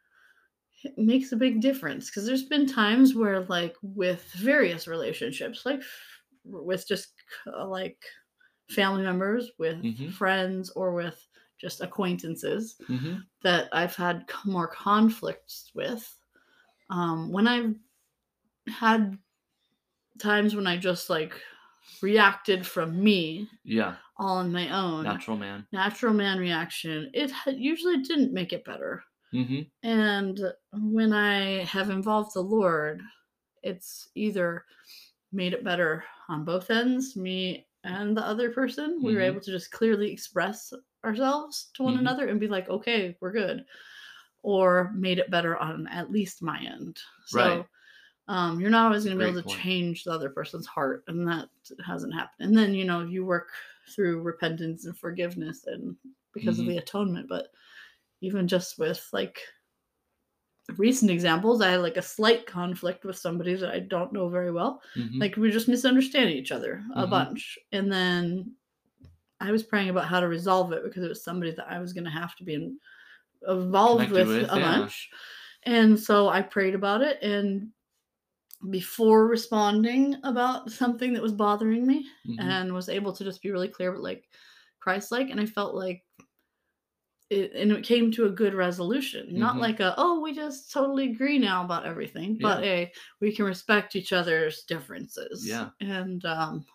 it 0.82 0.96
makes 0.96 1.32
a 1.32 1.36
big 1.36 1.60
difference. 1.60 2.06
Because 2.06 2.26
there's 2.26 2.44
been 2.44 2.66
times 2.66 3.14
where 3.14 3.40
like 3.44 3.76
with 3.82 4.24
various 4.32 4.86
relationships, 4.86 5.66
like 5.66 5.80
f- 5.80 6.22
with 6.44 6.86
just 6.88 7.12
uh, 7.46 7.66
like 7.66 8.02
family 8.70 9.02
members, 9.02 9.52
with 9.58 9.78
Mhm. 9.82 10.10
friends, 10.10 10.70
or 10.70 10.92
with 10.94 11.26
just 11.58 11.80
acquaintances, 11.82 12.78
hmm 12.88 13.30
that 13.42 13.68
I've 13.72 13.96
had 13.96 14.30
more 14.46 14.68
conflicts 14.68 15.70
with. 15.74 16.18
Um, 16.90 17.32
when 17.32 17.48
I've 17.48 17.76
had 18.68 19.18
times 20.20 20.54
when 20.56 20.66
I 20.66 20.76
just 20.76 21.10
like 21.10 21.40
reacted 22.02 22.66
from 22.66 23.02
me 23.02 23.48
Yeah, 23.64 23.98
all 24.18 24.38
on 24.38 24.52
my 24.52 24.70
own, 24.70 25.06
natural 25.06 25.36
man. 25.36 25.66
natural 25.72 26.14
man 26.14 26.38
reaction, 26.38 27.10
it 27.14 27.32
usually 27.58 28.02
didn't 28.02 28.32
make 28.34 28.52
it 28.52 28.64
better. 28.64 29.04
hmm 29.32 29.62
And 29.82 30.40
when 30.72 31.12
I 31.12 31.64
have 31.64 31.90
involved 31.90 32.34
the 32.34 32.42
Lord, 32.42 33.02
it's 33.62 34.08
either 34.14 34.64
made 35.32 35.54
it 35.54 35.64
better 35.64 36.04
on 36.28 36.44
both 36.44 36.70
ends, 36.70 37.16
me 37.16 37.68
and 37.84 38.16
the 38.16 38.24
other 38.26 38.50
person. 38.52 39.02
We 39.02 39.14
were 39.14 39.20
Mhm. 39.20 39.22
able 39.22 39.40
to 39.42 39.50
just 39.50 39.72
clearly 39.72 40.12
express 40.12 40.72
ourselves 41.04 41.70
to 41.74 41.84
one 41.84 41.96
Mhm. 41.96 41.98
another 41.98 42.28
and 42.28 42.40
be 42.40 42.48
like, 42.48 42.68
okay, 42.68 43.16
we're 43.20 43.32
good. 43.32 43.64
Or 44.42 44.92
made 44.94 45.18
it 45.18 45.30
better 45.30 45.56
on 45.56 45.86
at 45.88 46.10
least 46.10 46.42
my 46.42 46.60
end. 46.62 47.00
So 47.26 47.64
Right. 47.64 47.66
Um, 48.30 48.60
you're 48.60 48.70
not 48.70 48.86
always 48.86 49.04
going 49.04 49.18
to 49.18 49.24
be 49.24 49.28
able 49.28 49.42
to 49.42 49.48
point. 49.48 49.60
change 49.60 50.04
the 50.04 50.12
other 50.12 50.30
person's 50.30 50.66
heart, 50.66 51.02
and 51.08 51.26
that 51.26 51.48
hasn't 51.84 52.14
happened. 52.14 52.48
And 52.48 52.56
then, 52.56 52.74
you 52.74 52.84
know, 52.84 53.02
you 53.02 53.24
work 53.26 53.48
through 53.88 54.22
repentance 54.22 54.86
and 54.86 54.96
forgiveness 54.96 55.66
and 55.66 55.96
because 56.32 56.58
Mhm. 56.58 56.60
of 56.60 56.66
the 56.66 56.78
atonement. 56.78 57.28
But 57.28 57.48
even 58.20 58.46
just 58.46 58.78
with 58.78 59.04
like 59.12 59.40
recent 60.76 61.10
examples, 61.10 61.60
I 61.60 61.70
had 61.72 61.80
like 61.82 61.96
a 61.96 62.02
slight 62.02 62.46
conflict 62.46 63.04
with 63.04 63.18
somebody 63.18 63.56
that 63.56 63.72
I 63.74 63.80
don't 63.80 64.12
know 64.12 64.28
very 64.28 64.52
well. 64.52 64.80
hmm 64.94 65.18
Like 65.18 65.36
we 65.36 65.50
just 65.50 65.66
misunderstanding 65.68 66.36
each 66.36 66.52
other 66.52 66.84
a 66.94 67.06
Mhm. 67.06 67.10
bunch. 67.10 67.58
And 67.72 67.90
then 67.90 68.54
I 69.40 69.50
was 69.50 69.64
praying 69.64 69.88
about 69.88 70.06
how 70.06 70.20
to 70.20 70.28
resolve 70.28 70.72
it 70.72 70.84
because 70.84 71.02
it 71.02 71.08
was 71.08 71.24
somebody 71.24 71.50
that 71.52 71.68
I 71.68 71.80
was 71.80 71.92
going 71.92 72.04
to 72.04 72.10
have 72.10 72.36
to 72.36 72.44
be 72.44 72.54
in, 72.54 72.78
involved 73.48 74.12
Connected 74.12 74.28
with, 74.28 74.42
with, 74.42 74.52
a 74.52 74.58
yeah. 74.58 74.78
bunch. 74.78 75.10
And 75.64 75.98
so 75.98 76.28
I 76.28 76.42
prayed 76.42 76.74
about 76.76 77.02
it. 77.02 77.18
And 77.22 77.72
before 78.68 79.26
responding 79.26 80.16
about 80.24 80.70
something 80.70 81.12
that 81.14 81.22
was 81.22 81.32
bothering 81.32 81.86
me, 81.86 82.06
hmm 82.26 82.36
and 82.38 82.72
was 82.74 82.88
able 82.88 83.12
to 83.12 83.24
just 83.24 83.42
be 83.42 83.50
really 83.50 83.68
clear 83.68 83.92
but 83.92 84.02
like 84.02 84.28
christ 84.80 85.12
like 85.12 85.28
and 85.30 85.40
i 85.40 85.46
felt 85.46 85.74
like 85.74 86.04
it 87.30 87.52
and 87.54 87.70
it 87.70 87.84
came 87.84 88.10
to 88.10 88.26
a 88.26 88.30
good 88.30 88.54
resolution. 88.54 89.38
Not 89.38 89.56
Mhm. 89.56 89.60
like 89.60 89.80
a 89.80 89.94
oh 89.96 90.20
we 90.20 90.32
just 90.34 90.72
totally 90.72 91.10
agree 91.10 91.38
now 91.38 91.64
about 91.64 91.86
everything 91.86 92.38
but 92.38 92.62
a 92.64 92.92
we 93.20 93.32
can 93.34 93.44
respect 93.44 93.94
each 93.96 94.12
other's 94.12 94.64
differences. 94.64 95.46
Yeah. 95.46 95.70
and 95.80 96.24
um 96.24 96.66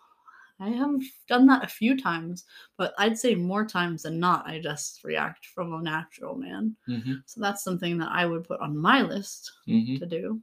i 0.60 0.68
have 0.70 1.00
done 1.28 1.46
that 1.46 1.64
a 1.64 1.68
few 1.68 1.96
times 1.96 2.44
but 2.78 2.94
i'd 2.98 3.18
say 3.18 3.34
more 3.34 3.66
times 3.66 4.02
than 4.04 4.18
not 4.20 4.46
i 4.48 4.60
just 4.60 5.04
react 5.04 5.46
from 5.46 5.74
a 5.74 5.82
natural 5.82 6.36
man. 6.36 6.76
Hmm 6.86 7.20
so 7.26 7.40
that's 7.40 7.64
something 7.64 7.98
that 7.98 8.10
i 8.12 8.26
would 8.26 8.44
put 8.44 8.60
on 8.60 8.76
my 8.76 9.02
list 9.02 9.52
hmm 9.66 9.96
to 9.96 10.06
do 10.06 10.42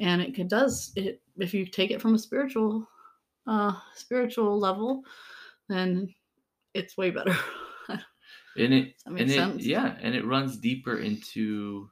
and 0.00 0.20
it 0.20 0.48
does 0.48 0.92
it 0.96 1.22
if 1.38 1.54
you 1.54 1.64
take 1.64 1.90
it 1.90 2.00
from 2.00 2.14
a 2.14 2.18
spiritual 2.18 2.88
uh 3.46 3.72
spiritual 3.94 4.58
level 4.58 5.02
then 5.68 6.12
it's 6.74 6.96
way 6.96 7.10
better 7.10 7.36
And 8.56 8.74
it 8.74 8.94
and 9.06 9.20
it 9.20 9.30
sense? 9.30 9.64
yeah, 9.64 9.96
and 10.00 10.14
it 10.14 10.26
runs 10.26 10.56
deeper 10.56 10.98
into 10.98 11.88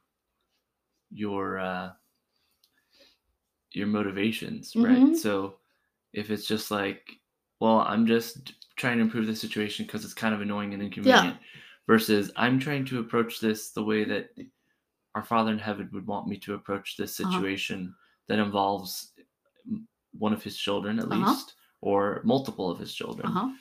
your 1.10 1.58
uh 1.58 1.90
your 3.72 3.86
motivations, 3.86 4.74
right? 4.74 5.16
So 5.16 5.56
if 6.12 6.30
it's 6.30 6.46
just 6.46 6.70
like, 6.70 7.12
well, 7.60 7.80
I'm 7.80 8.06
just 8.06 8.54
trying 8.76 8.96
to 8.96 9.02
improve 9.02 9.26
the 9.26 9.36
situation 9.36 9.86
because 9.86 10.04
it's 10.04 10.14
kind 10.14 10.34
of 10.34 10.40
annoying 10.40 10.74
and 10.74 10.82
inconvenient, 10.82 11.36
versus 11.86 12.32
I'm 12.36 12.58
trying 12.58 12.84
to 12.86 13.00
approach 13.00 13.40
this 13.40 13.70
the 13.70 13.84
way 13.84 14.04
that 14.04 14.30
our 15.14 15.24
Father 15.24 15.52
in 15.52 15.58
heaven 15.58 15.90
would 15.92 16.06
want 16.06 16.28
me 16.28 16.38
to 16.40 16.54
approach 16.54 16.96
this 16.96 17.16
Uh-huh. 17.22 17.44
situation 17.44 17.94
that 18.28 18.38
involves 18.38 19.14
one 20.12 20.32
of 20.32 20.42
his 20.42 20.56
children 20.56 20.98
at 20.98 21.08
Uh-huh. 21.10 21.36
least, 21.36 21.54
or 21.80 22.20
multiple 22.24 22.70
of 22.70 22.78
his 22.78 22.94
children. 22.94 23.28
uh-huh 23.28 23.58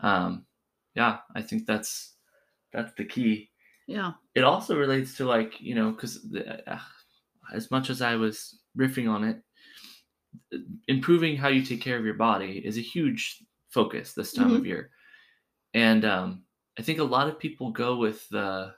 Um, 0.00 0.46
yeah, 0.94 1.20
I 1.34 1.42
think 1.42 1.66
that's 1.66 2.16
that's 2.72 2.94
the 2.94 3.04
key 3.06 3.50
yeah 3.86 4.14
it 4.34 4.44
also 4.44 4.78
relates 4.78 5.16
to 5.16 5.24
like 5.26 5.60
you 5.60 5.74
know 5.74 5.92
because 5.92 6.34
uh, 6.36 6.80
as 7.52 7.70
much 7.70 7.90
as 7.90 8.02
i 8.02 8.16
was 8.16 8.62
riffing 8.78 9.10
on 9.10 9.24
it 9.24 9.42
uh, 10.52 10.58
improving 10.88 11.36
how 11.36 11.48
you 11.48 11.62
take 11.64 11.80
care 11.80 11.98
of 11.98 12.04
your 12.04 12.14
body 12.14 12.64
is 12.64 12.78
a 12.78 12.82
huge 12.82 13.42
focus 13.70 14.12
this 14.12 14.32
time 14.32 14.52
of 14.54 14.64
year 14.64 14.90
and 15.74 16.04
um, 16.04 16.46
i 16.78 16.82
think 16.82 16.98
a 17.00 17.04
lot 17.04 17.28
of 17.28 17.38
people 17.38 17.72
go 17.72 17.96
with 17.96 18.28
the 18.30 18.74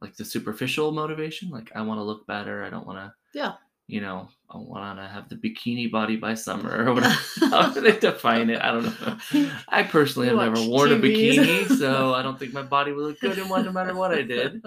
like 0.00 0.16
the 0.16 0.24
superficial 0.24 0.92
motivation, 0.92 1.50
like 1.50 1.70
I 1.74 1.82
want 1.82 1.98
to 1.98 2.02
look 2.04 2.26
better, 2.26 2.64
I 2.64 2.70
don't 2.70 2.86
want 2.86 2.98
to, 2.98 3.12
Yeah. 3.34 3.54
you 3.86 4.00
know, 4.00 4.28
I 4.50 4.58
want 4.58 4.98
to 4.98 5.06
have 5.06 5.28
the 5.28 5.36
bikini 5.36 5.90
body 5.90 6.16
by 6.16 6.34
summer 6.34 6.84
or 6.84 6.94
whatever. 6.94 7.14
How 7.50 7.72
do 7.72 7.80
they 7.80 7.98
define 7.98 8.50
it? 8.50 8.60
I 8.62 8.72
don't 8.72 8.84
know. 8.84 9.50
I 9.68 9.82
personally 9.82 10.28
have 10.28 10.36
never 10.36 10.62
worn 10.68 10.92
a 10.92 10.96
bikini, 10.96 11.68
so 11.68 12.14
I 12.18 12.22
don't 12.22 12.38
think 12.38 12.52
my 12.52 12.62
body 12.62 12.92
would 12.92 13.04
look 13.04 13.20
good 13.20 13.38
in 13.38 13.48
one 13.48 13.64
no 13.64 13.72
matter 13.72 13.94
what 13.94 14.12
I 14.12 14.22
did. 14.22 14.62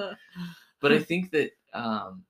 But 0.81 0.91
I 0.91 0.99
think 1.09 1.31
that 1.31 1.51
um 1.73 2.23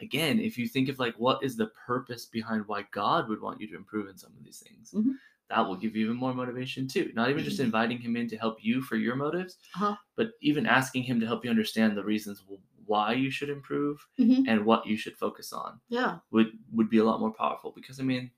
again, 0.00 0.38
if 0.40 0.58
you 0.58 0.68
think 0.68 0.88
of 0.88 0.98
like 0.98 1.14
what 1.16 1.42
is 1.42 1.56
the 1.56 1.70
purpose 1.86 2.26
behind 2.26 2.66
why 2.66 2.84
God 2.92 3.28
would 3.28 3.40
want 3.40 3.60
you 3.60 3.66
to 3.68 3.76
improve 3.76 4.08
in 4.08 4.18
some 4.18 4.32
of 4.36 4.44
these 4.44 4.58
things, 4.66 4.92
Mhm. 4.92 5.14
That 5.50 5.60
will 5.66 5.76
give 5.76 5.94
you 5.96 6.04
even 6.06 6.16
more 6.16 6.34
motivation 6.34 6.88
too. 6.88 7.12
Not 7.14 7.30
even 7.30 7.44
just 7.44 7.58
Mhm. 7.58 7.64
inviting 7.66 7.98
him 7.98 8.16
in 8.16 8.28
to 8.28 8.36
help 8.36 8.62
you 8.64 8.82
for 8.82 8.96
your 8.96 9.16
motives, 9.16 9.58
Uh-huh. 9.76 9.96
but 10.16 10.32
even 10.40 10.66
asking 10.66 11.04
him 11.04 11.20
to 11.20 11.26
help 11.26 11.44
you 11.44 11.50
understand 11.50 11.96
the 11.96 12.04
reasons 12.04 12.44
why 12.86 13.12
you 13.12 13.30
should 13.30 13.50
improve 13.50 14.06
Mhm. 14.18 14.44
and 14.46 14.64
what 14.64 14.86
you 14.86 14.96
should 14.96 15.16
focus 15.16 15.52
on 15.52 15.80
Yeah. 15.88 16.20
would 16.30 16.58
would 16.72 16.90
be 16.90 16.98
a 16.98 17.04
lot 17.04 17.20
more 17.20 17.32
powerful 17.32 17.72
because 17.72 18.00
I 18.00 18.04
mean, 18.04 18.30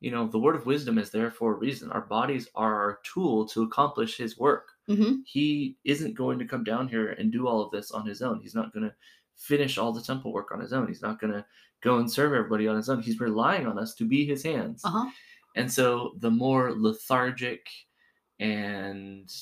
you 0.00 0.10
know, 0.10 0.26
the 0.26 0.38
word 0.38 0.56
of 0.56 0.66
wisdom 0.66 0.98
is 0.98 1.10
there 1.10 1.30
for 1.30 1.52
a 1.54 1.58
reason. 1.58 1.90
Our 1.90 2.02
bodies 2.02 2.48
are 2.54 2.74
our 2.74 3.00
tool 3.04 3.46
to 3.48 3.62
accomplish 3.62 4.16
his 4.16 4.38
work 4.38 4.72
hmm 4.88 5.24
he 5.26 5.78
isn't 5.84 6.14
going 6.14 6.38
to 6.38 6.44
come 6.44 6.64
down 6.64 6.86
here 6.88 7.10
and 7.12 7.32
do 7.32 7.46
all 7.48 7.62
of 7.62 7.70
this 7.70 7.90
on 7.90 8.06
his 8.06 8.20
own. 8.20 8.40
He's 8.40 8.54
not 8.54 8.74
going 8.74 8.84
to 8.84 8.94
finish 9.36 9.78
all 9.78 9.90
the 9.92 10.02
temple 10.02 10.32
work 10.34 10.52
on 10.52 10.60
his 10.60 10.72
own. 10.74 10.86
He's 10.86 11.00
not 11.02 11.18
going 11.18 11.32
to 11.32 11.46
go 11.80 11.98
and 11.98 12.12
serve 12.12 12.34
everybody 12.34 12.68
on 12.68 12.76
his 12.76 12.90
own. 12.90 13.00
He's 13.02 13.20
relying 13.20 13.66
on 13.66 13.78
us 13.78 13.94
to 13.96 14.04
be 14.04 14.26
his 14.26 14.42
hands. 14.42 14.82
Uh 14.84 14.90
huh. 14.90 15.10
And 15.54 15.72
so 15.72 16.14
the 16.18 16.30
more 16.30 16.72
lethargic 16.72 17.68
and, 18.40 19.32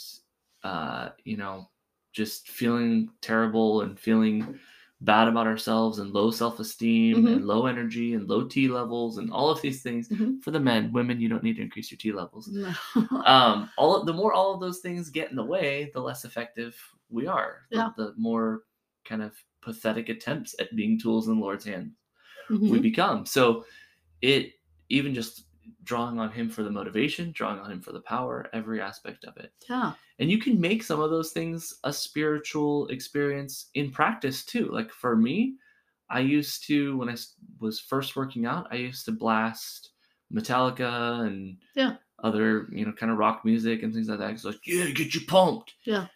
uh, 0.63 1.11
you 1.25 1.37
know, 1.37 1.71
just 2.13 2.49
feeling 2.51 3.11
terrible 3.23 3.83
and 3.83 3.99
feeling 3.99 4.59
bad 5.01 5.27
about 5.29 5.47
ourselves 5.49 5.99
and 5.99 6.13
low 6.13 6.31
self 6.31 6.61
esteem 6.61 7.25
Mhm. 7.25 7.33
and 7.35 7.47
low 7.47 7.67
energy 7.67 8.15
and 8.15 8.29
low 8.29 8.47
T 8.47 8.69
levels 8.69 9.19
and 9.19 9.33
all 9.33 9.51
of 9.51 9.61
these 9.63 9.83
things. 9.83 10.09
Mhm. 10.11 10.43
For 10.43 10.51
the 10.53 10.61
men, 10.61 10.93
women, 10.93 11.21
you 11.21 11.29
don't 11.29 11.43
need 11.43 11.57
to 11.57 11.63
increase 11.63 11.91
your 11.91 11.99
T 11.99 12.13
levels 12.13 12.49
No. 12.49 12.73
um 13.27 13.71
all 13.79 14.05
the 14.05 14.13
more 14.13 14.33
all 14.33 14.55
of 14.55 14.61
those 14.61 14.81
things 14.81 15.11
get 15.11 15.31
in 15.31 15.37
the 15.37 15.45
way 15.45 15.91
the 15.95 16.01
less 16.01 16.25
effective 16.25 16.79
we 17.09 17.27
are 17.27 17.67
the, 17.73 17.79
Yeah. 17.79 17.91
the 17.97 18.15
more 18.17 18.65
kind 19.05 19.23
of 19.23 19.37
pathetic 19.63 20.09
attempts 20.09 20.55
at 20.61 20.75
being 20.77 20.99
tools 20.99 21.29
in 21.29 21.35
the 21.37 21.41
lord's 21.41 21.65
hand 21.65 21.93
we 22.51 22.79
Mhm. 22.79 22.83
become 22.83 23.27
so 23.27 23.65
it 24.23 24.55
even 24.91 25.15
just 25.15 25.47
drawing 25.85 26.19
on 26.19 26.31
him 26.31 26.49
for 26.51 26.63
the 26.63 26.71
motivation 26.71 27.33
drawing 27.33 27.59
on 27.59 27.71
him 27.73 27.81
for 27.83 27.93
the 27.93 28.01
power 28.03 28.49
every 28.53 28.81
aspect 28.81 29.25
of 29.25 29.37
it 29.37 29.53
Yeah. 29.69 29.93
and 30.19 30.31
you 30.31 30.39
can 30.39 30.61
make 30.61 30.83
some 30.83 31.01
of 31.01 31.11
those 31.11 31.33
things 31.33 31.75
a 31.85 31.93
spiritual 31.93 32.89
experience 32.89 33.71
in 33.75 33.91
practice 33.91 34.45
too 34.45 34.67
like 34.73 34.93
for 34.93 35.17
me 35.17 35.57
i 36.11 36.21
used 36.21 36.67
to 36.67 36.97
when 36.99 37.09
I 37.09 37.17
was 37.61 37.81
first 37.81 38.15
working 38.17 38.47
out 38.47 38.69
i 38.71 38.77
used 38.77 39.05
to 39.07 39.13
blast 39.13 39.91
metallica 40.33 41.27
and 41.27 41.59
Yeah. 41.75 41.97
other 42.23 42.69
you 42.73 42.85
know 42.87 42.93
kind 42.93 43.11
of 43.13 43.19
rock 43.19 43.45
music 43.45 43.83
and 43.83 43.93
things 43.93 44.09
like 44.09 44.19
that 44.21 44.31
it's 44.33 44.45
like 44.45 44.61
yeah 44.67 44.91
get 44.91 45.15
you 45.15 45.23
pumped 45.27 45.75
Yeah. 45.85 46.07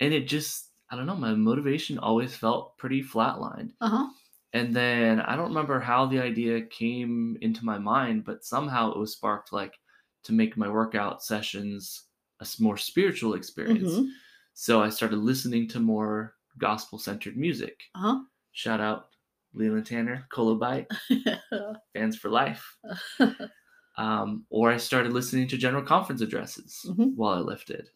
and 0.00 0.12
it 0.14 0.28
just 0.28 0.70
i 0.90 0.96
don't 0.96 1.06
know 1.06 1.16
my 1.16 1.34
motivation 1.34 1.98
always 1.98 2.36
felt 2.36 2.76
pretty 2.78 3.02
flatlined 3.02 3.72
Uh 3.80 3.88
huh. 3.88 4.08
And 4.54 4.74
then 4.74 5.20
I 5.20 5.36
don't 5.36 5.50
remember 5.50 5.80
how 5.80 6.06
the 6.06 6.20
idea 6.20 6.62
came 6.66 7.38
into 7.42 7.66
my 7.66 7.78
mind, 7.78 8.24
but 8.24 8.44
somehow 8.44 8.92
it 8.92 8.98
was 8.98 9.12
sparked 9.14 9.52
like 9.52 9.80
to 10.24 10.32
make 10.34 10.56
my 10.56 10.70
workout 10.70 11.24
sessions 11.24 12.08
a 12.40 12.46
more 12.60 12.78
spiritual 12.78 13.34
experience. 13.34 14.00
Mhm. 14.00 14.10
So 14.54 14.82
I 14.82 14.90
started 14.90 15.18
listening 15.18 15.68
to 15.70 15.80
more 15.80 16.36
gospel 16.58 16.98
centered 17.00 17.36
music. 17.36 17.82
Uh 17.94 18.20
Shout 18.52 18.80
out 18.80 19.10
Leland 19.54 19.86
Tanner, 19.86 20.26
Colobite, 20.32 20.88
fans 21.94 22.16
for 22.16 22.30
life. 22.30 22.78
Um, 23.96 24.46
or 24.50 24.72
I 24.72 24.76
started 24.78 25.12
listening 25.12 25.46
to 25.48 25.56
general 25.56 25.84
conference 25.84 26.20
addresses 26.20 26.80
Mhm. 26.88 27.14
while 27.14 27.34
I 27.34 27.40
lifted, 27.40 27.90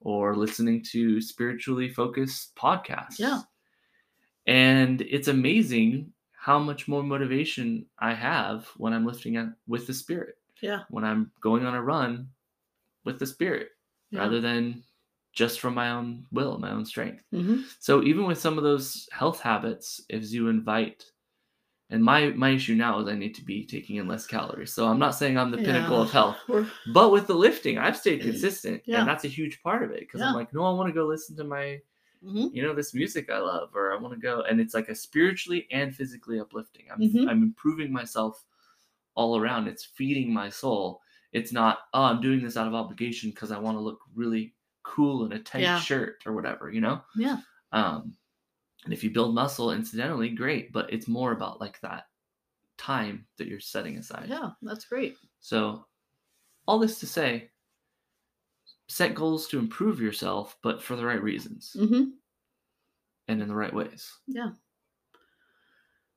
or 0.00 0.34
listening 0.34 0.82
to 0.92 1.20
spiritually 1.20 1.90
focused 1.90 2.56
podcasts. 2.56 3.18
Yeah. 3.18 3.42
And 4.46 5.00
it's 5.02 5.28
amazing 5.28 6.12
how 6.32 6.58
much 6.58 6.88
more 6.88 7.02
motivation 7.02 7.86
I 7.98 8.14
have 8.14 8.66
when 8.76 8.92
I'm 8.92 9.06
lifting 9.06 9.36
at, 9.36 9.46
with 9.68 9.86
the 9.86 9.94
Spirit, 9.94 10.36
yeah. 10.60 10.80
when 10.90 11.04
I'm 11.04 11.30
going 11.40 11.64
on 11.64 11.74
a 11.74 11.82
run 11.82 12.28
with 13.04 13.18
the 13.18 13.26
Spirit, 13.26 13.68
Yeah. 14.10 14.20
rather 14.20 14.40
than 14.40 14.82
just 15.32 15.60
from 15.60 15.74
my 15.74 15.90
own 15.92 16.26
will, 16.32 16.58
my 16.58 16.70
own 16.72 16.84
strength. 16.84 17.24
Mhm. 17.32 17.64
So 17.80 18.02
even 18.02 18.26
with 18.26 18.38
some 18.38 18.58
of 18.58 18.64
those 18.64 19.08
health 19.12 19.40
habits, 19.40 20.04
if 20.08 20.30
you 20.32 20.48
invite, 20.48 21.04
and 21.90 22.02
my 22.02 22.30
my 22.30 22.50
issue 22.50 22.74
now 22.74 22.98
is 23.00 23.08
I 23.08 23.14
need 23.14 23.34
to 23.36 23.44
be 23.44 23.64
taking 23.64 23.96
in 23.96 24.08
less 24.08 24.26
calories. 24.26 24.72
So 24.74 24.88
I'm 24.88 24.98
not 24.98 25.14
saying 25.14 25.38
I'm 25.38 25.50
the 25.50 25.58
pinnacle 25.58 26.02
of 26.02 26.10
health, 26.10 26.36
We're- 26.48 26.66
but 26.92 27.12
with 27.12 27.26
the 27.28 27.34
lifting, 27.34 27.78
I've 27.78 27.96
stayed 27.96 28.20
consistent, 28.28 28.82
Yeah. 28.86 29.00
and 29.00 29.08
that's 29.08 29.24
a 29.24 29.28
huge 29.28 29.62
part 29.62 29.82
of 29.84 29.90
it 29.92 30.00
because 30.00 30.20
Yeah. 30.20 30.28
I'm 30.30 30.34
like, 30.34 30.52
no, 30.52 30.64
I 30.64 30.72
want 30.72 30.88
to 30.88 30.92
go 30.94 31.06
listen 31.06 31.36
to 31.36 31.44
my, 31.44 31.80
Mhm. 32.24 32.54
you 32.54 32.62
know, 32.62 32.74
this 32.74 32.94
music 32.94 33.30
I 33.30 33.38
love, 33.38 33.74
or 33.74 33.92
I 33.92 33.96
want 33.96 34.14
to 34.14 34.20
go, 34.20 34.42
and 34.42 34.60
it's 34.60 34.74
like 34.74 34.88
a 34.88 34.94
spiritually 34.94 35.66
and 35.70 35.94
physically 35.94 36.38
uplifting. 36.40 36.90
I'm 36.90 37.00
Mhm. 37.00 37.28
I'm 37.28 37.42
improving 37.42 37.92
myself 37.92 38.44
all 39.14 39.38
around. 39.38 39.68
It's 39.68 39.84
feeding 39.84 40.32
my 40.32 40.48
soul. 40.48 41.02
It's 41.32 41.52
not, 41.52 41.88
oh, 41.94 42.02
I'm 42.04 42.20
doing 42.20 42.42
this 42.42 42.56
out 42.56 42.68
of 42.68 42.74
obligation 42.74 43.30
because 43.30 43.52
I 43.52 43.58
want 43.58 43.76
to 43.76 43.80
look 43.82 44.00
really 44.14 44.54
cool 44.84 45.24
in 45.26 45.32
a 45.32 45.42
tight 45.42 45.62
Yeah. 45.62 45.80
shirt 45.80 46.22
or 46.26 46.32
whatever, 46.34 46.70
you 46.70 46.80
know. 46.80 47.02
Yeah. 47.16 47.40
Um, 47.72 48.16
and 48.84 48.92
if 48.94 49.04
you 49.04 49.10
build 49.10 49.34
muscle 49.34 49.72
incidentally, 49.72 50.30
great, 50.30 50.72
but 50.72 50.92
it's 50.92 51.08
more 51.08 51.32
about 51.32 51.60
like 51.60 51.80
that 51.80 52.10
time 52.78 53.28
that 53.38 53.48
you're 53.48 53.60
setting 53.60 53.98
aside. 53.98 54.28
Yeah. 54.28 54.52
That's 54.62 54.86
great. 54.86 55.16
So, 55.40 55.86
all 56.68 56.78
this 56.80 57.00
to 57.00 57.06
say, 57.06 57.51
set 58.92 59.14
goals 59.14 59.48
to 59.48 59.58
improve 59.58 60.00
yourself, 60.00 60.56
but 60.62 60.82
for 60.82 60.96
the 60.96 61.04
right 61.04 61.22
reasons 61.22 61.74
hmm 61.78 62.04
and 63.28 63.40
in 63.40 63.48
the 63.48 63.54
right 63.54 63.72
ways. 63.72 64.12
Yeah. 64.26 64.50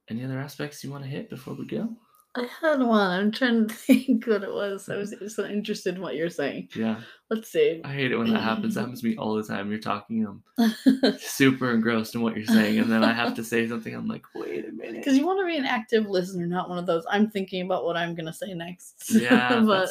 Any 0.09 0.25
other 0.25 0.39
aspects 0.39 0.83
you 0.83 0.91
want 0.91 1.03
to 1.03 1.09
hit 1.09 1.29
before 1.29 1.53
we 1.53 1.65
go? 1.65 1.95
I 2.35 2.47
had 2.59 2.81
one. 2.81 3.11
I'm 3.11 3.31
trying 3.31 3.67
to 3.67 3.73
think 3.73 4.27
what 4.27 4.43
it 4.43 4.51
was. 4.51 4.89
I 4.89 4.97
was 4.97 5.11
just 5.11 5.39
interested 5.39 5.95
in 5.95 6.01
what 6.01 6.15
you're 6.15 6.29
saying. 6.29 6.69
Yeah, 6.75 7.01
Let's 7.29 7.51
see. 7.51 7.81
I 7.85 7.93
hate 7.93 8.11
it 8.11 8.17
when 8.17 8.33
that 8.33 8.41
happens. 8.41 8.73
That 8.75 8.81
happens 8.81 9.01
to 9.01 9.07
me 9.07 9.15
all 9.15 9.35
the 9.35 9.43
time. 9.43 9.69
You're 9.69 9.79
talking, 9.79 10.27
I'm 10.57 10.73
super 11.19 11.71
engrossed 11.71 12.15
in 12.15 12.21
what 12.21 12.35
you're 12.35 12.45
saying, 12.45 12.79
and 12.79 12.91
then 12.91 13.03
I 13.03 13.13
have 13.13 13.35
to 13.35 13.43
say 13.43 13.67
something. 13.67 13.95
I'm 13.95 14.07
like, 14.07 14.25
wait 14.35 14.67
a 14.67 14.71
minute. 14.71 14.95
Because 14.95 15.17
you 15.17 15.25
want 15.25 15.39
to 15.39 15.45
be 15.45 15.57
an 15.57 15.65
active 15.65 16.07
listener, 16.07 16.47
not 16.47 16.69
one 16.69 16.79
of 16.79 16.87
those. 16.87 17.05
I'm 17.09 17.29
thinking 17.29 17.65
about 17.65 17.85
what 17.85 17.95
I'm 17.95 18.15
gonna 18.15 18.33
say 18.33 18.53
next. 18.53 19.11
Yeah, 19.11 19.61
but 19.61 19.89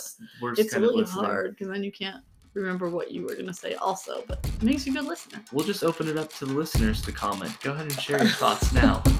it's 0.58 0.74
really 0.76 1.04
hard 1.04 1.52
because 1.52 1.68
then 1.72 1.82
you 1.82 1.92
can't 1.92 2.22
remember 2.54 2.88
what 2.88 3.10
you 3.10 3.22
were 3.22 3.34
gonna 3.34 3.52
say. 3.52 3.74
Also, 3.74 4.24
but 4.26 4.44
it 4.44 4.62
makes 4.62 4.86
you 4.86 4.92
a 4.92 4.96
good 4.96 5.06
listener. 5.06 5.42
We'll 5.52 5.66
just 5.66 5.84
open 5.84 6.08
it 6.08 6.16
up 6.16 6.32
to 6.34 6.46
the 6.46 6.52
listeners 6.52 7.02
to 7.02 7.12
comment. 7.12 7.52
Go 7.62 7.72
ahead 7.72 7.86
and 7.86 8.00
share 8.00 8.18
your 8.18 8.28
thoughts 8.28 8.72
now. 8.72 9.02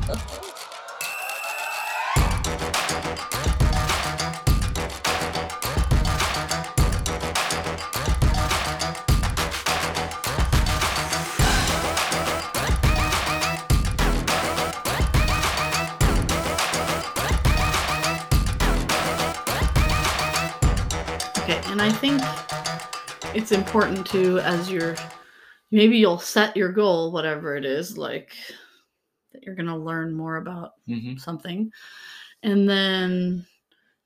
Okay, 21.45 21.61
and 21.67 21.83
I 21.83 21.93
think 21.93 22.23
it's 23.35 23.53
important 23.53 24.07
to 24.09 24.39
as 24.41 24.71
you're 24.71 24.97
maybe 25.71 25.97
you'll 25.97 26.19
set 26.19 26.57
your 26.57 26.73
goal, 26.73 27.13
whatever 27.13 27.57
it 27.57 27.65
is, 27.65 27.99
like 27.99 28.37
that 29.33 29.43
you're 29.43 29.55
gonna 29.57 29.77
learn 29.77 30.15
more 30.15 30.37
about 30.37 30.73
hmm 30.87 31.17
something, 31.17 31.71
and 32.43 32.69
then 32.69 33.47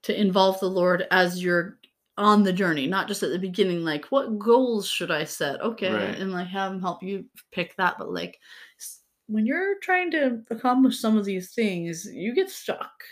to 0.03 0.18
involve 0.18 0.59
the 0.61 0.70
Lord 0.70 1.07
as 1.11 1.43
you're 1.43 1.79
on 2.16 2.43
the 2.43 2.53
journey, 2.53 2.87
not 2.87 3.09
just 3.09 3.22
at 3.22 3.31
the 3.31 3.39
beginning, 3.39 3.85
like 3.85 4.07
what 4.07 4.39
goals 4.39 4.89
should 4.89 5.11
I 5.11 5.24
set? 5.24 5.61
Okay, 5.61 5.93
Right. 5.93 6.18
and 6.20 6.33
like 6.33 6.49
have 6.49 6.72
him 6.72 6.81
help 6.81 7.03
you 7.03 7.24
pick 7.53 7.76
that, 7.76 7.97
but 7.99 8.11
like 8.12 8.39
when 9.26 9.45
you're 9.47 9.79
trying 9.81 10.11
to 10.12 10.43
accomplish 10.51 10.99
some 11.01 11.18
of 11.18 11.24
these 11.24 11.53
things, 11.53 12.07
you 12.11 12.35
get 12.35 12.51
stuck. 12.51 13.03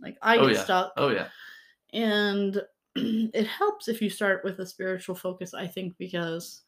Like 0.00 0.16
I 0.22 0.38
Oh, 0.38 0.48
get 0.48 0.56
yeah. 0.56 0.64
stuck 0.64 0.92
Oh 0.96 1.08
yeah. 1.10 1.28
and 1.92 2.60
it 2.96 3.46
helps 3.46 3.88
if 3.88 4.02
you 4.02 4.10
start 4.10 4.44
with 4.44 4.58
a 4.60 4.66
spiritual 4.66 5.14
focus 5.14 5.54
i 5.54 5.66
think 5.66 5.96
because 5.98 6.62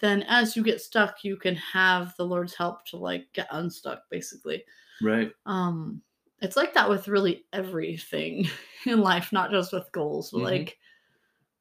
then 0.00 0.22
as 0.24 0.56
you 0.56 0.62
get 0.62 0.80
stuck 0.80 1.24
you 1.24 1.36
can 1.36 1.54
have 1.56 2.14
the 2.16 2.24
lord's 2.26 2.54
help 2.54 2.84
to 2.86 2.96
like 2.96 3.32
get 3.32 3.48
unstuck 3.50 4.04
basically 4.10 4.64
Right. 5.00 5.34
um 5.46 6.02
it's 6.42 6.56
like 6.56 6.74
that 6.74 6.88
with 6.90 7.08
really 7.08 7.46
everything 7.52 8.46
in 8.86 9.00
life 9.00 9.32
not 9.32 9.50
just 9.50 9.72
with 9.72 9.90
goals 9.92 10.32
but 10.32 10.40
Mhm. 10.40 10.42
like 10.42 10.78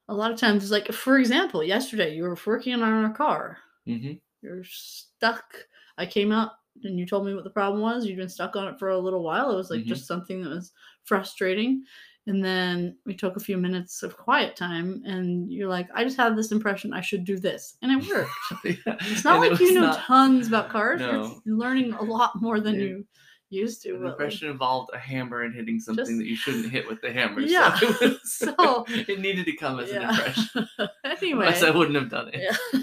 a 0.07 0.13
lot 0.13 0.31
of 0.31 0.39
times 0.39 0.63
it's 0.63 0.71
like 0.71 0.91
for 0.93 1.17
example 1.17 1.63
yesterday 1.63 2.15
you 2.15 2.23
were 2.23 2.37
working 2.45 2.73
on 2.75 3.05
a 3.05 3.13
car 3.13 3.57
hmm 3.85 4.15
you're 4.41 4.63
stuck 4.63 5.55
i 5.97 6.05
came 6.05 6.31
out 6.31 6.53
and 6.83 6.99
you 6.99 7.05
told 7.05 7.25
me 7.25 7.35
what 7.35 7.43
the 7.45 7.49
problem 7.49 7.81
was. 7.81 8.05
You'd 8.05 8.17
been 8.17 8.29
stuck 8.29 8.55
on 8.55 8.67
it 8.67 8.79
for 8.79 8.89
a 8.89 8.99
little 8.99 9.23
while. 9.23 9.51
It 9.51 9.55
was 9.55 9.69
like 9.69 9.85
Mhm. 9.85 9.87
just 9.87 10.07
something 10.07 10.43
that 10.43 10.49
was 10.49 10.73
frustrating. 11.05 11.85
And 12.27 12.43
then 12.43 12.97
we 13.05 13.13
took 13.13 13.35
a 13.35 13.39
few 13.39 13.55
minutes 13.57 14.01
of 14.01 14.17
quiet 14.17 14.55
time, 14.55 15.03
and 15.05 15.51
you're 15.51 15.69
like, 15.69 15.87
I 15.93 16.03
just 16.03 16.17
had 16.17 16.35
this 16.35 16.51
impression 16.51 16.91
I 16.93 17.01
should 17.01 17.23
do 17.23 17.37
this. 17.37 17.77
And 17.83 17.91
it 18.01 18.07
worked. 18.09 18.31
Yeah. 18.65 18.95
It's 19.01 19.23
not 19.23 19.35
And 19.35 19.45
it 19.45 19.51
like 19.51 19.59
you 19.59 19.65
was 19.67 19.75
know 19.75 19.81
not- 19.81 19.99
tons 19.99 20.47
about 20.47 20.69
cars. 20.77 21.01
No. 21.01 21.39
You're 21.45 21.57
learning 21.57 21.93
a 21.93 22.03
lot 22.03 22.41
more 22.41 22.59
than 22.59 22.75
Yeah. 22.75 22.81
you 22.81 23.05
used 23.51 23.83
to. 23.83 23.91
The 23.93 23.97
but, 23.99 24.03
like, 24.05 24.11
impression 24.13 24.49
involved 24.49 24.89
a 24.91 24.97
hammer 24.97 25.43
and 25.43 25.53
hitting 25.53 25.79
something 25.79 26.03
Just- 26.03 26.17
that 26.17 26.25
you 26.25 26.35
shouldn't 26.35 26.71
hit 26.71 26.87
with 26.89 26.99
the 27.01 27.13
hammer. 27.13 27.41
Yeah, 27.41 27.77
So, 27.77 27.87
it, 27.89 27.99
was- 28.01 28.33
so- 28.33 28.85
it 28.89 29.19
needed 29.19 29.45
to 29.45 29.55
come 29.55 29.79
as 29.79 29.91
an 29.91 30.01
impression. 30.01 30.67
anyway. 31.03 31.45
Otherwise, 31.45 31.63
I 31.63 31.69
wouldn't 31.69 31.95
have 31.95 32.09
done 32.09 32.31
it. 32.33 32.41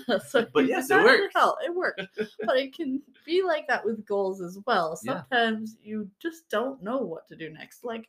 Yeah. 0.09 0.19
so 0.19 0.47
But 0.55 0.67
yes, 0.67 0.89
it 0.89 1.03
worked. 1.03 1.35
It 1.65 1.75
worked. 1.75 2.01
but 2.47 2.57
it 2.59 2.77
can 2.77 3.03
be 3.27 3.43
like 3.43 3.67
that 3.67 3.85
with 3.85 4.07
goals 4.07 4.41
as 4.41 4.57
well. 4.69 4.97
Yeah. 5.03 5.23
Sometimes 5.33 5.77
you 5.83 6.09
just 6.21 6.49
don't 6.49 6.81
know 6.81 6.99
what 6.99 7.27
to 7.29 7.35
do 7.37 7.51
next. 7.51 7.83
Like 7.85 8.09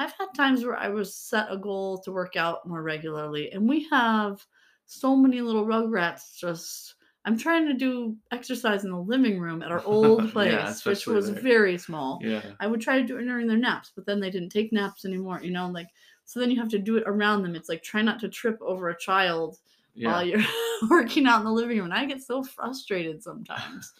I've 0.00 0.12
had 0.12 0.28
times 0.34 0.64
where 0.64 0.76
I 0.76 0.88
was 0.88 1.14
set 1.14 1.46
a 1.50 1.56
goal 1.58 1.98
to 2.02 2.12
work 2.12 2.36
out 2.36 2.66
more 2.66 2.82
regularly, 2.82 3.52
and 3.52 3.68
we 3.68 3.88
have 3.90 4.44
so 4.86 5.14
many 5.16 5.40
little 5.40 5.66
rugrats 5.66 6.36
just. 6.36 6.94
I'm 7.26 7.36
trying 7.36 7.66
to 7.66 7.74
do 7.74 8.16
exercise 8.32 8.84
in 8.84 8.90
the 8.90 8.98
living 8.98 9.38
room 9.38 9.62
at 9.62 9.70
our 9.70 9.84
old 9.84 10.22
Yeah, 10.32 10.32
place, 10.32 10.86
which 10.86 11.06
was 11.06 11.30
there. 11.30 11.42
very 11.42 11.76
small. 11.76 12.18
Yeah. 12.22 12.40
I 12.60 12.66
would 12.66 12.80
try 12.80 12.98
to 12.98 13.06
do 13.06 13.18
it 13.18 13.24
during 13.24 13.46
their 13.46 13.58
naps, 13.58 13.92
but 13.94 14.06
then 14.06 14.20
they 14.20 14.30
didn't 14.30 14.48
take 14.48 14.72
naps 14.72 15.04
anymore, 15.04 15.40
you 15.42 15.50
know, 15.50 15.68
like 15.68 15.88
so 16.24 16.40
then 16.40 16.50
you 16.50 16.58
have 16.60 16.70
to 16.70 16.78
do 16.78 16.96
it 16.96 17.04
around 17.06 17.42
them. 17.42 17.54
It's 17.56 17.68
like 17.68 17.82
try 17.82 18.00
not 18.00 18.20
to 18.20 18.28
trip 18.30 18.58
over 18.62 18.88
a 18.88 18.98
child 18.98 19.58
Yeah. 19.94 20.12
while 20.12 20.24
you're 20.24 20.40
working 20.90 21.26
out 21.26 21.40
in 21.40 21.44
the 21.44 21.52
living 21.52 21.76
room. 21.76 21.86
And 21.86 21.94
I 21.94 22.06
get 22.06 22.22
so 22.22 22.42
frustrated 22.42 23.22
sometimes 23.22 23.92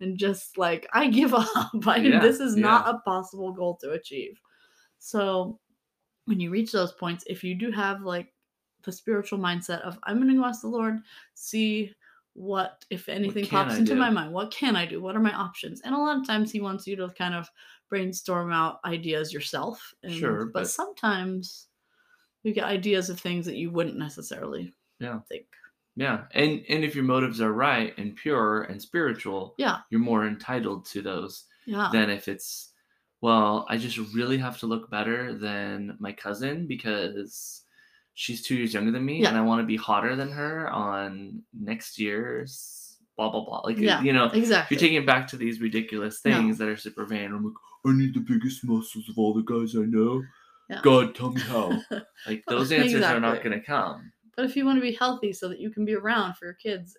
and 0.00 0.16
just 0.16 0.56
like 0.56 0.86
I 0.92 1.08
give 1.08 1.34
up. 1.34 1.48
I, 1.86 1.96
Yeah, 1.98 2.20
this 2.20 2.38
is 2.38 2.54
not 2.56 2.88
a 2.94 2.98
possible 3.00 3.52
goal 3.52 3.76
to 3.82 3.90
achieve. 3.90 4.38
So 4.98 5.58
when 6.26 6.40
you 6.40 6.50
reach 6.50 6.72
those 6.72 6.92
points, 6.92 7.24
if 7.26 7.42
you 7.44 7.54
do 7.54 7.70
have 7.70 8.02
like 8.02 8.32
the 8.84 8.92
spiritual 8.92 9.38
mindset 9.38 9.80
of 9.82 9.98
I'm 10.04 10.18
gonna 10.18 10.34
go 10.34 10.44
ask 10.44 10.62
the 10.62 10.68
Lord, 10.68 10.98
see 11.34 11.92
what 12.34 12.84
if 12.90 13.08
anything 13.08 13.44
can 13.44 13.50
pops 13.64 13.74
I 13.74 13.78
into 13.78 13.94
do? 13.94 13.98
my 13.98 14.10
mind. 14.10 14.32
What 14.32 14.50
can 14.52 14.76
I 14.76 14.86
do? 14.86 15.00
What 15.00 15.16
are 15.16 15.20
my 15.20 15.32
options? 15.32 15.80
And 15.80 15.94
a 15.94 15.98
lot 15.98 16.18
of 16.18 16.26
times 16.26 16.52
he 16.52 16.60
wants 16.60 16.86
you 16.86 16.94
to 16.96 17.08
kind 17.10 17.34
of 17.34 17.48
brainstorm 17.88 18.52
out 18.52 18.78
ideas 18.84 19.32
yourself. 19.32 19.92
And, 20.02 20.12
Sure, 20.12 20.44
but, 20.46 20.52
but- 20.60 20.68
sometimes 20.70 21.66
you 22.44 22.52
get 22.54 22.64
ideas 22.64 23.10
of 23.10 23.18
things 23.18 23.44
that 23.46 23.56
you 23.56 23.70
wouldn't 23.70 23.98
necessarily 23.98 24.72
Yeah. 25.00 25.20
think. 25.28 25.46
Yeah. 25.96 26.26
And 26.32 26.64
and 26.68 26.84
if 26.84 26.94
your 26.94 27.02
motives 27.04 27.40
are 27.40 27.52
right 27.52 27.92
and 27.98 28.14
pure 28.14 28.62
and 28.64 28.80
spiritual, 28.80 29.54
Yeah. 29.58 29.78
you're 29.90 29.98
more 30.00 30.24
entitled 30.26 30.84
to 30.86 31.02
those 31.02 31.46
Yeah. 31.66 31.88
than 31.92 32.08
if 32.10 32.28
it's 32.28 32.72
well, 33.20 33.66
I 33.68 33.76
just 33.76 33.98
really 34.14 34.38
have 34.38 34.58
to 34.60 34.66
look 34.66 34.90
better 34.90 35.34
than 35.34 35.96
my 35.98 36.12
cousin 36.12 36.66
because 36.66 37.64
she's 38.14 38.42
two 38.42 38.56
years 38.56 38.74
younger 38.74 38.90
than 38.92 39.04
me 39.04 39.22
Yeah. 39.22 39.28
and 39.28 39.36
I 39.38 39.40
want 39.42 39.60
to 39.60 39.66
be 39.66 39.76
hotter 39.76 40.16
than 40.16 40.30
her 40.32 40.68
on 40.70 41.42
next 41.52 41.98
year's 41.98 42.96
blah 43.16 43.30
blah 43.30 43.44
blah. 43.44 43.60
Like 43.60 43.78
Yeah, 43.78 44.00
you 44.02 44.12
know, 44.12 44.26
if 44.26 44.34
exactly. 44.34 44.74
you're 44.76 44.80
taking 44.80 44.96
it 45.02 45.06
back 45.06 45.26
to 45.28 45.36
these 45.36 45.60
ridiculous 45.60 46.20
No. 46.24 46.32
things 46.32 46.58
that 46.58 46.68
are 46.68 46.76
super 46.76 47.04
vain. 47.04 47.32
I'm 47.32 47.44
like, 47.44 47.54
I 47.86 47.92
need 47.92 48.14
the 48.14 48.20
biggest 48.20 48.64
muscles 48.64 49.08
of 49.08 49.18
all 49.18 49.34
the 49.34 49.42
guys 49.42 49.74
I 49.76 49.80
know. 49.80 50.22
Yeah. 50.70 50.80
God, 50.82 51.14
tell 51.14 51.32
me 51.32 51.40
how. 51.40 51.80
Like 52.26 52.44
those 52.46 52.70
answers 52.72 53.02
are 53.02 53.18
not 53.20 53.42
going 53.42 53.58
to 53.58 53.64
come. 53.64 54.12
But 54.36 54.44
if 54.44 54.54
you 54.54 54.64
want 54.66 54.76
to 54.76 54.82
be 54.82 54.92
healthy 54.92 55.32
so 55.32 55.48
that 55.48 55.58
you 55.60 55.70
can 55.70 55.84
be 55.84 55.94
around 55.94 56.34
for 56.36 56.44
your 56.44 56.54
kids, 56.54 56.96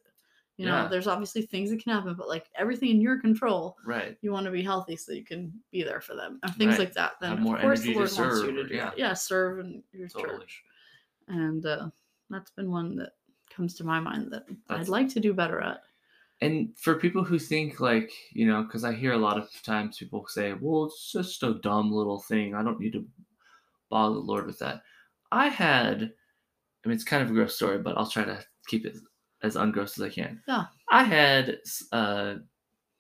you 0.60 0.66
know, 0.66 0.82
Yeah. 0.84 0.88
there's 0.90 1.08
obviously 1.08 1.44
things 1.44 1.70
that 1.70 1.82
can 1.82 1.94
happen, 1.94 2.16
but 2.16 2.28
like 2.28 2.50
everything 2.54 2.90
in 2.90 3.00
your 3.00 3.18
control, 3.18 3.78
Right. 3.86 4.18
you 4.22 4.34
want 4.34 4.46
to 4.46 4.52
be 4.52 4.62
healthy 4.62 4.98
so 4.98 5.14
you 5.14 5.24
can 5.24 5.54
be 5.72 5.84
there 5.84 6.02
for 6.02 6.16
them 6.16 6.38
and 6.44 6.54
things 6.56 6.72
Right. 6.72 6.80
like 6.80 6.94
that. 6.96 7.14
Then 7.22 7.38
Have 7.38 7.48
of 7.48 7.62
course 7.62 7.82
the 7.82 7.94
Lord 7.94 8.12
wants 8.12 8.44
you 8.44 8.52
to 8.52 8.68
do 8.68 8.76
yeah. 8.76 8.86
that. 8.90 8.98
Yeah, 8.98 9.14
serve 9.14 9.60
in 9.60 9.82
your 9.94 10.10
Totally. 10.10 10.40
church. 10.40 10.64
And 11.30 11.66
uh, 11.66 11.90
that's 12.30 12.52
been 12.52 12.70
one 12.70 12.98
that 12.98 13.14
comes 13.50 13.74
to 13.76 13.86
my 13.86 14.02
mind 14.02 14.34
that 14.34 14.48
I'd 14.68 14.90
like 14.90 15.08
to 15.14 15.22
do 15.22 15.34
better 15.34 15.62
at. 15.62 15.82
And 16.42 16.78
for 16.78 16.96
people 16.96 17.24
who 17.24 17.40
think 17.40 17.80
like, 17.80 18.12
you 18.34 18.46
know, 18.46 18.64
because 18.64 18.84
I 18.84 18.92
hear 18.94 19.14
a 19.14 19.18
lot 19.18 19.38
of 19.38 19.50
times 19.64 19.98
people 19.98 20.26
say, 20.28 20.52
well, 20.54 20.86
it's 20.88 21.12
just 21.12 21.42
a 21.44 21.54
dumb 21.54 21.90
little 21.92 22.20
thing. 22.20 22.54
I 22.54 22.64
don't 22.64 22.80
need 22.82 22.94
to 22.94 23.08
bother 23.90 24.16
the 24.16 24.20
Lord 24.22 24.46
with 24.46 24.60
that. 24.60 24.84
I 25.32 25.48
had, 25.48 26.02
I 26.84 26.88
mean, 26.88 26.96
it's 26.96 27.04
kind 27.06 27.24
of 27.24 27.30
a 27.30 27.34
gross 27.34 27.56
story, 27.56 27.78
but 27.80 27.98
I'll 27.98 28.10
try 28.10 28.26
to 28.26 28.44
keep 28.68 28.86
it 28.86 28.98
as 29.44 29.56
ungross 29.56 29.98
as 29.98 30.02
I 30.02 30.10
can. 30.10 30.42
Yeah. 30.48 30.66
I 30.92 31.04
had 31.04 31.58
a 31.92 32.38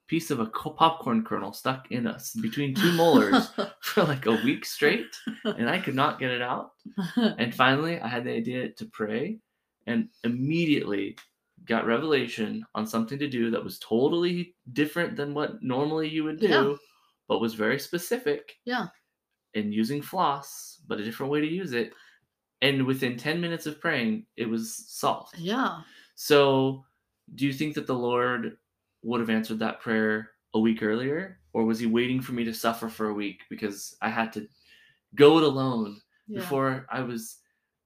piece 0.07 0.31
of 0.31 0.39
a 0.39 0.45
popcorn 0.47 1.23
kernel 1.23 1.53
stuck 1.53 1.91
in 1.91 2.07
us 2.07 2.33
between 2.33 2.73
two 2.73 2.91
molars 2.93 3.51
for 3.81 4.03
like 4.03 4.25
a 4.25 4.31
week 4.43 4.65
straight, 4.65 5.05
and 5.43 5.69
I 5.69 5.79
could 5.79 5.95
not 5.95 6.19
get 6.19 6.31
it 6.31 6.41
out. 6.41 6.71
And 7.15 7.53
finally, 7.53 7.99
I 7.99 8.07
had 8.07 8.23
the 8.23 8.31
idea 8.33 8.69
to 8.69 8.85
pray 8.87 9.39
and 9.87 10.09
immediately 10.23 11.17
got 11.65 11.85
revelation 11.85 12.65
on 12.73 12.87
something 12.87 13.19
to 13.19 13.27
do 13.27 13.51
that 13.51 13.63
was 13.63 13.79
totally 13.79 14.55
different 14.73 15.15
than 15.15 15.33
what 15.33 15.61
normally 15.61 16.07
you 16.07 16.23
would 16.23 16.39
do, 16.39 16.47
Yeah. 16.47 16.73
but 17.27 17.39
was 17.41 17.53
very 17.53 17.77
specific. 17.79 18.55
Yeah. 18.65 18.87
And 19.55 19.73
using 19.73 20.01
floss, 20.01 20.81
but 20.87 20.99
a 20.99 21.03
different 21.03 21.31
way 21.31 21.41
to 21.41 21.47
use 21.47 21.73
it. 21.73 21.91
And 22.61 22.85
within 22.85 23.17
10 23.17 23.39
minutes 23.41 23.65
of 23.65 23.79
praying, 23.81 24.25
it 24.37 24.45
was 24.49 24.85
solved. 24.87 25.37
yeah. 25.37 25.81
So, 26.21 26.83
do 27.35 27.45
you 27.45 27.53
think 27.53 27.75
that 27.75 27.87
the 27.87 27.95
Lord 27.95 28.57
would 29.03 29.21
have 29.21 29.29
answered 29.29 29.59
that 29.59 29.79
prayer 29.79 30.31
a 30.53 30.59
week 30.59 30.83
earlier? 30.83 31.39
Or 31.53 31.63
was 31.63 31.79
he 31.79 31.85
waiting 31.85 32.19
for 32.19 32.33
me 32.33 32.43
to 32.43 32.53
suffer 32.53 32.89
for 32.89 33.07
a 33.07 33.13
week 33.13 33.43
because 33.49 33.95
I 34.01 34.09
had 34.09 34.33
to 34.33 34.45
go 35.15 35.37
it 35.37 35.45
alone 35.45 36.01
yeah. 36.27 36.41
before 36.41 36.85
I 36.91 37.03
was 37.03 37.37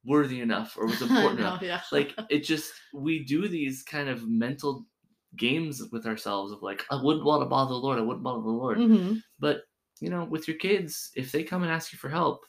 worthy 0.03 0.41
enough 0.41 0.75
or 0.79 0.87
was 0.87 1.01
important 1.03 1.41
know, 1.41 1.45
enough. 1.45 1.61
yeah. 1.61 1.81
Like 1.91 2.15
it 2.31 2.39
just 2.39 2.73
we 2.91 3.23
do 3.23 3.47
these 3.47 3.83
kind 3.83 4.09
of 4.09 4.27
mental 4.27 4.87
games 5.35 5.83
with 5.91 6.07
ourselves 6.07 6.51
of 6.51 6.63
like 6.63 6.83
I 6.89 6.99
wouldn't 6.99 7.25
want 7.25 7.43
to 7.43 7.45
bother 7.45 7.73
the 7.73 7.79
Lord, 7.79 7.99
I 7.99 8.01
wouldn't 8.01 8.23
bother 8.23 8.41
the 8.41 8.49
Lord. 8.49 8.79
Mhm. 8.79 9.21
But 9.37 9.61
you 9.99 10.09
know, 10.09 10.25
with 10.25 10.47
your 10.47 10.57
kids, 10.57 11.11
if 11.15 11.31
they 11.31 11.43
come 11.43 11.61
and 11.61 11.71
ask 11.71 11.93
you 11.93 11.99
for 11.99 12.09
help, 12.09 12.47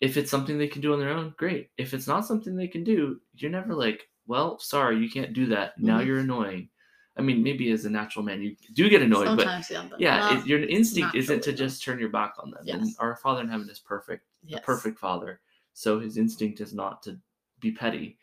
if 0.00 0.16
it's 0.16 0.30
something 0.30 0.56
they 0.56 0.68
can 0.68 0.80
do 0.80 0.94
on 0.94 1.00
their 1.00 1.10
own, 1.10 1.34
great. 1.36 1.68
If 1.76 1.92
it's 1.92 2.06
not 2.06 2.24
something 2.24 2.56
they 2.56 2.66
can 2.66 2.82
do, 2.82 3.20
you're 3.34 3.50
never 3.50 3.74
like, 3.74 4.08
well, 4.26 4.58
sorry, 4.58 4.98
you 4.98 5.10
can't 5.10 5.32
do 5.32 5.46
that. 5.46 5.78
Now 5.78 6.00
Mhm. 6.00 6.06
you're 6.06 6.18
annoying. 6.18 6.68
I 7.16 7.20
mean, 7.22 7.42
maybe 7.42 7.70
as 7.72 7.84
a 7.84 7.90
natural 7.90 8.24
man, 8.24 8.40
you 8.40 8.56
do 8.74 8.88
get 8.88 9.02
annoyed, 9.02 9.36
but 9.36 9.46
yeah. 9.70 9.86
But 9.90 10.00
yeah, 10.00 10.38
it, 10.38 10.46
your 10.46 10.60
instinct 10.64 11.14
isn't 11.14 11.42
to 11.42 11.52
just 11.52 11.82
turn 11.82 11.98
your 11.98 12.08
back 12.08 12.34
on 12.38 12.50
them. 12.50 12.64
And 12.66 12.86
Yes. 12.86 12.96
our 12.98 13.16
Father 13.16 13.42
in 13.42 13.48
heaven 13.48 13.68
is 13.68 13.78
perfect 13.80 14.24
yes. 14.44 14.60
a 14.60 14.62
perfect 14.62 14.98
father. 14.98 15.40
So 15.74 16.00
his 16.00 16.16
instinct 16.16 16.60
is 16.60 16.72
not 16.72 17.02
to 17.04 17.18
be 17.60 17.70
petty 17.72 18.18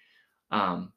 um, 0.52 0.92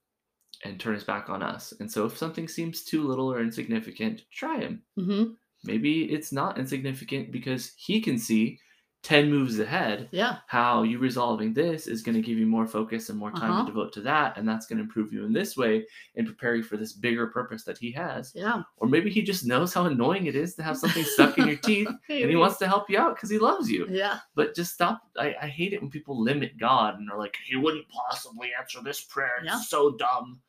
and 0.65 0.81
turn 0.81 0.95
his 0.95 1.05
back 1.05 1.29
on 1.29 1.43
us. 1.43 1.73
And 1.81 1.91
so 1.91 2.07
if 2.07 2.17
something 2.17 2.49
seems 2.49 2.83
too 2.85 3.07
little 3.07 3.31
or 3.31 3.41
insignificant, 3.43 4.25
try 4.31 4.59
him. 4.61 4.83
Mhm. 4.99 5.37
Maybe 5.65 6.11
it's 6.13 6.33
not 6.33 6.59
insignificant 6.59 7.31
because 7.31 7.73
he 7.77 8.01
can 8.01 8.17
see 8.19 8.59
10 9.03 9.29
moves 9.29 9.59
ahead 9.59 10.09
Yeah. 10.13 10.37
how 10.47 10.85
you 10.85 10.99
resolving 11.01 11.53
this 11.53 11.89
is 11.89 12.03
going 12.03 12.15
to 12.15 12.21
give 12.23 12.39
you 12.39 12.47
more 12.47 12.69
focus 12.69 13.09
and 13.09 13.19
more 13.19 13.33
time 13.33 13.51
Uh-huh. 13.51 13.61
to 13.63 13.67
devote 13.67 13.93
to 13.95 14.01
that. 14.03 14.37
And 14.39 14.49
that's 14.49 14.67
going 14.67 14.77
to 14.79 14.83
improve 14.85 15.13
you 15.13 15.25
in 15.25 15.33
this 15.33 15.57
way 15.57 15.85
and 16.15 16.25
prepare 16.25 16.55
you 16.55 16.63
for 16.63 16.77
this 16.77 16.93
bigger 16.93 17.27
purpose 17.27 17.65
that 17.65 17.77
he 17.79 17.91
has. 17.93 18.31
Yeah. 18.33 18.63
Or 18.77 18.87
maybe 18.89 19.11
he 19.11 19.21
just 19.23 19.45
knows 19.45 19.75
how 19.75 19.87
annoying 19.87 20.27
it 20.27 20.37
is 20.37 20.55
to 20.55 20.63
have 20.63 20.77
something 20.79 21.03
stuck 21.03 21.37
in 21.37 21.49
your 21.49 21.57
teeth 21.71 21.89
and 21.89 22.31
he 22.31 22.37
wants 22.37 22.59
to 22.59 22.69
help 22.69 22.89
you 22.89 22.97
out 22.99 23.17
because 23.17 23.29
he 23.31 23.39
loves 23.39 23.69
you 23.69 23.87
Yeah. 23.91 24.19
but 24.37 24.55
just 24.55 24.73
stop 24.73 25.03
I, 25.19 25.35
I 25.43 25.49
hate 25.49 25.73
it 25.73 25.81
when 25.83 25.91
people 25.91 26.17
limit 26.23 26.57
god 26.59 26.99
and 27.01 27.11
are 27.11 27.19
like 27.19 27.37
he 27.45 27.57
wouldn't 27.57 27.89
possibly 27.89 28.51
answer 28.59 28.81
this 28.83 29.01
prayer 29.01 29.39
it's 29.39 29.47
Yeah. 29.47 29.59
so 29.61 29.91
dumb 29.97 30.41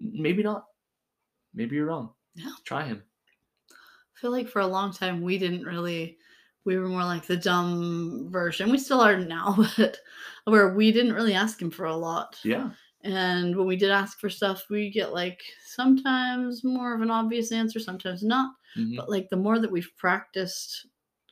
maybe 0.00 0.42
not 0.42 0.64
maybe 1.54 1.76
you're 1.76 1.86
wrong 1.86 2.10
Yeah. 2.34 2.50
try 2.64 2.82
him 2.84 3.02
I 3.70 4.20
feel 4.20 4.32
like 4.32 4.48
for 4.48 4.60
a 4.60 4.66
long 4.66 4.92
time 4.92 5.22
we 5.22 5.38
didn't 5.38 5.64
really 5.64 6.18
we 6.64 6.76
were 6.78 6.88
more 6.88 7.04
like 7.04 7.26
the 7.26 7.36
dumb 7.36 8.28
version. 8.30 8.70
We 8.70 8.78
still 8.78 9.00
are 9.00 9.18
now, 9.18 9.56
but 9.76 9.98
where 10.44 10.74
we 10.74 10.92
didn't 10.92 11.12
really 11.14 11.34
ask 11.34 11.60
him 11.60 11.70
for 11.70 11.86
a 11.86 11.96
lot. 11.96 12.38
yeah 12.44 12.70
And 13.02 13.54
when 13.56 13.66
we 13.66 13.76
did 13.76 13.90
ask 13.90 14.18
for 14.18 14.30
stuff, 14.30 14.64
we 14.70 14.90
get 14.90 15.12
like 15.12 15.42
sometimes 15.66 16.64
more 16.64 16.94
of 16.94 17.02
an 17.02 17.10
obvious 17.10 17.52
answer, 17.52 17.78
sometimes 17.80 18.22
not. 18.22 18.54
Mhm. 18.76 18.96
But 18.96 19.10
like 19.10 19.28
the 19.28 19.36
more 19.36 19.58
that 19.58 19.70
we've 19.70 19.90
practiced 19.98 20.86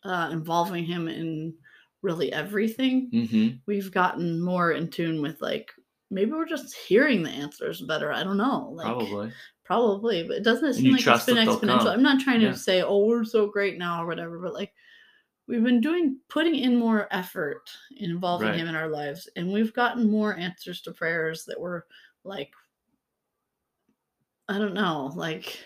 uh, 0.05 0.29
involving 0.33 0.85
him 0.85 1.09
in 1.09 1.55
really 2.03 2.33
everything, 2.33 3.09
Mhm. 3.13 3.61
we've 3.67 3.91
gotten 3.93 4.41
more 4.41 4.73
in 4.73 4.91
tune 4.91 5.23
with 5.23 5.41
like 5.41 5.71
maybe 6.11 6.33
we're 6.33 6.45
just 6.57 6.75
hearing 6.75 7.23
the 7.23 7.31
answers 7.31 7.81
better. 7.83 8.13
I 8.13 8.23
don't 8.25 8.37
know. 8.37 8.71
Like 8.75 8.87
probably 8.87 9.33
Probably, 9.65 10.25
but 10.25 10.37
it 10.39 10.45
doesn't 10.45 10.75
seem 10.75 10.93
like 10.93 11.07
it's 11.07 11.25
been 11.25 11.37
exponential. 11.37 11.87
I'm 11.87 12.03
not 12.03 12.21
trying 12.21 12.41
to 12.41 12.47
Yeah. 12.47 12.53
say, 12.55 12.83
oh, 12.83 13.07
we're 13.07 13.25
so 13.25 13.47
great 13.47 13.79
now 13.79 14.03
or 14.03 14.07
whatever, 14.07 14.39
but 14.41 14.53
like 14.53 14.73
we've 15.49 15.63
been 15.65 15.81
doing 15.81 16.19
putting 16.29 16.55
in 16.57 16.77
more 16.77 17.09
effort 17.11 17.71
in 17.97 18.11
involving 18.11 18.49
Right. 18.49 18.59
him 18.59 18.69
in 18.69 18.75
our 18.77 18.89
lives, 18.89 19.29
and 19.37 19.53
we've 19.53 19.73
gotten 19.75 20.11
more 20.11 20.37
answers 20.37 20.81
to 20.83 20.93
prayers 20.93 21.45
that 21.47 21.59
were 21.61 21.87
like 22.25 22.53
I 24.49 24.59
don't 24.59 24.75
know, 24.75 25.13
like 25.15 25.59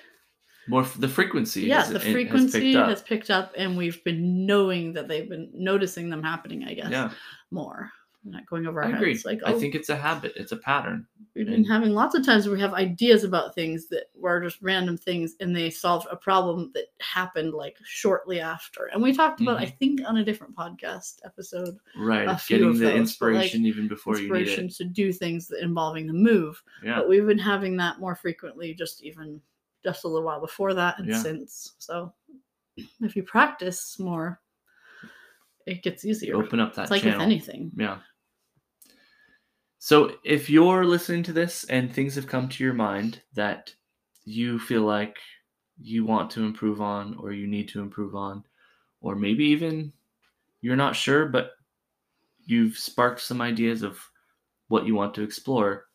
More 0.69 0.83
f- 0.83 0.99
the 0.99 1.09
frequency. 1.09 1.63
yeah, 1.63 1.77
has- 1.81 1.89
the 1.91 1.97
eh, 2.01 2.03
has 2.03 2.13
frequency 2.13 2.73
picked 2.75 2.89
has 2.89 3.03
picked 3.03 3.31
up, 3.31 3.53
and 3.57 3.77
we've 3.77 4.03
been 4.05 4.47
knowing 4.47 4.93
that 4.95 5.09
they've 5.09 5.29
been 5.29 5.51
noticing 5.55 6.09
them 6.11 6.23
happening. 6.23 6.65
I 6.65 6.75
guess 6.75 6.91
Yeah, 6.91 7.13
more. 7.51 7.91
Not 8.29 8.45
going 8.47 8.67
over 8.67 8.83
I 8.83 8.89
our 8.91 8.97
agree. 8.97 9.13
heads. 9.13 9.25
Like, 9.25 9.41
I 9.47 9.53
oh, 9.53 9.61
think 9.61 9.77
it's 9.77 9.89
a 9.89 9.95
habit. 9.95 10.33
It's 10.35 10.51
a 10.51 10.57
pattern. 10.57 11.07
We've 11.37 11.45
been 11.47 11.55
And- 11.55 11.67
having 11.67 11.93
lots 11.93 12.17
of 12.17 12.27
times 12.27 12.45
where 12.47 12.57
we 12.57 12.61
have 12.61 12.75
ideas 12.75 13.23
about 13.23 13.55
things 13.55 13.87
that 13.91 14.07
were 14.17 14.41
just 14.43 14.61
random 14.63 14.97
things 14.97 15.37
and 15.39 15.55
they 15.55 15.71
solved 15.71 16.09
a 16.11 16.17
problem 16.17 16.73
that 16.75 16.87
happened 17.01 17.55
like 17.55 17.77
shortly 17.85 18.41
after. 18.41 18.87
And 18.87 19.01
we 19.01 19.13
talked 19.13 19.41
about, 19.41 19.59
I 19.59 19.67
Mm-hmm. 19.67 19.77
think, 19.77 20.01
on 20.09 20.17
a 20.17 20.25
different 20.25 20.57
podcast 20.57 21.21
episode, 21.25 21.77
Right. 21.97 22.27
A 22.27 22.33
of 22.33 22.43
few 22.43 22.59
Getting 22.59 22.73
the 22.73 22.79
those, 22.81 22.81
but, 22.81 22.87
like, 22.95 22.97
inspiration 23.01 23.65
even 23.67 23.87
before 23.87 24.17
you 24.19 24.23
need 24.33 24.41
inspiration 24.41 24.65
it. 24.67 24.75
to 24.77 24.85
do 24.85 25.13
things 25.13 25.47
that 25.47 25.63
involving 25.63 26.09
the 26.09 26.13
move. 26.13 26.61
Yeah. 26.83 26.97
But 26.97 27.09
we've 27.09 27.27
been 27.27 27.39
having 27.39 27.77
that 27.77 28.01
more 28.01 28.17
frequently, 28.17 28.75
just 28.75 29.05
even 29.05 29.41
just 29.85 30.03
a 30.05 30.09
little 30.09 30.27
while 30.27 30.41
before 30.41 30.75
that 30.75 30.99
and 30.99 31.09
Yeah. 31.09 31.23
since. 31.23 31.75
So 31.79 32.13
if 33.01 33.15
you 33.15 33.23
practice 33.23 34.01
more, 34.01 34.41
it 35.67 35.83
gets 35.83 36.05
easier. 36.05 36.37
Open 36.37 36.61
up 36.61 36.75
that 36.75 36.83
it's 36.83 36.91
like 36.91 37.03
channel. 37.03 37.19
with 37.19 37.27
anything. 37.27 37.71
Yeah. 37.77 37.99
So 39.79 40.17
if 40.25 40.49
you're 40.51 40.85
listening 40.85 41.23
to 41.25 41.33
this 41.33 41.65
and 41.65 41.93
things 41.93 42.15
have 42.15 42.27
come 42.27 42.49
to 42.49 42.65
your 42.65 42.75
mind 42.75 43.23
that 43.35 43.75
you 44.25 44.59
feel 44.59 44.83
like 44.83 45.17
you 45.81 46.05
want 46.05 46.31
to 46.31 46.45
improve 46.45 46.81
on 46.81 47.17
or 47.19 47.33
you 47.33 47.47
need 47.47 47.69
to 47.69 47.81
improve 47.81 48.15
on, 48.15 48.45
or 49.01 49.15
maybe 49.15 49.45
even 49.45 49.93
you're 50.63 50.77
not 50.77 50.97
sure, 50.97 51.27
but 51.27 51.53
you've 52.45 52.77
sparked 52.77 53.21
some 53.21 53.41
ideas 53.41 53.83
of 53.83 53.99
what 54.69 54.87
you 54.87 54.95
want 54.95 55.15
to 55.15 55.23
explore, 55.23 55.87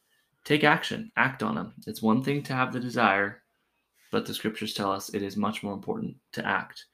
take 0.46 0.64
action, 0.64 1.12
act 1.18 1.44
on 1.44 1.56
them. 1.56 1.74
It's 1.88 2.02
one 2.02 2.24
thing 2.24 2.44
to 2.44 2.54
have 2.54 2.72
the 2.72 2.80
desire, 2.80 3.44
but 4.12 4.26
the 4.26 4.34
scriptures 4.34 4.74
tell 4.74 4.92
us 4.92 5.10
it 5.10 5.24
is 5.24 5.36
much 5.36 5.64
more 5.64 5.74
important 5.74 6.16
to 6.34 6.46
act. 6.46 6.86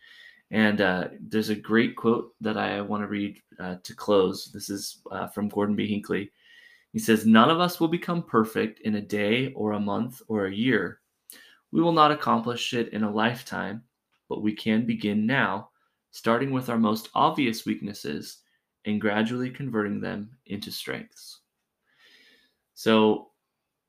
And 0.49 0.79
uh, 0.79 1.09
there's 1.19 1.49
a 1.49 1.55
great 1.55 1.95
quote 1.95 2.33
that 2.39 2.57
I 2.57 2.79
want 2.81 3.03
to 3.03 3.07
read 3.07 3.41
uh, 3.59 3.75
to 3.83 3.95
close. 3.95 4.45
This 4.53 4.69
is 4.69 5.01
uh, 5.11 5.27
from 5.27 5.49
Gordon 5.49 5.75
B. 5.75 5.87
Hinckley. 5.87 6.31
He 6.97 7.03
says, 7.03 7.27
None 7.27 7.51
of 7.51 7.59
us 7.59 7.79
will 7.79 7.89
become 7.89 8.23
perfect 8.23 8.79
in 8.79 8.95
a 8.95 9.01
day 9.01 9.53
or 9.53 9.73
a 9.73 9.79
month 9.79 10.19
or 10.27 10.47
a 10.47 10.51
year. 10.51 11.01
We 11.71 11.79
will 11.79 11.91
not 11.91 12.09
accomplish 12.09 12.73
it 12.73 12.89
in 12.91 13.03
a 13.03 13.11
lifetime, 13.13 13.83
but 14.27 14.41
we 14.41 14.55
can 14.55 14.83
begin 14.87 15.27
now, 15.27 15.69
starting 16.09 16.49
with 16.49 16.69
our 16.69 16.79
most 16.79 17.09
obvious 17.13 17.67
weaknesses 17.67 18.39
and 18.85 18.99
gradually 18.99 19.51
converting 19.51 20.01
them 20.01 20.31
into 20.47 20.71
strengths. 20.71 21.41
So 22.73 23.27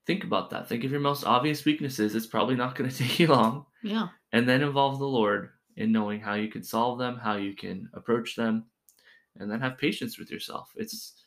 think 0.06 0.24
about 0.24 0.50
that. 0.50 0.68
Think 0.68 0.84
of 0.84 0.90
your 0.90 1.00
most 1.00 1.24
obvious 1.24 1.64
weaknesses. 1.64 2.14
It's 2.14 2.26
probably 2.26 2.56
not 2.56 2.74
going 2.74 2.90
to 2.90 2.94
take 2.94 3.18
you 3.18 3.28
long 3.28 3.64
Yeah. 3.82 4.08
and 4.32 4.46
then 4.46 4.60
involve 4.60 4.98
the 4.98 5.08
Lord 5.08 5.48
in 5.78 5.92
knowing 5.92 6.20
how 6.20 6.34
you 6.34 6.48
can 6.48 6.62
solve 6.62 6.98
them, 6.98 7.16
how 7.16 7.36
you 7.36 7.56
can 7.56 7.88
approach 7.94 8.36
them, 8.36 8.66
and 9.38 9.50
then 9.50 9.62
have 9.62 9.78
patience 9.78 10.18
with 10.18 10.30
yourself. 10.30 10.70
It's 10.76 11.24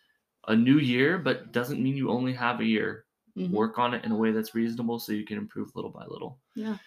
a 0.47 0.55
new 0.55 0.77
year, 0.79 1.17
but 1.17 1.51
doesn't 1.51 1.81
mean 1.81 1.95
you 1.95 2.09
only 2.09 2.33
have 2.33 2.59
a 2.59 2.65
year. 2.65 3.05
Mhm. 3.37 3.51
Work 3.51 3.79
on 3.79 3.93
it 3.93 4.03
in 4.03 4.11
a 4.11 4.15
way 4.15 4.31
that's 4.31 4.55
reasonable 4.55 4.99
so 4.99 5.13
you 5.13 5.25
can 5.25 5.37
improve 5.37 5.73
little 5.75 5.91
by 5.91 6.05
little. 6.05 6.39
Yeah. 6.55 6.77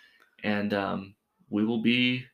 And 0.43 0.75
um, 0.75 1.15
we 1.51 1.65
will 1.65 1.81
be 1.81 2.25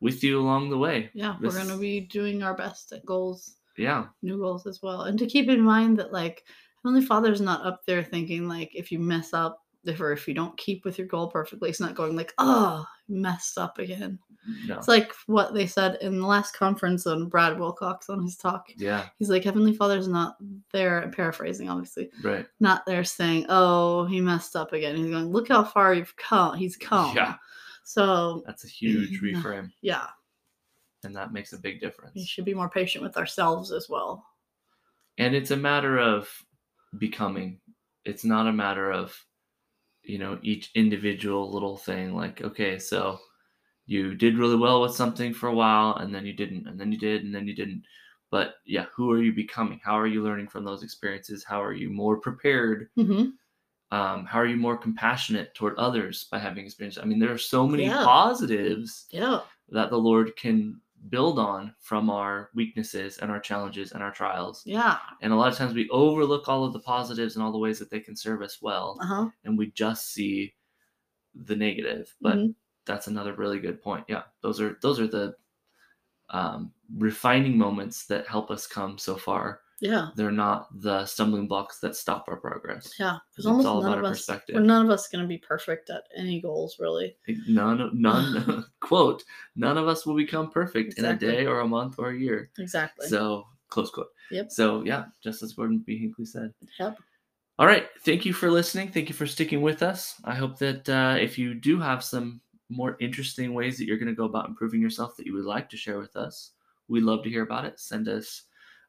with 0.00 0.22
you 0.24 0.40
along 0.40 0.70
the 0.70 0.78
way. 0.78 1.10
Yeah. 1.14 1.36
This- 1.40 1.54
We're 1.54 1.60
going 1.64 1.74
to 1.74 1.80
be 1.80 2.00
doing 2.00 2.42
our 2.42 2.54
best 2.54 2.92
at 2.92 3.04
goals. 3.04 3.56
Yeah. 3.76 4.06
new 4.22 4.38
goals 4.38 4.66
as 4.66 4.80
well. 4.82 5.02
And 5.02 5.18
to 5.18 5.26
keep 5.26 5.50
in 5.50 5.60
mind 5.60 5.98
that 5.98 6.10
like 6.10 6.44
Heavenly 6.82 7.04
Father's 7.04 7.42
not 7.42 7.66
up 7.66 7.84
there 7.86 8.02
thinking 8.02 8.48
like 8.48 8.70
if 8.74 8.90
you 8.90 8.98
mess 8.98 9.34
up, 9.34 9.65
if 9.88 10.00
or 10.00 10.12
if 10.12 10.26
you 10.28 10.34
don't 10.34 10.56
keep 10.56 10.84
with 10.84 10.98
your 10.98 11.06
goal 11.06 11.28
perfectly, 11.28 11.68
it's 11.70 11.80
not 11.80 11.94
going 11.94 12.16
like, 12.16 12.32
oh, 12.38 12.86
messed 13.08 13.58
up 13.58 13.78
again. 13.78 14.18
No. 14.66 14.76
It's 14.76 14.86
like 14.88 15.12
what 15.26 15.54
they 15.54 15.66
said 15.66 15.98
in 16.02 16.20
the 16.20 16.26
last 16.26 16.54
conference 16.56 17.06
on 17.06 17.28
Brad 17.28 17.58
Wilcox 17.58 18.08
on 18.08 18.22
his 18.22 18.36
talk. 18.36 18.68
Yeah. 18.76 19.06
He's 19.18 19.28
like, 19.30 19.42
Heavenly 19.44 19.72
Father's 19.74 20.06
not 20.08 20.36
there, 20.72 21.02
I'm 21.02 21.10
paraphrasing 21.10 21.68
obviously, 21.68 22.10
Right. 22.22 22.46
not 22.60 22.86
there 22.86 23.02
saying, 23.04 23.46
oh, 23.48 24.04
he 24.06 24.20
messed 24.20 24.54
up 24.54 24.72
again. 24.72 24.96
He's 24.96 25.10
going, 25.10 25.32
look 25.32 25.48
how 25.48 25.64
far 25.64 25.94
you've 25.94 26.14
come. 26.16 26.56
He's 26.56 26.76
come. 26.76 27.14
Yeah. 27.16 27.34
So 27.82 28.42
That's 28.46 28.64
a 28.64 28.68
huge 28.68 29.20
reframe, 29.22 29.70
yeah, 29.80 30.06
and 31.04 31.14
that 31.14 31.32
makes 31.32 31.52
a 31.52 31.58
big 31.58 31.80
difference. 31.80 32.14
we 32.16 32.24
should 32.24 32.44
be 32.44 32.54
more 32.54 32.68
patient 32.68 33.04
with 33.04 33.16
ourselves 33.16 33.70
as 33.70 33.88
well. 33.88 34.24
and 35.18 35.34
it's 35.36 35.52
a 35.52 35.56
matter 35.56 35.96
of 35.98 36.28
becoming 36.98 37.60
it's 38.04 38.24
not 38.24 38.46
a 38.48 38.52
matter 38.52 38.90
of 38.92 39.16
you 40.08 40.18
know 40.18 40.38
each 40.42 40.70
individual 40.74 41.52
little 41.52 41.76
thing 41.76 42.14
like 42.14 42.42
okay 42.42 42.78
so 42.78 43.18
you 43.86 44.14
did 44.14 44.38
really 44.38 44.56
well 44.56 44.82
with 44.82 44.94
something 44.94 45.32
for 45.32 45.48
a 45.48 45.54
while 45.54 45.96
and 45.96 46.14
then 46.14 46.26
you 46.26 46.32
didn't 46.32 46.66
and 46.66 46.78
then 46.80 46.90
you 46.92 46.98
did 46.98 47.24
and 47.24 47.34
then 47.34 47.46
you 47.46 47.54
didn't. 47.54 47.82
But 48.30 48.56
yeah 48.66 48.86
who 48.94 49.10
are 49.12 49.22
you 49.22 49.32
becoming? 49.32 49.80
How 49.84 49.98
are 49.98 50.08
you 50.08 50.22
learning 50.22 50.48
from 50.48 50.64
those 50.64 50.82
experiences? 50.82 51.44
How 51.44 51.62
are 51.62 51.72
you 51.72 51.90
more 51.90 52.18
prepared? 52.18 52.88
Hmm 52.96 53.30
um, 53.92 54.24
how 54.26 54.40
are 54.40 54.46
you 54.46 54.56
more 54.56 54.76
compassionate 54.76 55.54
toward 55.54 55.76
others 55.78 56.24
by 56.30 56.38
having 56.40 56.64
experience? 56.64 56.98
I 56.98 57.04
mean 57.04 57.20
there 57.20 57.32
are 57.32 57.38
so 57.38 57.68
many 57.68 57.84
Yeah. 57.84 58.02
positives 58.04 59.06
Yeah. 59.10 59.40
that 59.68 59.90
the 59.90 59.96
lord 59.96 60.34
can 60.36 60.80
build 61.08 61.38
on 61.38 61.74
from 61.80 62.10
our 62.10 62.50
weaknesses 62.54 63.18
and 63.18 63.30
our 63.30 63.40
challenges 63.40 63.92
and 63.92 64.02
our 64.02 64.12
trials 64.12 64.66
Yeah. 64.66 64.98
and 65.22 65.32
a 65.32 65.36
lot 65.36 65.50
of 65.52 65.56
times 65.58 65.74
we 65.74 65.88
overlook 65.90 66.48
all 66.48 66.64
of 66.64 66.72
the 66.72 66.80
positives 66.80 67.36
and 67.36 67.44
all 67.44 67.52
the 67.52 67.58
ways 67.58 67.78
that 67.78 67.90
they 67.90 68.00
can 68.00 68.16
serve 68.16 68.42
us 68.42 68.60
well, 68.62 68.98
Uh 69.00 69.06
huh. 69.06 69.30
and 69.44 69.58
we 69.58 69.70
just 69.72 70.12
see 70.12 70.54
the 71.34 71.56
negative. 71.56 72.14
But 72.22 72.38
Mhm. 72.38 72.54
that's 72.86 73.08
another 73.08 73.34
really 73.34 73.60
good 73.60 73.82
point. 73.82 74.06
Yeah, 74.08 74.24
those 74.42 74.60
are 74.60 74.78
those 74.82 75.00
are 75.00 75.08
the 75.08 75.36
um, 76.30 76.72
refining 76.96 77.56
moments 77.56 78.06
that 78.06 78.26
help 78.26 78.50
us 78.50 78.66
come 78.66 78.98
so 78.98 79.16
far. 79.16 79.62
Yeah. 79.80 80.08
They're 80.16 80.30
not 80.30 80.68
the 80.80 81.04
stumbling 81.04 81.46
blocks 81.48 81.80
that 81.80 81.96
stop 81.96 82.24
our 82.28 82.36
progress. 82.36 82.94
Yeah. 82.98 83.16
It's 83.16 83.36
Because 83.36 83.46
almost 83.46 83.66
all 83.66 83.82
none 83.82 83.92
about 83.92 84.04
of 84.06 84.10
us, 84.12 84.18
perspective. 84.18 84.62
none 84.62 84.86
of 84.86 84.90
us 84.90 85.08
going 85.08 85.22
to 85.22 85.28
be 85.28 85.38
perfect 85.38 85.90
at 85.90 86.04
any 86.16 86.40
goals, 86.40 86.76
really. 86.80 87.16
None, 87.46 87.90
none, 87.92 88.64
quote, 88.80 89.22
none 89.54 89.76
of 89.76 89.86
us 89.88 90.06
will 90.06 90.16
become 90.16 90.50
perfect 90.50 90.92
Exactly. 90.98 91.28
in 91.28 91.34
a 91.34 91.36
day 91.38 91.46
or 91.46 91.60
a 91.60 91.68
month 91.68 91.96
or 91.98 92.10
a 92.10 92.18
year. 92.18 92.50
Exactly. 92.58 93.06
So, 93.08 93.46
close 93.68 93.90
quote. 93.90 94.08
Yep. 94.30 94.50
So, 94.50 94.82
yeah, 94.84 95.04
just 95.22 95.42
as 95.42 95.52
Gordon 95.52 95.78
B. 95.86 95.98
Hinckley 95.98 96.24
said. 96.24 96.54
yep. 96.80 96.96
All 97.58 97.66
right. 97.66 97.86
Thank 98.04 98.26
you 98.26 98.32
for 98.34 98.50
listening. 98.50 98.88
Thank 98.90 99.08
you 99.08 99.14
for 99.14 99.26
sticking 99.26 99.62
with 99.62 99.82
us. 99.82 100.14
I 100.24 100.34
hope 100.34 100.58
that 100.58 100.88
uh, 100.88 101.16
if 101.18 101.38
you 101.38 101.54
do 101.54 101.78
have 101.80 102.04
some 102.04 102.40
more 102.68 102.96
interesting 103.00 103.54
ways 103.54 103.78
that 103.78 103.86
you're 103.86 103.96
going 103.98 104.08
to 104.08 104.14
go 104.14 104.24
about 104.24 104.48
improving 104.48 104.80
yourself 104.80 105.16
that 105.16 105.24
you 105.26 105.32
would 105.34 105.44
like 105.44 105.70
to 105.70 105.76
share 105.76 105.98
with 105.98 106.16
us, 106.16 106.50
we'd 106.88 107.02
love 107.04 107.22
to 107.24 107.30
hear 107.30 107.42
about 107.44 107.64
it. 107.64 107.78
Send 107.80 108.08
us 108.08 108.42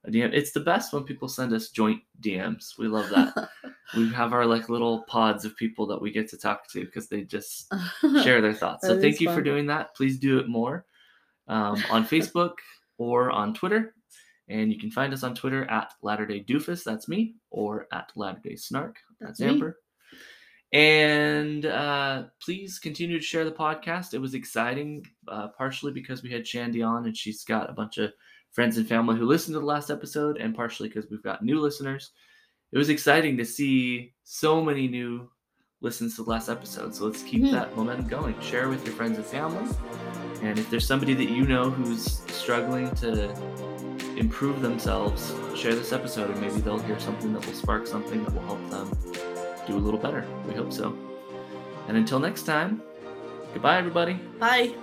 a 0.07 0.11
DM. 0.11 0.33
It's 0.33 0.51
the 0.51 0.59
best 0.59 0.93
when 0.93 1.03
people 1.03 1.27
send 1.27 1.53
us 1.53 1.69
joint 1.69 2.01
DMs. 2.21 2.77
We 2.77 2.87
love 2.87 3.09
that. 3.09 3.49
we 3.95 4.11
have 4.13 4.33
our 4.33 4.45
like 4.45 4.69
little 4.69 5.03
pods 5.03 5.45
of 5.45 5.55
people 5.57 5.85
that 5.87 6.01
we 6.01 6.11
get 6.11 6.29
to 6.29 6.37
talk 6.37 6.69
to 6.71 6.85
because 6.85 7.07
they 7.07 7.23
just 7.23 7.71
share 8.23 8.41
their 8.41 8.53
thoughts. 8.53 8.87
So 8.87 8.99
thank 8.99 9.19
you 9.19 9.33
for 9.33 9.41
doing 9.41 9.67
that. 9.67 9.95
Please 9.95 10.17
do 10.17 10.39
it 10.39 10.47
more 10.47 10.85
um, 11.47 11.83
on 11.89 12.05
Facebook 12.07 12.53
or 12.97 13.31
on 13.31 13.53
Twitter. 13.53 13.93
And 14.49 14.71
you 14.71 14.79
can 14.79 14.91
find 14.91 15.13
us 15.13 15.23
on 15.23 15.35
Twitter 15.35 15.69
at 15.69 15.93
Latter 16.01 16.25
Day 16.25 16.41
Doofus, 16.41 16.83
that's 16.83 17.09
me, 17.09 17.35
or 17.51 17.85
at 17.91 18.11
Latter 18.15 18.39
Day 18.41 18.55
Snark, 18.55 18.95
that's, 19.19 19.39
That's 19.39 19.41
me. 19.41 19.55
Amber. 19.55 19.77
And 20.73 21.65
uh, 21.65 22.23
please 22.41 22.79
continue 22.79 23.17
to 23.17 23.23
share 23.23 23.45
the 23.45 23.51
podcast. 23.51 24.13
It 24.13 24.19
was 24.19 24.33
exciting, 24.33 25.05
uh, 25.27 25.49
partially 25.49 25.91
because 25.91 26.23
we 26.23 26.31
had 26.31 26.47
Shandy 26.47 26.81
on 26.81 27.05
and 27.05 27.15
she's 27.15 27.43
got 27.43 27.69
a 27.69 27.73
bunch 27.73 27.97
of 27.97 28.13
friends 28.51 28.77
and 28.77 28.87
family 28.87 29.17
who 29.17 29.25
listened 29.25 29.53
to 29.55 29.59
the 29.59 29.65
last 29.65 29.89
episode, 29.89 30.37
and 30.37 30.55
partially 30.55 30.89
because 30.89 31.09
we've 31.09 31.23
got 31.23 31.43
new 31.43 31.59
listeners. 31.59 32.11
It 32.71 32.77
was 32.77 32.89
exciting 32.89 33.37
to 33.37 33.45
see 33.45 34.13
so 34.23 34.63
many 34.63 34.87
new 34.87 35.29
listens 35.81 36.15
to 36.15 36.23
the 36.23 36.29
last 36.29 36.49
episode. 36.49 36.93
So 36.95 37.05
let's 37.05 37.21
keep 37.23 37.43
Mhm. 37.43 37.51
that 37.51 37.75
momentum 37.75 38.07
going. 38.07 38.39
Share 38.41 38.67
with 38.67 38.83
your 38.85 38.95
friends 38.95 39.17
and 39.17 39.25
family. 39.25 39.63
And 40.41 40.57
if 40.59 40.69
there's 40.69 40.85
somebody 40.85 41.13
that 41.13 41.29
you 41.29 41.45
know 41.45 41.69
who's 41.69 42.19
struggling 42.33 42.93
to 42.95 43.31
improve 44.17 44.61
themselves, 44.61 45.33
share 45.55 45.75
this 45.75 45.93
episode 45.93 46.31
and 46.31 46.41
maybe 46.41 46.59
they'll 46.61 46.79
hear 46.79 46.99
something 46.99 47.31
that 47.33 47.45
will 47.45 47.53
spark 47.53 47.85
something 47.87 48.23
that 48.23 48.33
will 48.33 48.43
help 48.43 48.69
them 48.69 48.91
do 49.67 49.77
a 49.77 49.79
little 49.79 49.99
better. 49.99 50.25
We 50.47 50.53
hope 50.55 50.73
so. 50.73 50.95
And 51.87 51.95
until 51.97 52.19
next 52.19 52.43
time, 52.43 52.81
goodbye, 53.53 53.77
everybody. 53.77 54.15
Bye. 54.39 54.75